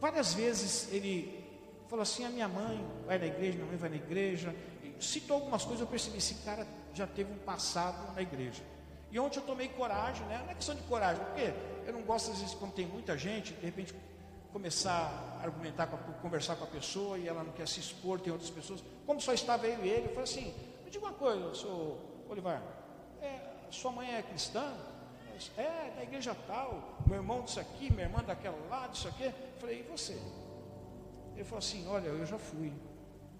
Várias 0.00 0.32
vezes 0.32 0.90
ele 0.92 1.44
falou 1.88 2.02
assim: 2.02 2.24
a 2.24 2.30
minha 2.30 2.48
mãe 2.48 2.82
vai 3.04 3.18
na 3.18 3.26
igreja, 3.26 3.58
minha 3.58 3.66
mãe 3.66 3.76
vai 3.76 3.90
na 3.90 3.96
igreja. 3.96 4.56
citou 4.98 5.36
algumas 5.36 5.62
coisas, 5.62 5.82
eu 5.82 5.86
percebi: 5.86 6.16
esse 6.16 6.36
cara 6.36 6.66
já 6.94 7.06
teve 7.06 7.30
um 7.30 7.38
passado 7.38 8.14
na 8.14 8.22
igreja. 8.22 8.62
E 9.12 9.20
ontem 9.20 9.40
eu 9.40 9.42
tomei 9.44 9.68
coragem, 9.68 10.24
né? 10.26 10.40
Não 10.42 10.50
é 10.50 10.54
questão 10.54 10.74
de 10.74 10.82
coragem, 10.84 11.22
porque 11.26 11.52
eu 11.86 11.92
não 11.92 12.00
gosto, 12.00 12.30
às 12.30 12.38
vezes, 12.38 12.54
quando 12.54 12.72
tem 12.72 12.86
muita 12.86 13.16
gente, 13.18 13.52
de 13.52 13.66
repente 13.66 13.94
começar 14.50 15.38
a 15.38 15.44
argumentar, 15.44 15.86
com 15.86 15.96
a, 15.96 15.98
conversar 16.14 16.56
com 16.56 16.64
a 16.64 16.66
pessoa 16.66 17.18
e 17.18 17.28
ela 17.28 17.44
não 17.44 17.52
quer 17.52 17.68
se 17.68 17.78
expor, 17.78 18.18
tem 18.18 18.32
outras 18.32 18.50
pessoas. 18.50 18.82
Como 19.04 19.20
só 19.20 19.34
estava 19.34 19.66
eu 19.66 19.84
e 19.84 19.88
ele, 19.88 20.06
eu 20.06 20.14
falei 20.14 20.24
assim: 20.24 20.54
me 20.82 20.90
diga 20.90 21.04
uma 21.04 21.12
coisa, 21.12 21.54
senhor 21.54 21.98
Olivar, 22.26 22.62
é, 23.20 23.38
sua 23.70 23.92
mãe 23.92 24.14
é 24.14 24.22
cristã? 24.22 24.72
É, 25.56 25.92
da 25.96 26.02
igreja 26.04 26.36
tal, 26.46 26.98
meu 27.04 27.16
irmão 27.16 27.42
disso 27.42 27.58
aqui, 27.58 27.92
minha 27.92 28.04
irmã 28.04 28.22
daquela 28.22 28.56
lá, 28.70 28.86
disso 28.86 29.08
aqui. 29.08 29.24
Eu 29.24 29.32
falei, 29.58 29.80
e 29.80 29.82
você? 29.82 30.16
Ele 31.34 31.44
falou 31.44 31.58
assim: 31.58 31.86
olha, 31.86 32.06
eu 32.06 32.24
já 32.24 32.38
fui, 32.38 32.72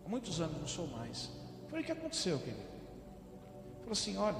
há 0.04 0.08
muitos 0.08 0.40
anos 0.40 0.58
não 0.58 0.66
sou 0.66 0.86
mais. 0.88 1.30
Eu 1.62 1.68
falei, 1.68 1.82
o 1.82 1.86
que 1.86 1.92
aconteceu, 1.92 2.38
querido? 2.40 2.60
Ele 2.60 3.78
falou 3.80 3.92
assim: 3.92 4.16
olha, 4.16 4.36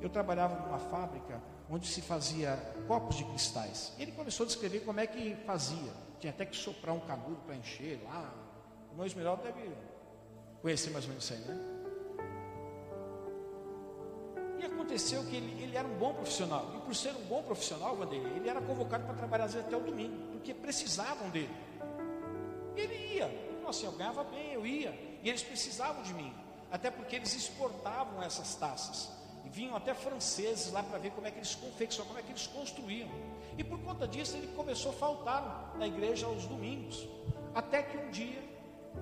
eu 0.00 0.08
trabalhava 0.08 0.54
numa 0.66 0.78
fábrica 0.78 1.40
onde 1.70 1.86
se 1.86 2.00
fazia 2.00 2.56
copos 2.86 3.16
de 3.16 3.24
cristais. 3.24 3.92
Ele 3.98 4.12
começou 4.12 4.44
a 4.44 4.46
descrever 4.46 4.80
como 4.80 5.00
é 5.00 5.06
que 5.06 5.36
fazia. 5.44 5.92
Tinha 6.18 6.32
até 6.32 6.46
que 6.46 6.56
soprar 6.56 6.94
um 6.94 7.00
canudo 7.00 7.36
para 7.46 7.54
encher 7.54 8.00
lá. 8.04 8.32
O 8.88 8.92
irmão 8.92 9.06
Esmeralda 9.06 9.42
deve 9.42 9.70
conhecer 10.62 10.90
mais 10.90 11.04
ou 11.04 11.10
menos 11.10 11.24
isso 11.24 11.34
aí, 11.34 11.40
né? 11.40 11.78
E 14.58 14.64
aconteceu 14.64 15.24
que 15.24 15.36
ele, 15.36 15.62
ele, 15.62 15.76
era 15.76 15.86
um 15.86 15.96
bom 15.98 16.12
profissional, 16.12 16.72
e 16.76 16.80
por 16.80 16.92
ser 16.92 17.10
um 17.10 17.24
bom 17.26 17.42
profissional, 17.44 17.94
Vanderlei, 17.94 18.32
ele 18.34 18.48
era 18.48 18.60
convocado 18.60 19.04
para 19.04 19.14
trabalhar 19.14 19.44
às 19.44 19.54
vezes 19.54 19.68
até 19.68 19.76
o 19.76 19.80
domingo, 19.80 20.32
porque 20.32 20.52
precisavam 20.52 21.30
dele. 21.30 21.54
E 22.74 22.80
ele 22.80 23.14
ia, 23.14 23.26
assim, 23.68 23.86
eu 23.86 23.92
ganhava 23.92 24.24
bem, 24.24 24.54
eu 24.54 24.66
ia, 24.66 24.90
e 25.22 25.28
eles 25.28 25.44
precisavam 25.44 26.02
de 26.02 26.12
mim, 26.12 26.34
até 26.72 26.90
porque 26.90 27.14
eles 27.14 27.34
exportavam 27.36 28.20
essas 28.20 28.56
taças, 28.56 29.08
e 29.17 29.17
vinham 29.52 29.76
até 29.76 29.94
franceses 29.94 30.72
lá 30.72 30.82
para 30.82 30.98
ver 30.98 31.10
como 31.10 31.26
é 31.26 31.30
que 31.30 31.38
eles 31.38 31.54
confeccionavam, 31.54 32.08
como 32.08 32.18
é 32.18 32.22
que 32.22 32.32
eles 32.32 32.46
construíam. 32.46 33.08
E 33.56 33.64
por 33.64 33.78
conta 33.80 34.06
disso 34.06 34.36
ele 34.36 34.48
começou 34.48 34.92
a 34.92 34.94
faltar 34.94 35.74
na 35.78 35.86
igreja 35.86 36.26
aos 36.26 36.46
domingos, 36.46 37.08
até 37.54 37.82
que 37.82 37.96
um 37.96 38.10
dia 38.10 38.42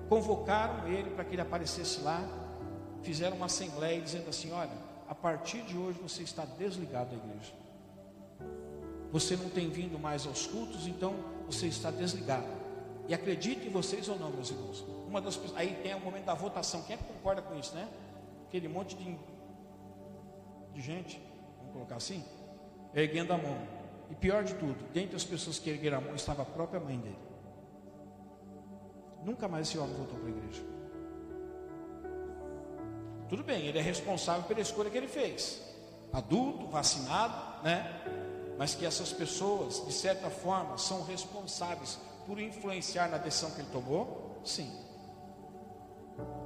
convocaram 0.09 0.87
ele 0.87 1.09
para 1.11 1.23
que 1.23 1.35
ele 1.35 1.41
aparecesse 1.41 2.01
lá, 2.01 2.21
fizeram 3.03 3.37
uma 3.37 3.45
assembleia 3.45 4.01
dizendo 4.01 4.29
assim: 4.29 4.51
olha 4.51 4.87
a 5.07 5.15
partir 5.15 5.61
de 5.61 5.77
hoje 5.77 5.99
você 5.99 6.23
está 6.23 6.43
desligado 6.43 7.11
da 7.11 7.15
igreja. 7.15 7.53
Você 9.11 9.37
não 9.37 9.49
tem 9.49 9.69
vindo 9.69 9.97
mais 9.97 10.27
aos 10.27 10.45
cultos, 10.45 10.85
então 10.85 11.15
você 11.45 11.67
está 11.67 11.89
desligado. 11.89 12.45
E 13.07 13.13
acredite 13.13 13.65
em 13.65 13.69
vocês 13.69 14.09
ou 14.09 14.19
não, 14.19 14.29
meus 14.31 14.51
irmãos. 14.51 14.83
Uma 15.07 15.21
das 15.21 15.39
aí 15.55 15.79
tem 15.81 15.95
o 15.95 15.99
momento 16.01 16.25
da 16.25 16.33
votação. 16.33 16.81
Quem 16.81 16.95
é 16.95 16.97
que 16.97 17.05
concorda 17.05 17.41
com 17.41 17.57
isso, 17.57 17.73
né? 17.73 17.87
Aquele 18.47 18.67
monte 18.67 18.95
de, 18.95 19.17
de 20.77 20.83
gente, 20.83 21.19
vamos 21.57 21.73
colocar 21.73 21.95
assim, 21.95 22.23
erguendo 22.93 23.33
a 23.33 23.37
mão. 23.37 23.57
E 24.11 24.15
pior 24.15 24.43
de 24.43 24.53
tudo, 24.53 24.85
dentre 24.93 25.15
as 25.15 25.23
pessoas 25.23 25.57
que 25.57 25.71
ergueram 25.71 25.97
a 25.97 26.01
mão 26.01 26.13
estava 26.13 26.43
a 26.43 26.45
própria 26.45 26.79
mãe 26.79 26.99
dele. 26.99 27.17
Nunca 29.23 29.47
mais 29.47 29.67
esse 29.67 29.77
homem 29.79 29.95
voltou 29.95 30.19
para 30.19 30.27
a 30.27 30.29
igreja. 30.29 30.61
Tudo 33.27 33.43
bem, 33.43 33.65
ele 33.65 33.79
é 33.79 33.81
responsável 33.81 34.43
pela 34.43 34.61
escolha 34.61 34.91
que 34.91 34.97
ele 34.97 35.07
fez. 35.07 35.61
Adulto, 36.13 36.67
vacinado, 36.67 37.63
né? 37.63 38.55
Mas 38.55 38.75
que 38.75 38.85
essas 38.85 39.11
pessoas, 39.11 39.83
de 39.83 39.91
certa 39.91 40.29
forma, 40.29 40.77
são 40.77 41.03
responsáveis 41.03 41.99
por 42.27 42.39
influenciar 42.39 43.09
na 43.09 43.17
decisão 43.17 43.49
que 43.51 43.61
ele 43.61 43.69
tomou? 43.71 44.39
Sim. 44.45 44.71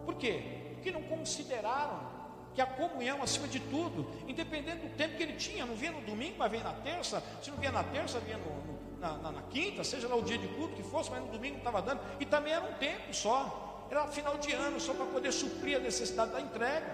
Por 0.06 0.16
quê? 0.16 0.72
Porque 0.74 0.90
não 0.90 1.04
consideraram 1.04 2.21
que 2.54 2.62
a 2.62 2.66
comunhão, 2.66 3.22
acima 3.24 3.48
de 3.48 3.60
tudo, 3.60 4.06
independente 4.28 4.88
do 4.88 4.96
tempo 4.96 5.16
que 5.16 5.24
ele 5.24 5.34
tinha, 5.34 5.66
não 5.66 5.76
vinha 5.76 5.92
no 5.92 6.02
domingo, 6.02 6.36
mas 6.38 6.52
vinha 6.52 6.64
na 6.64 6.74
terça, 6.74 7.24
se 7.42 7.50
não 7.50 7.58
vinha 7.58 7.72
na 7.72 7.84
terça, 7.84 8.20
vinha 8.20 8.38
no, 8.38 8.46
no, 8.46 9.00
na, 9.00 9.18
na, 9.18 9.32
na, 9.32 9.42
quinta, 9.44 9.84
seja 9.84 10.08
lá 10.08 10.16
o 10.16 10.24
dia 10.24 10.38
de 10.38 10.48
culto 10.50 10.76
que 10.76 10.84
fosse, 10.84 11.10
mas 11.10 11.22
no 11.22 11.28
domingo 11.28 11.58
estava 11.58 11.82
dando, 11.82 12.02
e 12.20 12.26
também 12.26 12.54
era 12.54 12.64
um 12.64 12.74
tempo 12.74 13.14
só 13.14 13.70
era 13.92 14.08
final 14.08 14.38
de 14.38 14.54
ano, 14.54 14.80
só 14.80 14.94
para 14.94 15.06
poder 15.06 15.34
suprir 15.34 15.76
a 15.76 15.80
necessidade 15.82 16.32
da 16.32 16.40
entrega. 16.40 16.88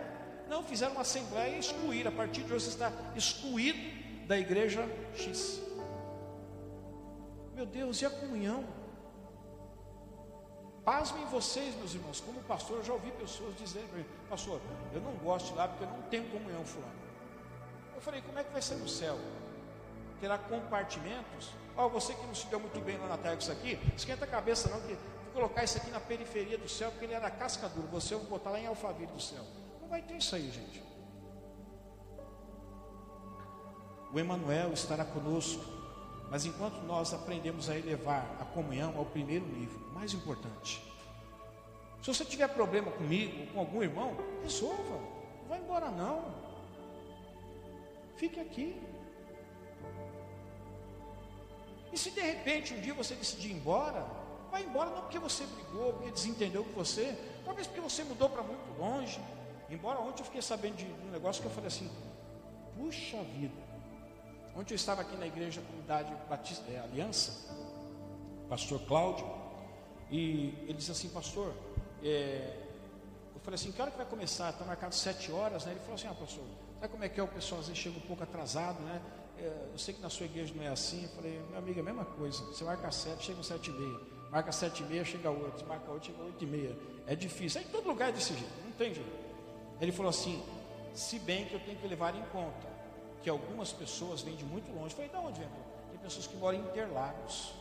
Não, 0.49 0.63
fizeram 0.63 0.93
uma 0.93 1.01
assembleia 1.01 1.55
e 1.55 1.59
excluíram. 1.59 2.11
A 2.11 2.15
partir 2.15 2.41
de 2.41 2.51
hoje 2.51 2.65
você 2.65 2.71
está 2.71 2.91
excluído 3.15 3.79
da 4.25 4.35
igreja 4.35 4.83
X. 5.15 5.61
Meu 7.55 7.67
Deus, 7.67 8.01
e 8.01 8.05
a 8.07 8.09
comunhão? 8.09 8.65
Pasmem 10.87 11.25
vocês, 11.25 11.75
meus 11.75 11.93
irmãos, 11.93 12.21
como 12.21 12.41
pastor, 12.43 12.77
eu 12.77 12.83
já 12.85 12.93
ouvi 12.93 13.11
pessoas 13.11 13.53
dizendo 13.57 13.89
para 13.89 13.97
mim, 13.97 14.05
pastor, 14.29 14.61
eu 14.93 15.01
não 15.01 15.11
gosto 15.15 15.53
lá 15.53 15.67
porque 15.67 15.83
eu 15.83 15.89
não 15.89 16.01
tenho 16.03 16.23
comunhão 16.29 16.63
fulano. 16.63 16.93
Eu 17.93 17.99
falei, 17.99 18.21
como 18.21 18.39
é 18.39 18.43
que 18.45 18.53
vai 18.53 18.61
ser 18.61 18.75
no 18.75 18.87
céu? 18.87 19.19
Terá 20.21 20.37
compartimentos? 20.37 21.49
Ó, 21.75 21.87
oh, 21.87 21.89
você 21.89 22.13
que 22.13 22.25
não 22.25 22.33
se 22.33 22.47
deu 22.47 22.57
muito 22.57 22.79
bem 22.79 22.97
lá 22.99 23.07
na 23.09 23.17
terra 23.17 23.35
com 23.35 23.41
isso 23.41 23.51
aqui, 23.51 23.77
esquenta 23.97 24.23
a 24.23 24.27
cabeça 24.29 24.69
não, 24.69 24.79
que 24.79 24.97
colocar 25.33 25.61
isso 25.65 25.77
aqui 25.77 25.91
na 25.91 25.99
periferia 25.99 26.57
do 26.57 26.69
céu, 26.69 26.89
porque 26.89 27.03
ele 27.03 27.15
era 27.15 27.29
casca 27.29 27.67
dura. 27.67 27.87
Você 27.87 28.13
eu 28.13 28.19
vou 28.19 28.29
botar 28.29 28.51
lá 28.51 28.57
em 28.61 28.67
Alphaville 28.67 29.11
do 29.11 29.19
céu. 29.19 29.43
Não 29.81 29.89
vai 29.89 30.01
ter 30.01 30.15
isso 30.15 30.33
aí, 30.37 30.49
gente. 30.49 30.81
O 34.13 34.17
Emanuel 34.17 34.71
estará 34.71 35.03
conosco, 35.03 35.65
mas 36.29 36.45
enquanto 36.45 36.81
nós 36.83 37.13
aprendemos 37.13 37.69
a 37.69 37.77
elevar 37.77 38.37
a 38.39 38.45
comunhão 38.45 38.97
ao 38.97 39.05
primeiro 39.05 39.45
nível, 39.45 39.79
mais 39.93 40.13
importante. 40.13 40.81
Se 42.01 42.13
você 42.13 42.25
tiver 42.25 42.47
problema 42.49 42.91
comigo, 42.91 43.51
com 43.51 43.59
algum 43.59 43.81
irmão, 43.81 44.15
resolva. 44.43 44.99
Não 45.41 45.47
vai 45.49 45.59
embora 45.59 45.89
não. 45.89 46.33
Fique 48.15 48.39
aqui. 48.39 48.81
E 51.91 51.97
se 51.97 52.11
de 52.11 52.21
repente 52.21 52.73
um 52.73 52.81
dia 52.81 52.93
você 52.93 53.15
decidir 53.15 53.49
ir 53.49 53.53
embora, 53.53 54.05
Vai 54.51 54.63
embora 54.63 54.89
não 54.89 55.01
porque 55.01 55.19
você 55.19 55.45
brigou, 55.45 55.93
porque 55.93 56.11
desentendeu 56.11 56.63
com 56.63 56.71
você, 56.71 57.17
talvez 57.43 57.67
porque 57.67 57.81
você 57.81 58.03
mudou 58.03 58.29
para 58.29 58.43
muito 58.43 58.79
longe. 58.79 59.19
Embora 59.69 59.99
ontem 59.99 60.21
eu 60.21 60.25
fiquei 60.25 60.41
sabendo 60.41 60.77
de, 60.77 60.85
um 60.85 61.11
negócio 61.11 61.41
que 61.41 61.47
eu 61.47 61.51
falei 61.51 61.67
assim, 61.67 61.91
puxa 62.77 63.21
vida. 63.23 63.66
Ontem 64.57 64.73
eu 64.73 64.75
estava 64.75 65.01
aqui 65.01 65.15
na 65.15 65.27
igreja 65.27 65.61
comunidade 65.61 66.11
Batista, 66.27 66.63
é, 66.71 66.79
Aliança, 66.79 67.47
pastor 68.49 68.81
Cláudio, 68.87 69.23
e 70.09 70.55
ele 70.63 70.73
disse 70.73 70.89
assim, 70.89 71.09
pastor, 71.09 71.53
é, 72.03 72.57
eu 73.35 73.39
falei 73.41 73.53
assim, 73.53 73.71
que 73.71 73.79
hora 73.79 73.91
que 73.91 73.97
vai 73.97 74.05
começar? 74.07 74.49
Está 74.49 74.65
marcado 74.65 74.95
sete 74.95 75.31
horas, 75.31 75.63
né? 75.65 75.73
Ele 75.73 75.79
falou 75.81 75.93
assim, 75.93 76.07
ah 76.07 76.15
pastor, 76.15 76.43
sabe 76.79 76.91
como 76.91 77.03
é 77.03 77.09
que 77.09 77.19
é? 77.19 77.23
O 77.23 77.27
pessoal 77.27 77.61
às 77.61 77.67
vezes 77.67 77.83
chega 77.83 77.97
um 77.97 78.01
pouco 78.01 78.23
atrasado, 78.23 78.81
né? 78.81 78.99
É, 79.37 79.69
eu 79.71 79.77
sei 79.77 79.93
que 79.93 80.01
na 80.01 80.09
sua 80.09 80.25
igreja 80.25 80.51
não 80.55 80.63
é 80.63 80.69
assim. 80.69 81.03
Eu 81.03 81.09
falei, 81.09 81.39
meu 81.51 81.59
amigo, 81.59 81.77
é 81.77 81.81
a 81.81 81.85
mesma 81.85 82.05
coisa. 82.05 82.43
Você 82.45 82.63
marca 82.63 82.89
sete, 82.89 83.25
chega 83.25 83.43
sete 83.43 83.69
e 83.69 83.73
meia 83.73 84.17
marca 84.31 84.51
sete 84.51 84.83
e 84.83 84.85
meia, 84.85 85.05
chega 85.05 85.29
oito, 85.29 85.65
marca 85.65 85.89
oito, 85.91 86.07
chega 86.07 86.21
oito 86.23 86.43
e 86.43 86.47
meia. 86.47 86.77
É 87.05 87.15
difícil. 87.15 87.61
Aí 87.61 87.67
em 87.67 87.69
todo 87.69 87.87
lugar 87.87 88.09
é 88.09 88.11
desse 88.11 88.33
jeito, 88.33 88.51
não 88.63 88.71
tem 88.71 88.93
jeito. 88.93 89.09
Ele 89.79 89.91
falou 89.91 90.09
assim: 90.09 90.43
se 90.93 91.19
bem 91.19 91.45
que 91.45 91.53
eu 91.53 91.59
tenho 91.59 91.77
que 91.77 91.87
levar 91.87 92.15
em 92.15 92.23
conta 92.25 92.76
que 93.27 93.29
algumas 93.29 93.73
pessoas 93.73 94.21
vêm 94.21 94.37
de 94.37 94.45
muito 94.45 94.71
longe. 94.71 94.95
Eu 94.95 95.09
falei, 95.09 95.09
de 95.09 95.17
onde 95.17 95.39
vem? 95.41 95.49
Tem 95.89 95.99
pessoas 95.99 96.27
que 96.27 96.37
moram 96.37 96.59
em 96.59 96.61
Interlagos. 96.61 97.51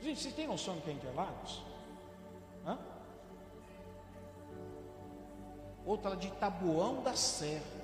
Gente, 0.00 0.20
vocês 0.20 0.32
têm 0.34 0.46
noção 0.46 0.76
do 0.76 0.82
que 0.82 0.90
é 0.90 0.92
Interlagos? 0.92 1.60
Hã? 2.64 2.78
Outra 5.84 6.14
de 6.14 6.30
Taboão 6.30 7.02
da 7.02 7.16
Serra. 7.16 7.82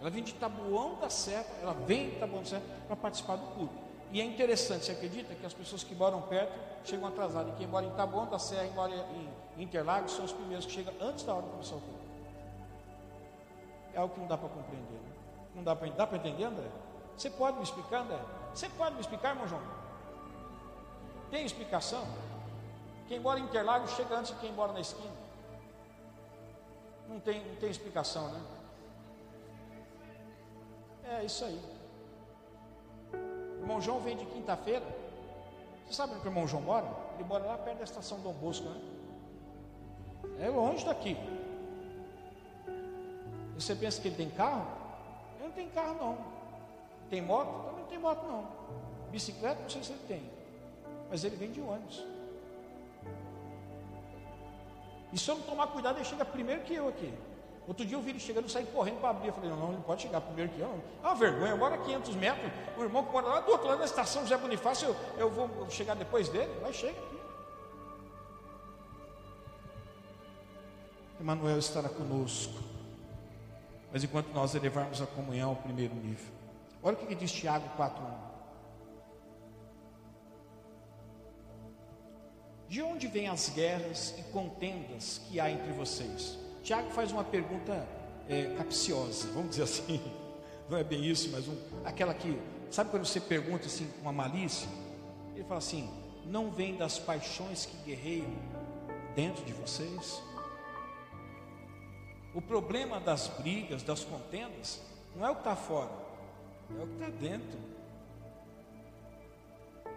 Ela 0.00 0.08
vem 0.08 0.22
de 0.22 0.34
Taboão 0.34 1.00
da 1.00 1.10
Serra, 1.10 1.46
ela 1.60 1.72
vem 1.72 2.10
de 2.10 2.16
Taboão 2.16 2.42
da 2.42 2.48
Serra 2.48 2.62
para 2.86 2.94
participar 2.94 3.34
do 3.34 3.46
culto. 3.56 3.74
E 4.12 4.20
é 4.20 4.24
interessante, 4.24 4.84
você 4.84 4.92
acredita 4.92 5.34
que 5.34 5.44
as 5.44 5.52
pessoas 5.52 5.82
que 5.82 5.96
moram 5.96 6.22
perto 6.22 6.56
chegam 6.84 7.08
atrasadas. 7.08 7.52
E 7.54 7.56
quem 7.56 7.66
mora 7.66 7.84
em 7.84 7.90
Taboão 7.90 8.26
da 8.26 8.38
Serra 8.38 8.66
e 8.66 8.70
mora 8.70 8.94
em 9.56 9.64
Interlagos 9.64 10.12
são 10.12 10.24
os 10.24 10.32
primeiros 10.32 10.64
que 10.64 10.70
chegam 10.70 10.94
antes 11.00 11.24
da 11.24 11.34
hora 11.34 11.42
de 11.42 11.50
começar 11.50 11.74
o 11.74 11.80
culto. 11.80 12.06
É 13.94 13.98
algo 13.98 14.14
que 14.14 14.20
não 14.20 14.28
dá 14.28 14.38
para 14.38 14.48
compreender. 14.48 14.95
Não 15.56 15.64
dá 15.64 15.74
para 15.74 15.88
dá 15.88 16.08
entender, 16.16 16.44
André? 16.44 16.68
Você 17.16 17.28
pode 17.30 17.56
me 17.56 17.64
explicar, 17.64 18.02
André? 18.02 18.20
Você 18.54 18.68
pode 18.68 18.94
me 18.94 19.00
explicar, 19.00 19.30
irmão 19.30 19.48
João? 19.48 19.62
Tem 21.30 21.44
explicação? 21.44 22.06
Quem 23.08 23.18
mora 23.18 23.40
em 23.40 23.44
Interlagos 23.44 23.90
chega 23.92 24.16
antes 24.16 24.32
de 24.32 24.40
quem 24.40 24.52
mora 24.52 24.72
na 24.72 24.80
esquina. 24.80 25.16
Não 27.08 27.18
tem, 27.18 27.44
não 27.44 27.56
tem 27.56 27.70
explicação, 27.70 28.28
né? 28.28 28.40
É 31.04 31.24
isso 31.24 31.44
aí 31.44 31.76
irmão 33.66 33.80
João 33.80 34.00
vem 34.00 34.16
de 34.16 34.24
quinta-feira. 34.26 34.84
Você 35.84 35.94
sabe 35.94 36.14
onde 36.14 36.24
o 36.24 36.30
irmão 36.30 36.46
João 36.46 36.62
mora? 36.62 36.86
Ele 37.14 37.24
mora 37.24 37.44
lá 37.44 37.58
perto 37.58 37.78
da 37.78 37.84
estação 37.84 38.20
Dom 38.20 38.32
Bosco, 38.32 38.68
né? 38.68 38.80
É 40.40 40.48
longe 40.48 40.84
daqui. 40.84 41.16
Você 43.56 43.74
pensa 43.74 44.00
que 44.00 44.08
ele 44.08 44.16
tem 44.16 44.30
carro? 44.30 44.66
Não 45.56 45.64
tem 45.64 45.70
carro, 45.70 45.96
não. 45.98 46.18
Tem 47.08 47.22
moto? 47.22 47.64
Também 47.64 47.80
não 47.80 47.88
tem 47.88 47.98
moto, 47.98 48.26
não. 48.26 48.46
Bicicleta, 49.10 49.62
não 49.62 49.70
sei 49.70 49.82
se 49.82 49.92
ele 49.92 50.02
tem. 50.06 50.30
Mas 51.08 51.24
ele 51.24 51.34
vem 51.34 51.50
de 51.50 51.62
ônibus. 51.62 52.04
E 55.14 55.18
se 55.18 55.30
eu 55.30 55.36
não 55.36 55.44
tomar 55.44 55.68
cuidado, 55.68 55.96
ele 55.96 56.04
chega 56.04 56.26
primeiro 56.26 56.60
que 56.62 56.74
eu 56.74 56.88
aqui. 56.88 57.10
Outro 57.66 57.86
dia 57.86 57.96
eu 57.96 58.02
vi 58.02 58.10
ele 58.10 58.20
chegando, 58.20 58.50
sair 58.50 58.66
correndo 58.66 59.00
para 59.00 59.10
abrir. 59.10 59.28
Eu 59.28 59.32
falei, 59.32 59.48
não, 59.48 59.56
não, 59.56 59.72
ele 59.72 59.82
pode 59.82 60.02
chegar 60.02 60.20
primeiro 60.20 60.52
que 60.52 60.60
eu. 60.60 60.78
É 61.02 61.06
uma 61.06 61.14
vergonha, 61.14 61.54
agora 61.54 61.78
500 61.78 62.14
metros. 62.16 62.52
O 62.76 62.82
irmão 62.82 63.04
que 63.04 63.12
mora 63.12 63.26
lá 63.26 63.40
do 63.40 63.50
outro 63.50 63.66
lado 63.66 63.78
da 63.78 63.86
estação 63.86 64.22
José 64.22 64.36
Bonifácio, 64.36 64.88
eu, 64.88 64.96
eu 65.16 65.30
vou 65.30 65.70
chegar 65.70 65.94
depois 65.96 66.28
dele. 66.28 66.52
Vai, 66.60 66.74
chega 66.74 67.00
aqui. 67.00 67.16
Emmanuel 71.18 71.58
estará 71.58 71.88
conosco. 71.88 72.65
Mas 73.92 74.04
enquanto 74.04 74.32
nós 74.32 74.54
elevarmos 74.54 75.00
a 75.00 75.06
comunhão 75.06 75.50
ao 75.50 75.56
primeiro 75.56 75.94
nível. 75.94 76.32
Olha 76.82 76.96
o 76.96 77.06
que, 77.06 77.14
diz 77.14 77.32
Tiago 77.32 77.68
4.1. 77.76 78.26
De 82.68 82.82
onde 82.82 83.06
vêm 83.06 83.28
as 83.28 83.48
guerras 83.48 84.14
e 84.18 84.22
contendas 84.24 85.20
que 85.28 85.38
há 85.38 85.50
entre 85.50 85.72
vocês? 85.72 86.38
Tiago 86.62 86.90
faz 86.90 87.12
uma 87.12 87.22
pergunta 87.22 87.86
é, 88.28 88.54
capciosa, 88.56 89.28
vamos 89.32 89.50
dizer 89.50 89.62
assim. 89.62 90.00
Não 90.68 90.76
é 90.76 90.82
bem 90.82 91.04
isso, 91.04 91.30
mas 91.30 91.46
um, 91.46 91.56
aquela 91.84 92.12
que, 92.12 92.36
sabe 92.70 92.90
quando 92.90 93.04
você 93.04 93.20
pergunta 93.20 93.66
assim 93.66 93.86
com 93.86 94.02
uma 94.02 94.12
malícia? 94.12 94.68
Ele 95.36 95.44
fala 95.44 95.58
assim: 95.58 95.88
não 96.26 96.50
vem 96.50 96.76
das 96.76 96.98
paixões 96.98 97.66
que 97.66 97.76
guerreiam 97.84 98.26
dentro 99.14 99.44
de 99.44 99.52
vocês? 99.52 100.20
O 102.36 102.40
problema 102.40 103.00
das 103.00 103.26
brigas, 103.26 103.82
das 103.82 104.04
contendas, 104.04 104.80
não 105.16 105.26
é 105.26 105.30
o 105.30 105.34
que 105.34 105.40
está 105.40 105.56
fora, 105.56 105.90
é 106.78 106.82
o 106.82 106.86
que 106.86 106.92
está 106.92 107.08
dentro. 107.08 107.58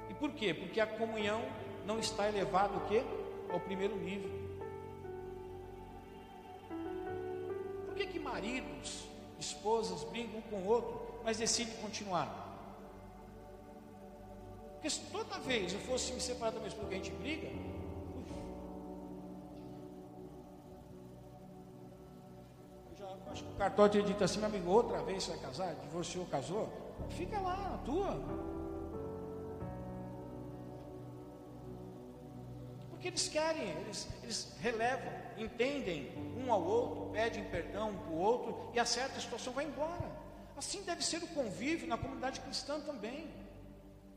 E 0.09 0.13
por 0.15 0.31
quê? 0.31 0.55
Porque 0.55 0.79
a 0.79 0.87
comunhão 0.87 1.43
não 1.85 1.99
está 1.99 2.27
elevada 2.27 2.75
o 2.75 2.87
quê? 2.87 3.03
ao 3.49 3.59
primeiro 3.59 3.95
nível. 3.97 4.31
Por 7.85 7.95
que, 7.95 8.05
que 8.05 8.19
maridos, 8.19 9.05
esposas 9.39 10.03
brigam 10.05 10.37
um 10.37 10.41
com 10.41 10.57
o 10.57 10.67
outro, 10.67 11.19
mas 11.23 11.37
decidem 11.37 11.75
continuar? 11.77 12.47
Porque 14.73 14.89
se 14.89 15.01
toda 15.11 15.37
vez 15.39 15.73
eu 15.73 15.79
fosse 15.81 16.13
me 16.13 16.21
separar 16.21 16.51
da 16.51 16.59
minha 16.59 16.69
esposa 16.69 16.87
a 16.87 16.93
gente 16.93 17.11
briga, 17.11 17.49
acho 23.31 23.43
que 23.43 23.51
o 23.51 23.55
cartório 23.55 23.91
teria 23.91 24.07
dito 24.07 24.23
assim, 24.23 24.39
meu 24.39 24.47
amigo, 24.47 24.69
outra 24.69 25.01
vez 25.03 25.23
você 25.23 25.31
vai 25.31 25.39
casar, 25.39 25.75
divorciou, 25.75 26.25
casou, 26.25 26.69
fica 27.09 27.39
lá 27.39 27.57
na 27.57 27.77
tua. 27.79 28.19
Porque 32.89 33.07
eles 33.07 33.29
querem, 33.29 33.69
eles, 33.69 34.09
eles 34.23 34.57
relevam, 34.59 35.11
entendem 35.37 36.11
um 36.37 36.51
ao 36.51 36.61
outro, 36.61 37.11
pedem 37.13 37.45
perdão 37.45 37.91
um 37.91 37.97
para 37.97 38.11
o 38.11 38.17
outro 38.17 38.71
e 38.73 38.79
a 38.79 38.85
certa 38.85 39.19
situação 39.19 39.53
vai 39.53 39.65
embora. 39.65 40.11
Assim 40.57 40.83
deve 40.83 41.01
ser 41.01 41.23
o 41.23 41.27
convívio 41.27 41.87
na 41.87 41.97
comunidade 41.97 42.41
cristã 42.41 42.81
também. 42.81 43.29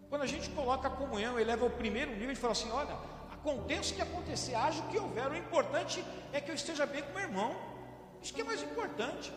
Quando 0.08 0.22
a 0.22 0.26
gente 0.26 0.50
coloca 0.50 0.88
a 0.88 0.90
comunhão 0.90 1.38
e 1.38 1.44
leva 1.44 1.64
ao 1.64 1.70
primeiro 1.70 2.10
nível, 2.10 2.30
a 2.30 2.34
gente 2.34 2.40
fala 2.40 2.52
assim: 2.52 2.70
olha, 2.72 2.98
aconteça 3.32 3.92
o 3.92 3.94
que 3.94 4.02
acontecer, 4.02 4.54
haja 4.56 4.82
o 4.82 4.88
que 4.88 4.98
houver, 4.98 5.28
o 5.30 5.36
importante 5.36 6.04
é 6.32 6.40
que 6.40 6.50
eu 6.50 6.54
esteja 6.54 6.84
bem 6.84 7.02
com 7.02 7.12
meu 7.12 7.22
irmão. 7.22 7.54
Isso 8.22 8.32
que 8.32 8.40
é 8.40 8.44
mais 8.44 8.62
importante. 8.62 9.32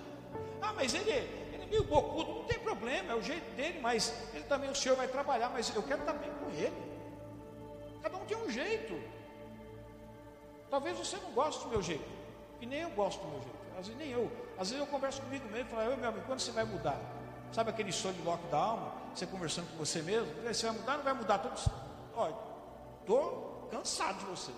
Ah, 0.61 0.73
mas 0.73 0.93
ele, 0.93 1.09
ele 1.09 1.63
é 1.63 1.65
meio 1.65 1.83
bocudo, 1.83 2.33
não 2.33 2.43
tem 2.45 2.59
problema, 2.59 3.13
é 3.13 3.15
o 3.15 3.21
jeito 3.21 3.55
dele, 3.55 3.79
mas 3.79 4.13
ele 4.33 4.43
também, 4.45 4.69
o 4.69 4.75
senhor 4.75 4.95
vai 4.95 5.07
trabalhar, 5.07 5.49
mas 5.49 5.73
eu 5.75 5.83
quero 5.83 6.01
estar 6.01 6.13
bem 6.13 6.31
com 6.33 6.49
ele. 6.51 6.73
Cada 8.01 8.17
um 8.17 8.25
tem 8.25 8.37
um 8.37 8.49
jeito. 8.49 8.99
Talvez 10.69 10.97
você 10.97 11.17
não 11.17 11.31
goste 11.31 11.63
do 11.63 11.69
meu 11.69 11.81
jeito, 11.81 12.09
e 12.61 12.65
nem 12.65 12.81
eu 12.81 12.89
gosto 12.91 13.21
do 13.21 13.27
meu 13.27 13.41
jeito. 13.41 13.65
Às 13.77 13.87
vezes 13.87 13.97
nem 13.97 14.09
eu. 14.09 14.31
Às 14.57 14.69
vezes 14.69 14.85
eu 14.85 14.87
converso 14.87 15.21
comigo 15.21 15.47
mesmo 15.49 15.67
e 15.67 15.71
falo, 15.71 15.97
meu 15.97 16.09
amigo, 16.09 16.25
quando 16.25 16.39
você 16.39 16.51
vai 16.51 16.63
mudar? 16.63 16.99
Sabe 17.51 17.69
aquele 17.69 17.91
sonho 17.91 18.15
lock 18.23 18.45
da 18.47 18.57
alma? 18.57 18.93
Você 19.13 19.25
conversando 19.25 19.69
com 19.71 19.77
você 19.77 20.01
mesmo? 20.01 20.27
Você 20.43 20.65
vai 20.67 20.75
mudar 20.75 20.97
não 20.97 21.03
vai 21.03 21.13
mudar? 21.13 21.37
Todos. 21.39 21.67
Olha, 22.15 22.35
estou 23.01 23.67
cansado 23.71 24.19
de 24.19 24.25
você. 24.25 24.51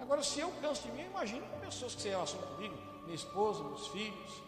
Agora, 0.00 0.22
se 0.22 0.40
eu 0.40 0.50
canso 0.62 0.82
de 0.82 0.92
mim, 0.92 1.04
imagine 1.06 1.42
pessoas 1.60 1.94
que 1.94 2.02
se 2.02 2.08
relacionam 2.08 2.46
comigo, 2.54 2.76
minha 3.08 3.16
esposa, 3.16 3.64
meus 3.64 3.88
filhos. 3.88 4.42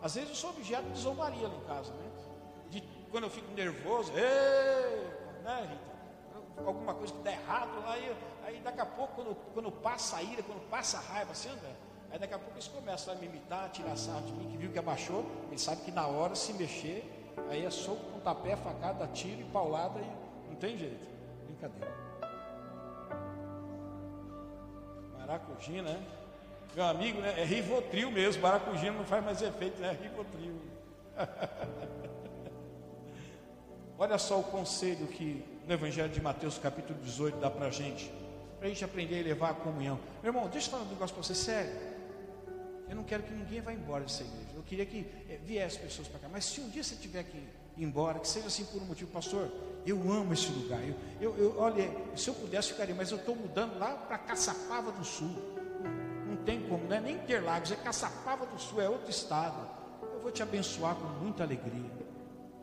Às 0.00 0.14
vezes 0.14 0.30
eu 0.30 0.34
sou 0.34 0.50
objeto 0.50 0.88
de 0.90 0.98
zombaria 0.98 1.46
lá 1.46 1.54
em 1.54 1.64
casa, 1.66 1.92
né? 1.92 2.10
De, 2.70 2.80
quando 3.10 3.24
eu 3.24 3.30
fico 3.30 3.52
nervoso, 3.52 4.12
né, 4.12 5.68
Rita? 5.70 6.66
Alguma 6.66 6.94
coisa 6.94 7.12
que 7.12 7.22
dá 7.22 7.32
errado 7.32 7.80
lá, 7.84 7.96
e 7.98 8.10
Aí 8.44 8.60
daqui 8.60 8.80
a 8.80 8.86
pouco, 8.86 9.14
quando, 9.14 9.36
quando 9.52 9.70
passa 9.70 10.16
a 10.16 10.22
ira, 10.22 10.42
quando 10.42 10.66
passa 10.70 10.96
a 10.96 11.00
raiva, 11.00 11.32
assim, 11.32 11.50
André, 11.50 11.70
aí 12.10 12.18
daqui 12.18 12.32
a 12.32 12.38
pouco 12.38 12.54
eles 12.54 12.66
começam 12.66 13.12
a 13.12 13.16
me 13.18 13.26
imitar, 13.26 13.66
a 13.66 13.68
tirar 13.68 13.94
sarro 13.94 14.22
de 14.22 14.32
mim, 14.32 14.50
que 14.50 14.56
viu 14.56 14.72
que 14.72 14.78
abaixou, 14.78 15.26
ele 15.48 15.58
sabe 15.58 15.82
que 15.82 15.90
na 15.90 16.06
hora 16.06 16.34
se 16.34 16.54
mexer, 16.54 17.34
aí 17.50 17.66
é 17.66 17.70
soco, 17.70 18.02
pontapé, 18.10 18.56
facada, 18.56 19.06
tiro 19.08 19.42
e 19.42 19.44
paulada 19.44 20.00
e 20.00 20.48
não 20.48 20.56
tem 20.56 20.78
jeito. 20.78 21.06
Brincadeira. 21.44 21.94
Maracujina, 25.18 25.92
né? 25.92 26.17
Meu 26.78 26.86
amigo, 26.86 27.20
né? 27.20 27.34
É 27.36 27.44
Rivotril 27.44 28.08
mesmo, 28.08 28.40
maracujina 28.40 28.92
não 28.92 29.04
faz 29.04 29.24
mais 29.24 29.42
efeito, 29.42 29.80
né? 29.80 29.88
É 29.88 29.92
Rivotril. 30.00 30.54
Olha 33.98 34.16
só 34.16 34.38
o 34.38 34.44
conselho 34.44 35.08
que 35.08 35.44
no 35.66 35.74
Evangelho 35.74 36.08
de 36.08 36.20
Mateus, 36.20 36.56
capítulo 36.56 36.96
18, 37.00 37.38
dá 37.38 37.50
para 37.50 37.68
gente 37.70 38.08
para 38.60 38.66
a 38.66 38.68
gente 38.68 38.84
aprender 38.84 39.18
a 39.18 39.22
levar 39.24 39.50
a 39.50 39.54
comunhão. 39.54 39.98
Meu 40.22 40.32
irmão, 40.32 40.48
deixa 40.48 40.68
eu 40.68 40.70
falar 40.70 40.84
um 40.84 40.88
negócio 40.88 41.16
para 41.16 41.24
você 41.24 41.34
sério. 41.34 41.72
Eu 42.88 42.94
não 42.94 43.02
quero 43.02 43.24
que 43.24 43.32
ninguém 43.32 43.60
vá 43.60 43.72
embora 43.72 44.04
dessa 44.04 44.22
igreja. 44.22 44.50
Eu 44.54 44.62
queria 44.62 44.86
que 44.86 45.04
é, 45.28 45.36
viesse 45.44 45.80
pessoas 45.80 46.06
para 46.06 46.20
cá. 46.20 46.28
Mas 46.30 46.44
se 46.44 46.60
um 46.60 46.68
dia 46.68 46.84
você 46.84 46.94
tiver 46.94 47.24
que 47.24 47.36
ir 47.36 47.84
embora, 47.84 48.20
que 48.20 48.28
seja 48.28 48.46
assim 48.46 48.64
por 48.64 48.80
um 48.80 48.84
motivo, 48.84 49.10
pastor, 49.10 49.50
eu 49.84 49.96
amo 50.12 50.32
esse 50.32 50.52
lugar. 50.52 50.80
Eu, 50.84 50.94
eu, 51.20 51.38
eu 51.38 51.58
olha, 51.58 51.90
se 52.14 52.30
eu 52.30 52.34
pudesse 52.34 52.68
ficaria, 52.68 52.94
mas 52.94 53.10
eu 53.10 53.18
estou 53.18 53.34
mudando 53.34 53.76
lá 53.80 53.94
para 53.94 54.16
Caçapava 54.16 54.92
do 54.92 55.04
Sul. 55.04 55.57
Tem 56.48 56.66
como, 56.66 56.88
não 56.88 56.96
é 56.96 57.00
nem 57.02 57.16
Interlagos, 57.16 57.72
é 57.72 57.76
Caçapava 57.76 58.46
do 58.46 58.58
Sul, 58.58 58.80
é 58.80 58.88
outro 58.88 59.10
estado. 59.10 59.68
Eu 60.00 60.22
vou 60.22 60.32
te 60.32 60.42
abençoar 60.42 60.94
com 60.94 61.04
muita 61.22 61.42
alegria. 61.42 61.90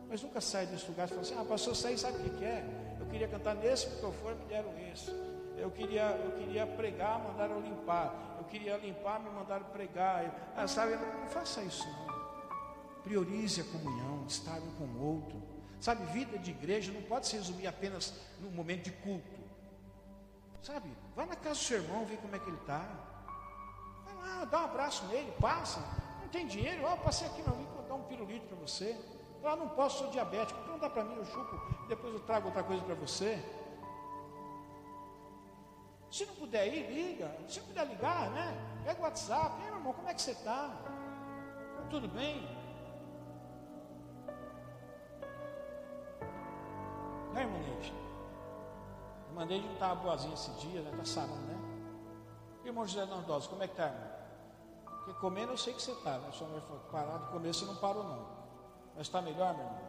Mas 0.08 0.20
nunca 0.24 0.40
sai 0.40 0.66
desse 0.66 0.88
lugar 0.88 1.06
e 1.06 1.10
fala 1.10 1.20
assim, 1.20 1.36
ah, 1.38 1.44
pastor, 1.44 1.76
sai, 1.76 1.96
sabe 1.96 2.18
o 2.18 2.30
que 2.30 2.44
é? 2.44 2.66
Eu 2.98 3.06
queria 3.06 3.28
cantar 3.28 3.54
nesse 3.54 3.88
microfone, 3.90 4.40
me 4.40 4.44
deram 4.46 4.76
esse. 4.92 5.12
Eu 5.56 5.70
queria, 5.70 6.02
eu 6.02 6.32
queria 6.32 6.66
pregar, 6.66 7.20
mandaram 7.20 7.60
limpar. 7.60 8.36
Eu 8.40 8.44
queria 8.46 8.76
limpar, 8.76 9.20
me 9.20 9.30
mandaram 9.30 9.66
pregar. 9.66 10.52
Ah, 10.56 10.66
sabe, 10.66 10.96
não 10.96 11.28
faça 11.28 11.62
isso 11.62 11.86
não. 11.86 13.02
Priorize 13.04 13.60
a 13.60 13.64
comunhão, 13.66 14.24
estar 14.26 14.58
um 14.58 14.70
com 14.72 14.84
o 14.84 15.14
outro. 15.14 15.40
Sabe, 15.80 16.04
vida 16.06 16.36
de 16.40 16.50
igreja 16.50 16.90
não 16.90 17.02
pode 17.02 17.28
se 17.28 17.36
resumir 17.36 17.68
apenas 17.68 18.12
no 18.40 18.50
momento 18.50 18.82
de 18.82 18.90
culto. 18.90 19.38
Sabe, 20.60 20.90
vai 21.14 21.24
na 21.24 21.36
casa 21.36 21.60
do 21.60 21.64
seu 21.64 21.80
irmão, 21.80 22.04
vê 22.04 22.16
como 22.16 22.34
é 22.34 22.38
que 22.40 22.50
ele 22.50 22.56
está. 22.56 23.14
Lá, 24.26 24.44
dá 24.44 24.62
um 24.62 24.64
abraço 24.64 25.04
nele, 25.06 25.32
passa. 25.40 25.80
Não 26.20 26.28
tem 26.28 26.46
dinheiro? 26.46 26.82
Ó, 26.84 26.94
oh, 26.94 26.96
passei 26.98 27.28
aqui, 27.28 27.42
não, 27.42 27.54
vou 27.54 27.82
dar 27.84 27.94
um 27.94 28.02
pirulito 28.02 28.46
para 28.46 28.56
você. 28.56 28.98
Ah, 29.44 29.54
não 29.54 29.68
posso, 29.68 29.98
sou 29.98 30.10
diabético. 30.10 30.58
Então 30.64 30.78
dá 30.78 30.90
para 30.90 31.04
mim, 31.04 31.14
eu 31.14 31.24
chupo, 31.24 31.56
depois 31.86 32.12
eu 32.12 32.20
trago 32.20 32.46
outra 32.46 32.64
coisa 32.64 32.82
para 32.82 32.96
você. 32.96 33.38
Se 36.10 36.26
não 36.26 36.34
puder 36.34 36.66
ir, 36.66 36.90
liga. 36.90 37.30
Se 37.48 37.60
não 37.60 37.66
puder 37.68 37.86
ligar, 37.86 38.30
né? 38.30 38.80
Pega 38.84 39.00
o 39.00 39.04
WhatsApp. 39.04 39.60
Ei, 39.60 39.66
meu 39.66 39.76
irmão, 39.76 39.92
como 39.92 40.08
é 40.08 40.14
que 40.14 40.22
você 40.22 40.32
está? 40.32 40.70
Tudo 41.90 42.08
bem? 42.08 42.40
Né, 47.32 47.42
irmão 47.42 47.60
Neide? 47.60 47.94
Irmã 49.28 49.44
Neide 49.44 49.66
não 49.66 49.74
estava 49.74 49.94
boazinha 49.96 50.34
esse 50.34 50.50
dia, 50.52 50.80
né? 50.80 50.90
Está 50.90 51.04
sarando, 51.04 51.46
né? 51.46 51.56
Irmão 52.64 52.86
José 52.86 53.04
Nandose, 53.04 53.48
como 53.48 53.62
é 53.62 53.68
que 53.68 53.74
está, 53.74 53.86
irmão? 53.86 54.05
Porque 55.06 55.20
comendo 55.20 55.52
eu 55.52 55.56
sei 55.56 55.72
que 55.72 55.80
você 55.80 55.92
está, 55.92 56.18
né? 56.18 56.32
Sua 56.32 56.48
mãe 56.48 56.60
falou, 56.62 56.82
parar 56.90 57.18
de 57.18 57.30
comer 57.30 57.54
você 57.54 57.64
não 57.64 57.76
parou, 57.76 58.02
não. 58.02 58.26
Mas 58.96 59.06
está 59.06 59.22
melhor, 59.22 59.54
meu 59.54 59.64
irmão? 59.64 59.80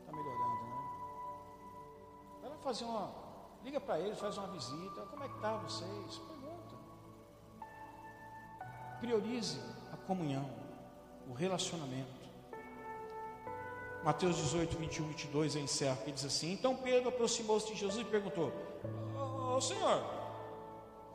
Está 0.00 0.12
melhorando, 0.12 0.62
né? 0.64 0.88
Vai 2.40 2.50
lá 2.50 2.56
fazer 2.56 2.84
uma 2.86 3.26
Liga 3.66 3.80
para 3.80 3.98
ele, 3.98 4.14
faz 4.14 4.38
uma 4.38 4.46
visita. 4.46 5.00
Como 5.10 5.24
é 5.24 5.28
que 5.28 5.34
está 5.34 5.56
vocês? 5.56 6.18
Pergunta. 6.28 6.76
Priorize 9.00 9.60
a 9.92 9.96
comunhão, 10.06 10.48
o 11.28 11.32
relacionamento. 11.32 12.26
Mateus 14.04 14.36
18, 14.36 14.76
21, 14.76 15.08
22 15.08 15.56
encerra 15.56 15.96
que 15.96 16.12
diz 16.12 16.24
assim: 16.24 16.52
Então 16.52 16.76
Pedro 16.76 17.08
aproximou-se 17.08 17.66
de 17.66 17.74
Jesus 17.74 18.06
e 18.06 18.08
perguntou: 18.08 18.52
Ô 19.56 19.60
Senhor, 19.60 20.00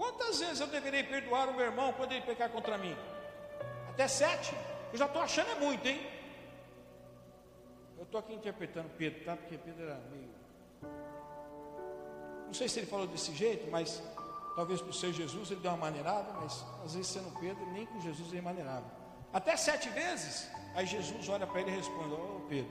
quantas 0.02 0.40
vezes 0.40 0.60
eu 0.60 0.68
deverei 0.68 1.04
perdoar 1.04 1.48
o 1.50 1.54
meu 1.54 1.66
irmão 1.66 1.94
quando 1.94 2.12
ele 2.14 2.26
pecar 2.26 2.50
contra 2.50 2.78
mim? 2.78 2.96
Até 3.90 4.08
sete? 4.08 4.54
Eu 4.92 4.98
já 4.98 5.06
estou 5.06 5.22
achando 5.22 5.52
é 5.52 5.56
muito, 5.56 5.88
hein? 5.88 6.00
Eu 7.98 8.04
estou 8.04 8.20
aqui 8.20 8.34
interpretando 8.34 8.90
Pedro, 8.98 9.24
tá? 9.24 9.36
Porque 9.36 9.58
Pedro 9.58 9.84
era 9.84 10.00
meio 10.12 10.32
não 12.52 12.56
sei 12.56 12.68
se 12.68 12.80
ele 12.80 12.88
falou 12.88 13.08
desse 13.08 13.34
jeito, 13.34 13.72
mas 13.72 14.04
talvez 14.58 14.82
por 14.82 14.94
ser 14.94 15.14
Jesus 15.14 15.52
ele 15.52 15.62
deu 15.62 15.72
uma 15.72 15.78
maneirada, 15.78 16.34
mas 16.34 16.66
às 16.84 16.96
vezes 16.96 17.08
sendo 17.08 17.32
Pedro, 17.40 17.66
nem 17.68 17.86
com 17.86 17.98
Jesus 18.02 18.28
ele 18.34 18.42
maneirava. 18.42 18.84
Até 19.32 19.56
sete 19.56 19.88
vezes, 19.88 20.50
aí 20.76 20.86
Jesus 20.86 21.30
olha 21.30 21.48
para 21.48 21.62
ele 21.62 21.72
e 21.72 21.76
responde: 21.78 22.14
Ô 22.14 22.42
oh, 22.42 22.50
Pedro, 22.50 22.70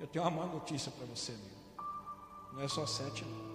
eu 0.00 0.08
tenho 0.08 0.24
uma 0.24 0.32
má 0.32 0.46
notícia 0.52 0.90
para 0.90 1.06
você, 1.06 1.30
amigo. 1.30 1.54
Não 2.54 2.62
é 2.62 2.66
só 2.66 2.84
sete, 2.86 3.24
não. 3.24 3.53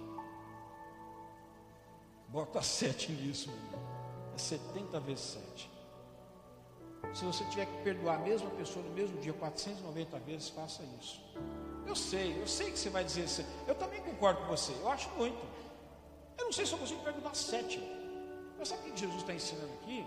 Bota 2.30 2.62
sete 2.62 3.10
nisso, 3.10 3.50
amigo. 3.50 3.84
É 4.36 4.38
setenta 4.38 5.00
vezes 5.00 5.24
sete. 5.24 5.70
Se 7.12 7.24
você 7.24 7.44
tiver 7.46 7.66
que 7.66 7.82
perdoar 7.82 8.16
a 8.16 8.18
mesma 8.20 8.48
pessoa 8.50 8.84
no 8.84 8.92
mesmo 8.92 9.20
dia 9.20 9.32
490 9.32 10.18
vezes, 10.20 10.48
faça 10.50 10.84
isso. 11.00 11.20
Eu 11.84 11.96
sei, 11.96 12.40
eu 12.40 12.46
sei 12.46 12.70
que 12.70 12.78
você 12.78 12.88
vai 12.88 13.02
dizer 13.02 13.24
isso. 13.24 13.44
Eu 13.66 13.74
também 13.74 14.00
concordo 14.02 14.42
com 14.42 14.46
você, 14.46 14.72
eu 14.80 14.88
acho 14.88 15.10
muito. 15.16 15.44
Eu 16.38 16.44
não 16.44 16.52
sei 16.52 16.64
se 16.64 16.72
eu 16.72 16.78
consigo 16.78 17.02
perguntar 17.02 17.34
sete. 17.34 17.80
Mas 18.56 18.68
sabe 18.68 18.88
o 18.88 18.92
que 18.92 19.00
Jesus 19.00 19.22
está 19.22 19.34
ensinando 19.34 19.72
aqui? 19.82 20.06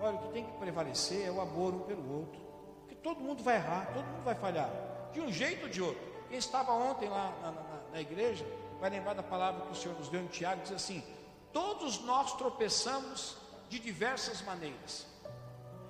Olha, 0.00 0.16
o 0.16 0.18
que 0.22 0.28
tem 0.32 0.44
que 0.46 0.52
prevalecer 0.52 1.26
é 1.26 1.30
o 1.30 1.38
amor 1.38 1.74
um 1.74 1.80
pelo 1.80 2.18
outro. 2.18 2.40
Porque 2.80 2.94
todo 2.94 3.20
mundo 3.20 3.42
vai 3.42 3.56
errar, 3.56 3.92
todo 3.92 4.06
mundo 4.06 4.24
vai 4.24 4.34
falhar. 4.34 4.70
De 5.12 5.20
um 5.20 5.30
jeito 5.30 5.64
ou 5.64 5.68
de 5.68 5.82
outro. 5.82 6.00
Quem 6.30 6.38
estava 6.38 6.72
ontem 6.72 7.10
lá 7.10 7.36
na, 7.42 7.50
na, 7.50 7.80
na 7.92 8.00
igreja 8.00 8.46
vai 8.80 8.90
lembrar 8.90 9.14
da 9.14 9.22
palavra 9.22 9.66
que 9.66 9.72
o 9.72 9.74
Senhor 9.74 9.96
nos 9.96 10.08
deu 10.08 10.22
em 10.22 10.26
Tiago, 10.26 10.62
diz 10.62 10.72
assim: 10.72 11.04
todos 11.52 12.00
nós 12.00 12.34
tropeçamos 12.36 13.36
de 13.68 13.78
diversas 13.78 14.40
maneiras. 14.42 15.06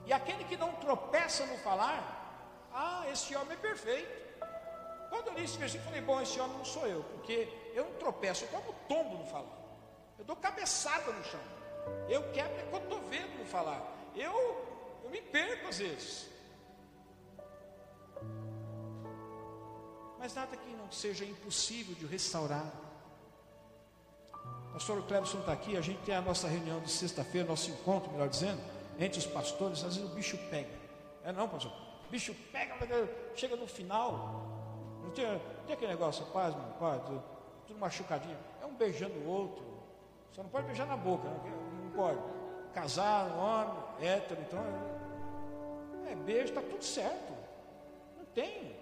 E 0.07 0.12
aquele 0.12 0.45
que 0.45 0.57
não 0.57 0.72
tropeça 0.74 1.47
no 1.47 1.57
falar, 1.59 2.68
ah, 2.74 3.05
esse 3.12 3.34
homem 3.36 3.53
é 3.53 3.57
perfeito. 3.57 4.30
Quando 5.09 5.28
eu 5.28 5.34
li 5.34 5.45
esse 5.45 5.57
versículo, 5.57 5.88
falei, 5.88 6.03
bom, 6.03 6.20
esse 6.20 6.38
homem 6.41 6.57
não 6.57 6.64
sou 6.64 6.86
eu, 6.86 7.03
porque 7.05 7.49
eu 7.74 7.84
não 7.84 7.93
tropeço, 7.95 8.45
eu 8.45 8.49
tomo 8.49 8.74
tombo 8.88 9.18
no 9.18 9.26
falar. 9.26 9.59
Eu 10.18 10.24
dou 10.24 10.36
cabeçada 10.36 11.12
no 11.12 11.24
chão. 11.24 11.41
Eu 12.09 12.30
quebro 12.32 12.59
é 12.59 12.62
cotovelo 12.70 13.38
no 13.38 13.45
falar. 13.47 13.82
Eu, 14.14 15.01
eu 15.05 15.11
me 15.11 15.20
perco 15.20 15.68
às 15.68 15.78
vezes. 15.78 16.28
Mas 20.21 20.35
nada 20.35 20.55
que 20.55 20.71
não 20.77 20.93
seja 20.93 21.25
impossível 21.25 21.95
de 21.95 22.05
restaurar. 22.05 22.71
Pastor 24.75 25.03
Clebson 25.07 25.41
está 25.41 25.53
aqui, 25.53 25.79
a 25.79 25.81
gente 25.81 25.99
tem 26.03 26.14
a 26.14 26.21
nossa 26.21 26.47
reunião 26.47 26.79
de 26.81 26.91
sexta-feira, 26.91 27.49
nosso 27.49 27.71
encontro, 27.71 28.12
melhor 28.12 28.29
dizendo, 28.29 28.61
entre 28.99 29.18
os 29.18 29.27
pastores, 29.27 29.83
às 29.83 29.97
vezes 29.97 30.11
o 30.11 30.14
bicho 30.14 30.37
pega. 30.51 30.71
É 31.25 31.33
não, 31.33 31.49
pastor? 31.49 31.73
O 32.07 32.11
bicho 32.11 32.35
pega, 32.53 32.77
chega 33.35 33.57
no 33.57 33.66
final, 33.66 34.45
não 35.03 35.11
tem, 35.11 35.25
tem 35.66 35.75
aquele 35.75 35.93
negócio, 35.93 36.25
paz, 36.27 36.55
meu 36.55 36.64
pai, 36.79 37.01
tudo, 37.07 37.23
tudo 37.66 37.81
machucadinho. 37.81 38.39
É 38.62 38.66
um 38.66 38.75
beijando 38.75 39.14
o 39.21 39.27
outro. 39.27 39.64
Só 40.33 40.43
não 40.43 40.51
pode 40.51 40.66
beijar 40.66 40.87
na 40.87 40.99
boca, 40.99 41.25
não, 41.25 41.43
né? 41.43 41.53
não 41.83 41.91
pode. 41.93 42.21
Casar, 42.75 43.27
um 43.33 43.39
homem, 43.39 43.83
hétero, 44.03 44.41
então. 44.43 44.62
É, 46.07 46.12
é 46.12 46.14
beijo, 46.14 46.51
está 46.51 46.61
tudo 46.61 46.85
certo. 46.85 47.33
Não 48.18 48.25
tem. 48.27 48.80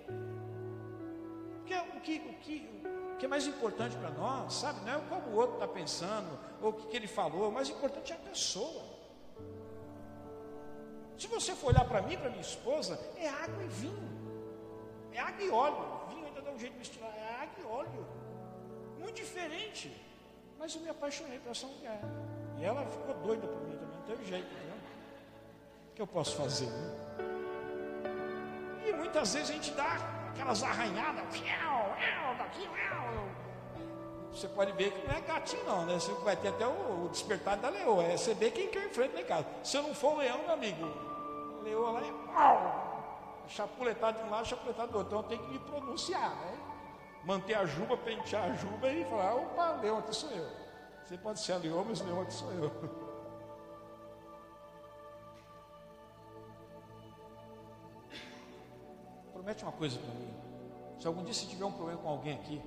Porque 1.68 1.96
o 1.96 2.00
que, 2.00 2.28
o 2.28 2.34
que, 2.34 2.84
o 3.12 3.16
que 3.16 3.26
é 3.26 3.28
mais 3.28 3.46
importante 3.46 3.96
para 3.96 4.10
nós, 4.10 4.54
sabe? 4.54 4.80
Não 4.84 4.94
é 4.94 5.00
como 5.08 5.28
o 5.28 5.36
outro 5.36 5.54
está 5.54 5.68
pensando, 5.68 6.38
ou 6.62 6.70
o 6.70 6.72
que, 6.72 6.86
que 6.88 6.96
ele 6.96 7.06
falou, 7.06 7.48
o 7.48 7.52
mais 7.52 7.68
importante 7.68 8.12
é 8.12 8.16
a 8.16 8.18
pessoa. 8.18 8.82
Se 11.18 11.26
você 11.26 11.54
for 11.54 11.68
olhar 11.68 11.84
para 11.84 12.00
mim, 12.02 12.16
para 12.16 12.30
minha 12.30 12.42
esposa, 12.42 12.98
é 13.16 13.28
água 13.28 13.62
e 13.62 13.68
vinho. 13.68 14.08
É 15.12 15.20
água 15.20 15.42
e 15.42 15.50
óleo 15.50 15.98
um 16.58 16.60
jeito 16.60 16.72
de 16.72 16.78
misturar 16.80 17.14
é 17.16 17.42
água 17.42 17.54
e 17.60 17.64
óleo. 17.64 18.06
Muito 18.98 19.14
diferente. 19.14 19.94
Mas 20.58 20.74
eu 20.74 20.80
me 20.80 20.90
apaixonei 20.90 21.38
por 21.38 21.52
essa 21.52 21.68
mulher. 21.68 22.00
E 22.58 22.64
ela 22.64 22.84
ficou 22.84 23.14
doida 23.14 23.46
por 23.46 23.62
mim 23.62 23.76
também, 23.76 23.96
não 23.96 24.02
teve 24.02 24.24
jeito, 24.24 24.52
né? 24.52 24.76
O 25.92 25.94
que 25.94 26.02
eu 26.02 26.06
posso 26.06 26.34
fazer? 26.36 26.66
Né? 26.66 26.96
E 28.88 28.92
muitas 28.92 29.32
vezes 29.32 29.50
a 29.50 29.52
gente 29.52 29.70
dá 29.70 30.17
aquelas 30.38 30.62
arranhadas, 30.62 31.24
daqui, 32.38 32.68
você 34.32 34.46
pode 34.46 34.70
ver 34.72 34.92
que 34.92 35.08
não 35.08 35.16
é 35.16 35.20
gatinho 35.20 35.64
não, 35.64 35.84
né? 35.84 35.94
Você 35.94 36.12
vai 36.12 36.36
ter 36.36 36.48
até 36.48 36.64
o, 36.64 37.06
o 37.06 37.08
despertar 37.08 37.56
da 37.56 37.70
leoa, 37.70 38.04
é 38.04 38.16
você 38.16 38.34
vê 38.34 38.52
quem 38.52 38.68
quer 38.68 38.88
lá 38.96 39.20
em 39.20 39.24
casa. 39.24 39.46
Se 39.64 39.76
eu 39.76 39.82
não 39.82 39.92
for 39.92 40.14
o 40.14 40.18
leão, 40.18 40.38
meu 40.38 40.52
amigo, 40.52 40.86
leoa 41.64 41.90
lá 41.90 42.00
é 42.00 43.48
chapuletado 43.48 44.18
de 44.18 44.24
um 44.24 44.30
lado, 44.30 44.46
chapuletado 44.46 44.92
do 44.92 44.98
outro. 44.98 45.18
Então 45.18 45.28
tem 45.28 45.38
que 45.38 45.50
me 45.50 45.58
pronunciar, 45.58 46.30
né? 46.36 46.56
Manter 47.24 47.54
a 47.54 47.66
juba, 47.66 47.96
pentear 47.96 48.44
a 48.44 48.54
juba 48.54 48.88
e 48.92 49.04
falar, 49.06 49.34
opa, 49.34 49.72
leão, 49.82 49.98
aqui 49.98 50.14
sou 50.14 50.30
eu. 50.30 50.48
Você 51.04 51.18
pode 51.18 51.40
ser 51.40 51.54
a 51.54 51.56
leão, 51.56 51.84
mas 51.84 52.00
leão 52.00 52.20
aqui 52.20 52.34
sou 52.34 52.52
eu. 52.52 52.70
Promete 59.48 59.64
uma 59.64 59.72
coisa 59.72 59.98
para 59.98 60.12
mim. 60.12 60.34
Se 61.00 61.06
algum 61.06 61.24
dia 61.24 61.32
você 61.32 61.46
tiver 61.46 61.64
um 61.64 61.72
problema 61.72 61.98
com 62.02 62.08
alguém 62.10 62.34
aqui, 62.34 62.60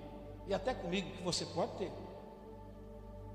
e 0.48 0.54
até 0.54 0.74
comigo, 0.74 1.16
que 1.16 1.22
você 1.22 1.46
pode 1.46 1.74
ter, 1.74 1.92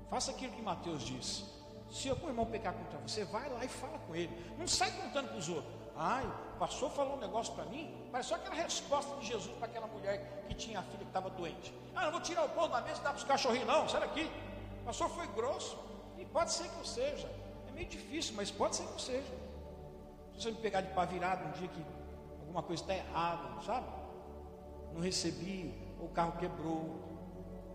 faça 0.09 0.31
aquilo 0.31 0.51
que 0.51 0.61
Mateus 0.61 1.01
disse. 1.01 1.45
Se 1.89 2.09
algum 2.09 2.27
irmão 2.27 2.45
pecar 2.45 2.73
contra 2.73 2.99
você, 2.99 3.23
vai 3.23 3.47
lá 3.47 3.63
e 3.63 3.69
fala 3.69 3.99
com 3.99 4.13
ele. 4.13 4.29
Não 4.57 4.67
sai 4.67 4.91
contando 4.91 5.29
para 5.29 5.37
os 5.37 5.47
outros. 5.47 5.73
Ai, 5.95 6.25
o 6.25 6.59
pastor 6.59 6.91
falou 6.91 7.15
um 7.15 7.19
negócio 7.21 7.53
para 7.53 7.63
mim, 7.67 8.09
pareceu 8.11 8.35
aquela 8.35 8.55
resposta 8.55 9.15
de 9.15 9.27
Jesus 9.27 9.55
para 9.55 9.67
aquela 9.67 9.87
mulher 9.87 10.43
que 10.49 10.53
tinha 10.53 10.79
a 10.79 10.83
filha 10.83 10.97
que 10.97 11.03
estava 11.05 11.29
doente. 11.29 11.73
Ah, 11.95 12.03
não 12.03 12.11
vou 12.11 12.19
tirar 12.19 12.43
o 12.43 12.49
pão 12.49 12.67
da 12.67 12.81
mesa 12.81 12.99
e 12.99 13.03
dar 13.05 13.11
para 13.11 13.19
os 13.19 13.23
cachorrinhos, 13.23 13.65
não, 13.65 13.87
sai 13.87 14.01
daqui. 14.01 14.29
O 14.81 14.83
pastor 14.87 15.07
foi 15.07 15.25
grosso, 15.27 15.79
e 16.17 16.25
pode 16.25 16.51
ser 16.51 16.67
que 16.67 16.79
eu 16.79 16.85
seja. 16.85 17.31
É 17.69 17.71
meio 17.71 17.87
difícil, 17.87 18.35
mas 18.35 18.51
pode 18.51 18.75
ser 18.75 18.83
que 18.83 18.91
eu 18.91 18.99
seja. 18.99 19.33
Se 20.33 20.43
você 20.43 20.51
me 20.51 20.57
pegar 20.57 20.81
de 20.81 20.93
pá 20.93 21.05
virado 21.05 21.47
um 21.47 21.51
dia 21.53 21.69
que 21.69 21.96
alguma 22.57 22.63
coisa 22.63 22.81
está 22.81 22.95
errada, 22.95 23.61
sabe? 23.61 23.87
Não 24.93 25.01
recebi, 25.01 25.73
o 25.99 26.07
carro 26.09 26.39
quebrou, 26.39 26.95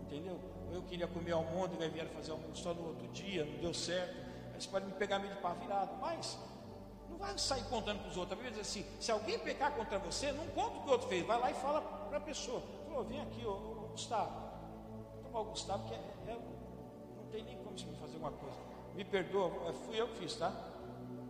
entendeu? 0.01 0.37
Eu 0.73 0.81
queria 0.83 1.07
comer 1.07 1.31
almôndega 1.31 1.85
e 1.85 1.89
vieram 1.89 2.09
fazer 2.09 2.31
almoço 2.31 2.63
só 2.63 2.73
no 2.73 2.87
outro 2.87 3.07
dia, 3.09 3.45
não 3.45 3.59
deu 3.59 3.73
certo. 3.73 4.15
Aí 4.53 4.59
você 4.59 4.67
pode 4.67 4.85
me 4.85 4.91
pegar 4.93 5.19
meio 5.19 5.33
de 5.33 5.39
pá 5.39 5.53
virado, 5.53 5.95
mas 6.01 6.37
não 7.09 7.17
vai 7.17 7.37
sair 7.37 7.63
contando 7.65 7.99
para 7.99 8.09
os 8.09 8.17
outros. 8.17 8.33
A 8.33 8.41
Bíblia 8.41 8.51
diz 8.51 8.69
assim: 8.69 8.85
se 8.99 9.11
alguém 9.11 9.39
pecar 9.39 9.73
contra 9.73 9.97
você, 9.99 10.31
não 10.33 10.47
conta 10.47 10.77
o 10.77 10.81
que 10.81 10.89
o 10.89 10.91
outro 10.91 11.07
fez. 11.07 11.25
Vai 11.25 11.39
lá 11.39 11.51
e 11.51 11.53
fala 11.53 11.81
para 11.81 12.17
a 12.17 12.21
pessoa: 12.21 12.61
Falou, 12.85 13.05
vem 13.05 13.21
aqui, 13.21 13.45
ô, 13.45 13.51
ô, 13.51 13.87
Gustavo. 13.91 14.51
Tomar 15.23 15.39
o 15.39 15.45
Gustavo, 15.45 15.87
que 15.87 15.93
é, 15.93 15.97
é, 16.27 16.37
não 17.15 17.25
tem 17.31 17.43
nem 17.43 17.57
como 17.59 17.77
você 17.77 17.85
me 17.85 17.95
fazer 17.97 18.17
uma 18.17 18.31
coisa. 18.31 18.57
Me 18.95 19.05
perdoa, 19.05 19.73
fui 19.73 19.99
eu 19.99 20.07
que 20.09 20.17
fiz, 20.17 20.35
tá? 20.35 20.51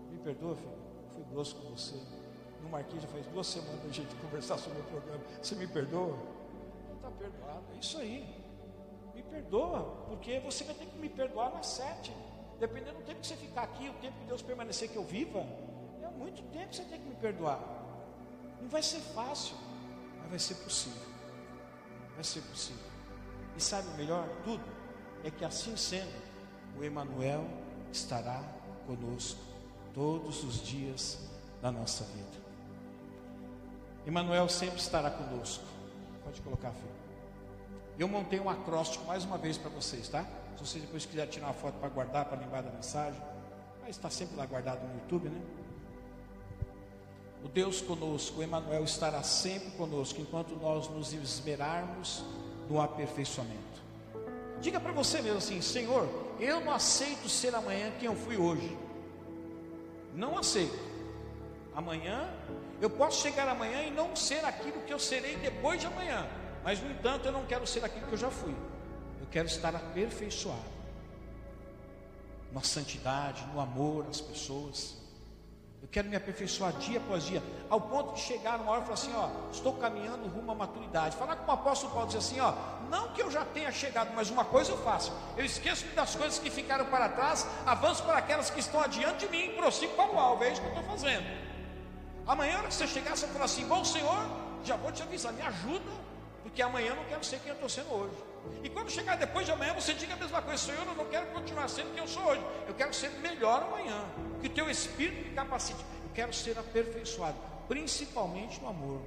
Me 0.09 0.17
perdoa, 0.17 0.55
filho. 0.55 0.77
Fui 1.13 1.23
grosso 1.25 1.55
com 1.57 1.69
você. 1.69 2.22
No 2.63 2.69
Marquinhos 2.69 3.03
já 3.03 3.09
faz 3.09 3.27
duas 3.27 3.45
semanas 3.45 3.85
a 3.85 3.89
gente 3.89 4.15
conversar 4.15 4.57
sobre 4.57 4.79
o 4.79 4.83
programa. 4.85 5.23
Você 5.41 5.53
me 5.55 5.67
perdoa? 5.67 6.17
Está 6.95 7.11
perdoado. 7.11 7.65
É 7.75 7.77
isso 7.77 7.97
aí. 7.99 8.43
Me 9.13 9.21
perdoa, 9.21 10.05
porque 10.07 10.39
você 10.39 10.63
vai 10.63 10.73
ter 10.73 10.85
que 10.85 10.97
me 10.97 11.09
perdoar 11.09 11.53
nas 11.53 11.67
sete. 11.67 12.11
Dependendo 12.59 12.97
do 12.99 13.03
tempo 13.03 13.19
que 13.19 13.27
você 13.27 13.35
ficar 13.35 13.63
aqui, 13.63 13.89
o 13.89 13.93
tempo 13.95 14.17
que 14.17 14.25
Deus 14.25 14.41
permanecer 14.41 14.89
que 14.89 14.95
eu 14.95 15.03
viva, 15.03 15.45
muito 16.17 16.41
tempo 16.51 16.73
você 16.73 16.83
tem 16.83 16.99
que 16.99 17.07
me 17.07 17.15
perdoar. 17.15 17.59
Não 18.61 18.69
vai 18.69 18.81
ser 18.81 18.99
fácil, 18.99 19.55
mas 20.21 20.29
vai 20.29 20.39
ser 20.39 20.55
possível. 20.55 21.01
Vai 22.15 22.23
ser 22.23 22.41
possível. 22.41 22.91
E 23.57 23.61
sabe 23.61 23.87
o 23.89 23.97
melhor? 23.97 24.27
Tudo 24.43 24.63
é 25.23 25.31
que 25.31 25.43
assim 25.43 25.75
sendo, 25.75 26.13
o 26.77 26.83
Emanuel 26.83 27.45
estará 27.91 28.41
conosco 28.87 29.41
todos 29.93 30.43
os 30.43 30.61
dias 30.61 31.19
da 31.61 31.71
nossa 31.71 32.03
vida. 32.05 32.42
Emanuel 34.05 34.49
sempre 34.49 34.79
estará 34.79 35.09
conosco. 35.09 35.63
Pode 36.23 36.41
colocar, 36.41 36.71
filho. 36.71 37.03
Eu 37.97 38.07
montei 38.07 38.39
um 38.39 38.49
acróstico 38.49 39.05
mais 39.05 39.23
uma 39.23 39.37
vez 39.37 39.57
para 39.57 39.69
vocês, 39.69 40.09
tá? 40.09 40.25
Se 40.57 40.65
você 40.65 40.79
depois 40.79 41.05
quiser 41.05 41.27
tirar 41.27 41.47
uma 41.47 41.53
foto 41.53 41.75
para 41.75 41.89
guardar, 41.89 42.25
para 42.25 42.39
lembrar 42.39 42.61
da 42.61 42.71
mensagem, 42.71 43.21
mas 43.81 43.91
está 43.91 44.09
sempre 44.09 44.35
lá 44.35 44.45
guardado 44.45 44.81
no 44.87 44.93
YouTube, 44.95 45.29
né? 45.29 45.41
O 47.43 47.47
Deus 47.47 47.81
conosco, 47.81 48.39
o 48.39 48.43
Emmanuel 48.43 48.83
estará 48.83 49.21
sempre 49.21 49.71
conosco 49.71 50.19
enquanto 50.21 50.55
nós 50.55 50.87
nos 50.87 51.13
esmerarmos 51.13 52.23
no 52.69 52.81
aperfeiçoamento. 52.81 53.83
Diga 54.61 54.79
para 54.79 54.93
você 54.93 55.21
mesmo 55.21 55.39
assim: 55.39 55.61
Senhor, 55.61 56.07
eu 56.39 56.61
não 56.61 56.71
aceito 56.71 57.27
ser 57.27 57.53
amanhã 57.53 57.91
quem 57.99 58.07
eu 58.07 58.15
fui 58.15 58.37
hoje. 58.37 58.77
Não 60.15 60.37
aceito. 60.37 60.92
Amanhã, 61.75 62.29
eu 62.79 62.89
posso 62.89 63.21
chegar 63.21 63.47
amanhã 63.47 63.83
e 63.83 63.91
não 63.91 64.15
ser 64.15 64.43
aquilo 64.45 64.81
que 64.81 64.93
eu 64.93 64.99
serei 64.99 65.35
depois 65.37 65.79
de 65.79 65.87
amanhã. 65.87 66.27
Mas, 66.63 66.79
no 66.81 66.91
entanto, 66.91 67.25
eu 67.25 67.31
não 67.31 67.45
quero 67.45 67.65
ser 67.65 67.83
aquilo 67.83 68.07
que 68.07 68.13
eu 68.13 68.17
já 68.17 68.29
fui. 68.29 68.55
Eu 69.19 69.27
quero 69.31 69.47
estar 69.47 69.75
aperfeiçoado 69.75 70.73
na 72.53 72.61
santidade, 72.61 73.43
no 73.53 73.59
amor 73.59 74.05
às 74.09 74.21
pessoas. 74.21 74.95
Eu 75.81 75.89
quero 75.91 76.07
me 76.07 76.15
aperfeiçoar 76.15 76.71
dia 76.73 76.97
após 76.97 77.25
dia, 77.25 77.43
ao 77.69 77.81
ponto 77.81 78.13
de 78.13 78.21
chegar 78.21 78.57
numa 78.57 78.71
hora 78.71 78.81
e 78.81 78.83
falar 78.83 78.93
assim: 78.93 79.13
ó, 79.13 79.51
estou 79.51 79.73
caminhando 79.73 80.29
rumo 80.29 80.51
à 80.51 80.55
maturidade. 80.55 81.17
Falar 81.17 81.35
com 81.35 81.51
o 81.51 81.53
apóstolo 81.53 81.91
Paulo 81.91 82.07
diz 82.07 82.15
assim: 82.15 82.39
ó, 82.39 82.53
não 82.89 83.09
que 83.09 83.21
eu 83.21 83.29
já 83.29 83.43
tenha 83.43 83.69
chegado, 83.71 84.13
mas 84.15 84.29
uma 84.29 84.45
coisa 84.45 84.71
eu 84.71 84.77
faço: 84.77 85.11
eu 85.35 85.43
esqueço 85.43 85.85
das 85.87 86.15
coisas 86.15 86.39
que 86.39 86.49
ficaram 86.49 86.85
para 86.85 87.09
trás, 87.09 87.45
avanço 87.65 88.01
para 88.03 88.19
aquelas 88.19 88.49
que 88.49 88.61
estão 88.61 88.79
adiante 88.79 89.25
de 89.25 89.31
mim 89.31 89.55
prossigo 89.57 89.93
para 89.95 90.09
o 90.09 90.17
alvo. 90.17 90.43
É 90.45 90.53
isso 90.53 90.61
que 90.61 90.67
eu 90.67 90.73
estou 90.73 90.85
fazendo. 90.85 91.42
Amanhã, 92.25 92.61
na 92.61 92.67
que 92.69 92.73
você 92.73 92.87
chegar, 92.87 93.15
você 93.15 93.27
falar 93.27 93.45
assim: 93.45 93.65
bom 93.65 93.83
Senhor, 93.83 94.25
já 94.63 94.75
vou 94.77 94.91
te 94.91 95.03
avisar, 95.03 95.33
me 95.33 95.41
ajuda, 95.41 95.91
porque 96.41 96.61
amanhã 96.61 96.89
eu 96.89 96.95
não 96.95 97.05
quero 97.05 97.23
ser 97.23 97.39
quem 97.39 97.49
eu 97.49 97.55
estou 97.55 97.69
sendo 97.69 97.93
hoje. 97.93 98.15
E 98.63 98.69
quando 98.69 98.89
chegar 98.89 99.17
depois 99.17 99.45
de 99.45 99.51
amanhã, 99.51 99.73
você 99.73 99.93
diga 99.93 100.13
a 100.13 100.17
mesma 100.17 100.41
coisa: 100.41 100.63
Senhor, 100.63 100.85
eu 100.85 100.95
não 100.95 101.05
quero 101.05 101.27
continuar 101.27 101.67
sendo 101.67 101.91
quem 101.93 101.99
eu 101.99 102.07
sou 102.07 102.23
hoje, 102.23 102.41
eu 102.67 102.73
quero 102.73 102.93
ser 102.93 103.09
melhor 103.19 103.63
amanhã. 103.63 104.03
Que 104.41 104.47
o 104.47 104.49
teu 104.49 104.69
espírito 104.69 105.27
me 105.27 105.33
capacite. 105.33 105.79
Eu 105.79 106.11
quero 106.13 106.33
ser 106.33 106.57
aperfeiçoado, 106.57 107.37
principalmente 107.67 108.61
no 108.61 108.69
amor. 108.69 109.01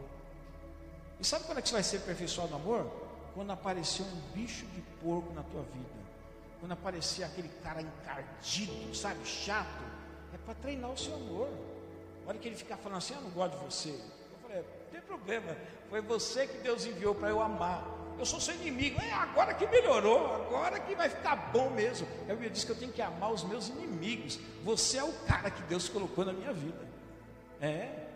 E 1.18 1.24
sabe 1.24 1.44
quando 1.44 1.58
é 1.58 1.62
que 1.62 1.68
você 1.68 1.74
vai 1.74 1.82
ser 1.82 1.96
aperfeiçoado 1.98 2.50
no 2.50 2.56
amor? 2.56 2.90
Quando 3.34 3.50
aparecer 3.50 4.02
um 4.02 4.20
bicho 4.34 4.66
de 4.66 4.80
porco 5.02 5.32
na 5.32 5.42
tua 5.42 5.62
vida. 5.62 5.96
Quando 6.60 6.72
aparecer 6.72 7.22
aquele 7.24 7.48
cara 7.62 7.82
encardido, 7.82 8.94
sabe, 8.94 9.24
chato. 9.24 9.84
É 10.34 10.38
para 10.38 10.54
treinar 10.54 10.90
o 10.90 10.98
seu 10.98 11.14
amor. 11.14 11.48
Olha 12.26 12.38
que 12.38 12.48
ele 12.48 12.56
ficar 12.56 12.76
falando 12.76 12.98
assim: 12.98 13.14
Eu 13.14 13.20
não 13.22 13.30
gosto 13.30 13.58
de 13.58 13.64
você. 13.64 13.90
Eu 13.90 14.48
falei: 14.48 14.62
Não 14.62 14.90
tem 14.92 15.00
problema. 15.02 15.56
Foi 15.88 16.00
você 16.00 16.46
que 16.46 16.58
Deus 16.58 16.84
enviou 16.84 17.14
para 17.14 17.28
eu 17.28 17.40
amar 17.40 17.96
eu 18.18 18.24
sou 18.24 18.40
seu 18.40 18.54
inimigo. 18.54 19.00
É 19.00 19.12
agora 19.12 19.52
que 19.54 19.66
melhorou, 19.66 20.34
agora 20.34 20.80
que 20.80 20.94
vai 20.94 21.08
ficar 21.08 21.36
bom 21.52 21.70
mesmo. 21.70 22.06
A 22.24 22.28
Bíblia 22.28 22.50
diz 22.50 22.64
que 22.64 22.70
eu 22.70 22.76
tenho 22.76 22.92
que 22.92 23.02
amar 23.02 23.32
os 23.32 23.44
meus 23.44 23.68
inimigos. 23.68 24.38
Você 24.64 24.98
é 24.98 25.04
o 25.04 25.12
cara 25.26 25.50
que 25.50 25.62
Deus 25.64 25.88
colocou 25.88 26.24
na 26.24 26.32
minha 26.32 26.52
vida. 26.52 26.86
É. 27.60 28.06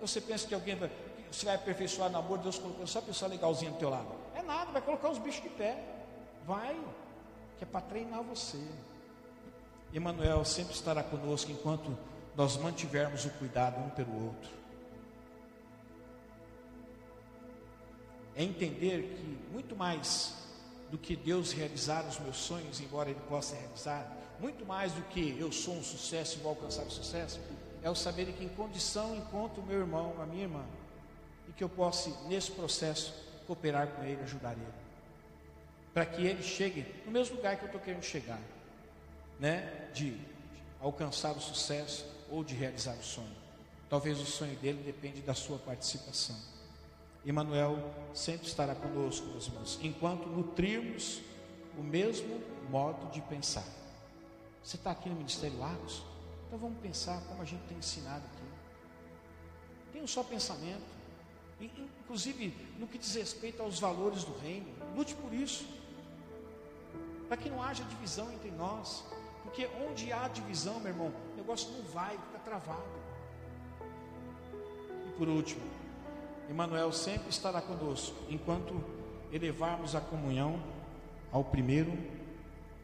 Você 0.00 0.20
pensa 0.20 0.46
que 0.46 0.54
alguém 0.54 0.76
vai, 0.76 0.90
você 1.30 1.46
vai 1.46 1.54
aperfeiçoar 1.54 2.10
namoro, 2.10 2.42
Deus 2.42 2.58
colocando 2.58 2.86
só 2.86 3.00
pessoa 3.00 3.30
legalzinha 3.30 3.70
do 3.70 3.78
teu 3.78 3.88
lado. 3.88 4.08
É 4.34 4.42
nada, 4.42 4.70
vai 4.72 4.82
colocar 4.82 5.08
os 5.08 5.18
bichos 5.18 5.42
de 5.42 5.48
pé. 5.48 5.82
Vai, 6.46 6.78
que 7.58 7.64
é 7.64 7.66
para 7.66 7.80
treinar 7.80 8.22
você. 8.22 8.62
Emmanuel 9.92 10.44
sempre 10.44 10.74
estará 10.74 11.02
conosco 11.02 11.50
enquanto 11.50 11.96
nós 12.36 12.56
mantivermos 12.58 13.24
o 13.24 13.30
cuidado 13.30 13.80
um 13.80 13.88
pelo 13.90 14.26
outro. 14.26 14.50
É 18.34 18.42
entender 18.42 19.16
que 19.16 19.50
muito 19.50 19.74
mais 19.74 20.34
do 20.90 20.98
que 20.98 21.16
Deus 21.16 21.52
realizar 21.52 22.06
os 22.06 22.18
meus 22.18 22.36
sonhos, 22.36 22.80
embora 22.80 23.08
Ele 23.08 23.20
possa 23.26 23.56
realizar, 23.56 24.06
muito 24.38 24.66
mais 24.66 24.92
do 24.92 25.00
que 25.02 25.34
eu 25.40 25.50
sou 25.50 25.74
um 25.74 25.82
sucesso 25.82 26.36
e 26.36 26.42
vou 26.42 26.50
alcançar 26.50 26.82
o 26.82 26.90
sucesso, 26.90 27.40
é 27.82 27.88
o 27.88 27.94
saber 27.94 28.30
que 28.32 28.44
em 28.44 28.48
condição 28.48 29.16
encontro 29.16 29.62
o 29.62 29.66
meu 29.66 29.78
irmão, 29.78 30.14
a 30.20 30.26
minha 30.26 30.42
irmã, 30.42 30.64
e 31.48 31.52
que 31.52 31.64
eu 31.64 31.68
possa, 31.70 32.10
nesse 32.28 32.50
processo, 32.50 33.14
cooperar 33.46 33.88
com 33.88 34.04
ele, 34.04 34.22
ajudar 34.22 34.52
ele, 34.52 34.66
para 35.94 36.04
que 36.04 36.26
ele 36.26 36.42
chegue 36.42 36.84
no 37.06 37.10
mesmo 37.10 37.36
lugar 37.36 37.56
que 37.56 37.62
eu 37.62 37.66
estou 37.66 37.80
querendo 37.80 38.02
chegar, 38.02 38.40
né? 39.40 39.88
De 39.94 40.20
alcançar 40.80 41.32
o 41.32 41.40
sucesso 41.40 42.15
ou 42.30 42.44
de 42.44 42.54
realizar 42.54 42.94
o 42.94 43.02
sonho. 43.02 43.36
Talvez 43.88 44.20
o 44.20 44.26
sonho 44.26 44.56
dele 44.56 44.82
depende 44.82 45.20
da 45.20 45.34
sua 45.34 45.58
participação. 45.58 46.36
Emmanuel 47.24 47.78
sempre 48.14 48.46
estará 48.46 48.74
conosco, 48.74 49.26
meus 49.26 49.46
irmãos, 49.46 49.78
enquanto 49.82 50.28
nutrirmos 50.28 51.20
o 51.76 51.82
mesmo 51.82 52.40
modo 52.70 53.10
de 53.10 53.20
pensar. 53.20 53.66
Você 54.62 54.76
está 54.76 54.90
aqui 54.90 55.08
no 55.08 55.16
Ministério 55.16 55.58
Lagos? 55.58 56.02
Então 56.46 56.58
vamos 56.58 56.78
pensar 56.80 57.20
como 57.28 57.42
a 57.42 57.44
gente 57.44 57.62
tem 57.68 57.78
ensinado 57.78 58.24
aqui. 58.24 58.46
Tem 59.92 60.02
um 60.02 60.06
só 60.06 60.22
pensamento. 60.22 60.96
Inclusive 61.60 62.54
no 62.78 62.86
que 62.86 62.98
diz 62.98 63.14
respeito 63.14 63.62
aos 63.62 63.80
valores 63.80 64.24
do 64.24 64.36
reino. 64.38 64.66
Lute 64.96 65.14
por 65.14 65.32
isso. 65.32 65.66
Para 67.28 67.36
que 67.36 67.48
não 67.48 67.62
haja 67.62 67.84
divisão 67.84 68.32
entre 68.32 68.50
nós. 68.50 69.04
Porque 69.42 69.68
onde 69.88 70.12
há 70.12 70.28
divisão, 70.28 70.78
meu 70.80 70.92
irmão, 70.92 71.12
negócio 71.46 71.70
não 71.70 71.82
vai, 71.84 72.18
fica 72.18 72.38
travado. 72.40 72.82
E 75.06 75.12
por 75.16 75.28
último, 75.28 75.62
Emmanuel 76.50 76.90
sempre 76.90 77.28
estará 77.28 77.62
conosco 77.62 78.16
enquanto 78.28 78.74
elevarmos 79.30 79.94
a 79.94 80.00
comunhão 80.00 80.60
ao 81.30 81.44
primeiro 81.44 81.96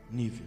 nível. 0.09 0.47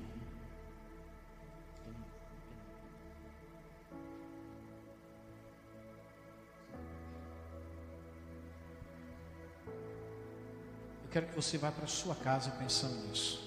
Eu 11.04 11.10
quero 11.12 11.28
que 11.28 11.36
você 11.36 11.58
vá 11.58 11.70
para 11.70 11.86
sua 11.86 12.16
casa 12.16 12.50
pensando 12.52 12.96
nisso. 13.10 13.44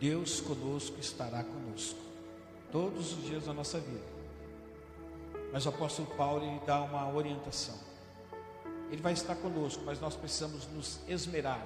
Deus 0.00 0.40
conosco 0.40 0.98
estará 0.98 1.44
conosco 1.44 2.05
todos 2.70 3.12
os 3.12 3.24
dias 3.24 3.44
da 3.46 3.52
nossa 3.52 3.78
vida. 3.78 4.04
Mas 5.52 5.66
o 5.66 5.68
apóstolo 5.68 6.08
Paulo 6.16 6.44
lhe 6.44 6.60
dá 6.66 6.82
uma 6.82 7.12
orientação. 7.12 7.74
Ele 8.90 9.02
vai 9.02 9.12
estar 9.12 9.34
conosco, 9.36 9.82
mas 9.84 10.00
nós 10.00 10.14
precisamos 10.14 10.66
nos 10.72 11.00
esmerar 11.08 11.64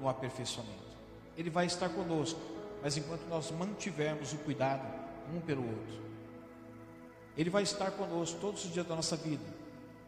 no 0.00 0.08
aperfeiçoamento. 0.08 0.92
Ele 1.36 1.50
vai 1.50 1.66
estar 1.66 1.88
conosco, 1.88 2.40
mas 2.82 2.96
enquanto 2.96 3.26
nós 3.28 3.50
mantivermos 3.50 4.32
o 4.32 4.38
cuidado 4.38 4.86
um 5.34 5.40
pelo 5.40 5.66
outro. 5.66 6.02
Ele 7.36 7.48
vai 7.48 7.62
estar 7.62 7.90
conosco 7.92 8.38
todos 8.40 8.64
os 8.64 8.72
dias 8.72 8.86
da 8.86 8.94
nossa 8.94 9.16
vida, 9.16 9.44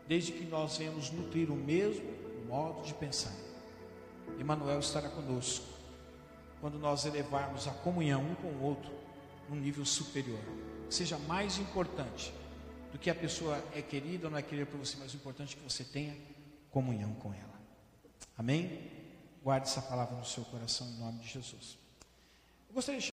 desde 0.07 0.32
que 0.32 0.45
nós 0.45 0.76
venhamos 0.76 1.11
nutrir 1.11 1.51
o 1.51 1.57
mesmo 1.57 2.05
modo 2.47 2.82
de 2.82 2.93
pensar. 2.95 3.32
Emmanuel 4.39 4.80
estará 4.80 5.09
conosco 5.09 5.64
quando 6.61 6.78
nós 6.78 7.05
elevarmos 7.05 7.66
a 7.66 7.70
comunhão 7.70 8.22
um 8.22 8.35
com 8.35 8.49
o 8.49 8.62
outro 8.62 9.03
num 9.49 9.57
nível 9.57 9.84
superior. 9.84 10.40
Seja 10.88 11.18
mais 11.18 11.59
importante 11.59 12.32
do 12.92 12.99
que 12.99 13.11
a 13.11 13.14
pessoa 13.14 13.62
é 13.74 13.82
querida 13.82 14.26
ou 14.26 14.30
não 14.30 14.38
é 14.38 14.42
querida 14.42 14.70
por 14.70 14.78
você, 14.78 14.97
mas 14.99 15.12
o 15.12 15.16
importante 15.16 15.57
é 15.57 15.59
que 15.59 15.64
você 15.64 15.82
tenha 15.82 16.16
comunhão 16.70 17.12
com 17.14 17.34
ela. 17.34 17.61
Amém? 18.38 18.90
Guarde 19.42 19.68
essa 19.68 19.82
palavra 19.82 20.16
no 20.16 20.24
seu 20.24 20.45
coração 20.45 20.86
em 20.88 20.99
nome 20.99 21.18
de 21.18 21.28
Jesus. 21.28 21.76
Eu 22.68 22.74
gostaria 22.74 22.99
de 22.99 23.03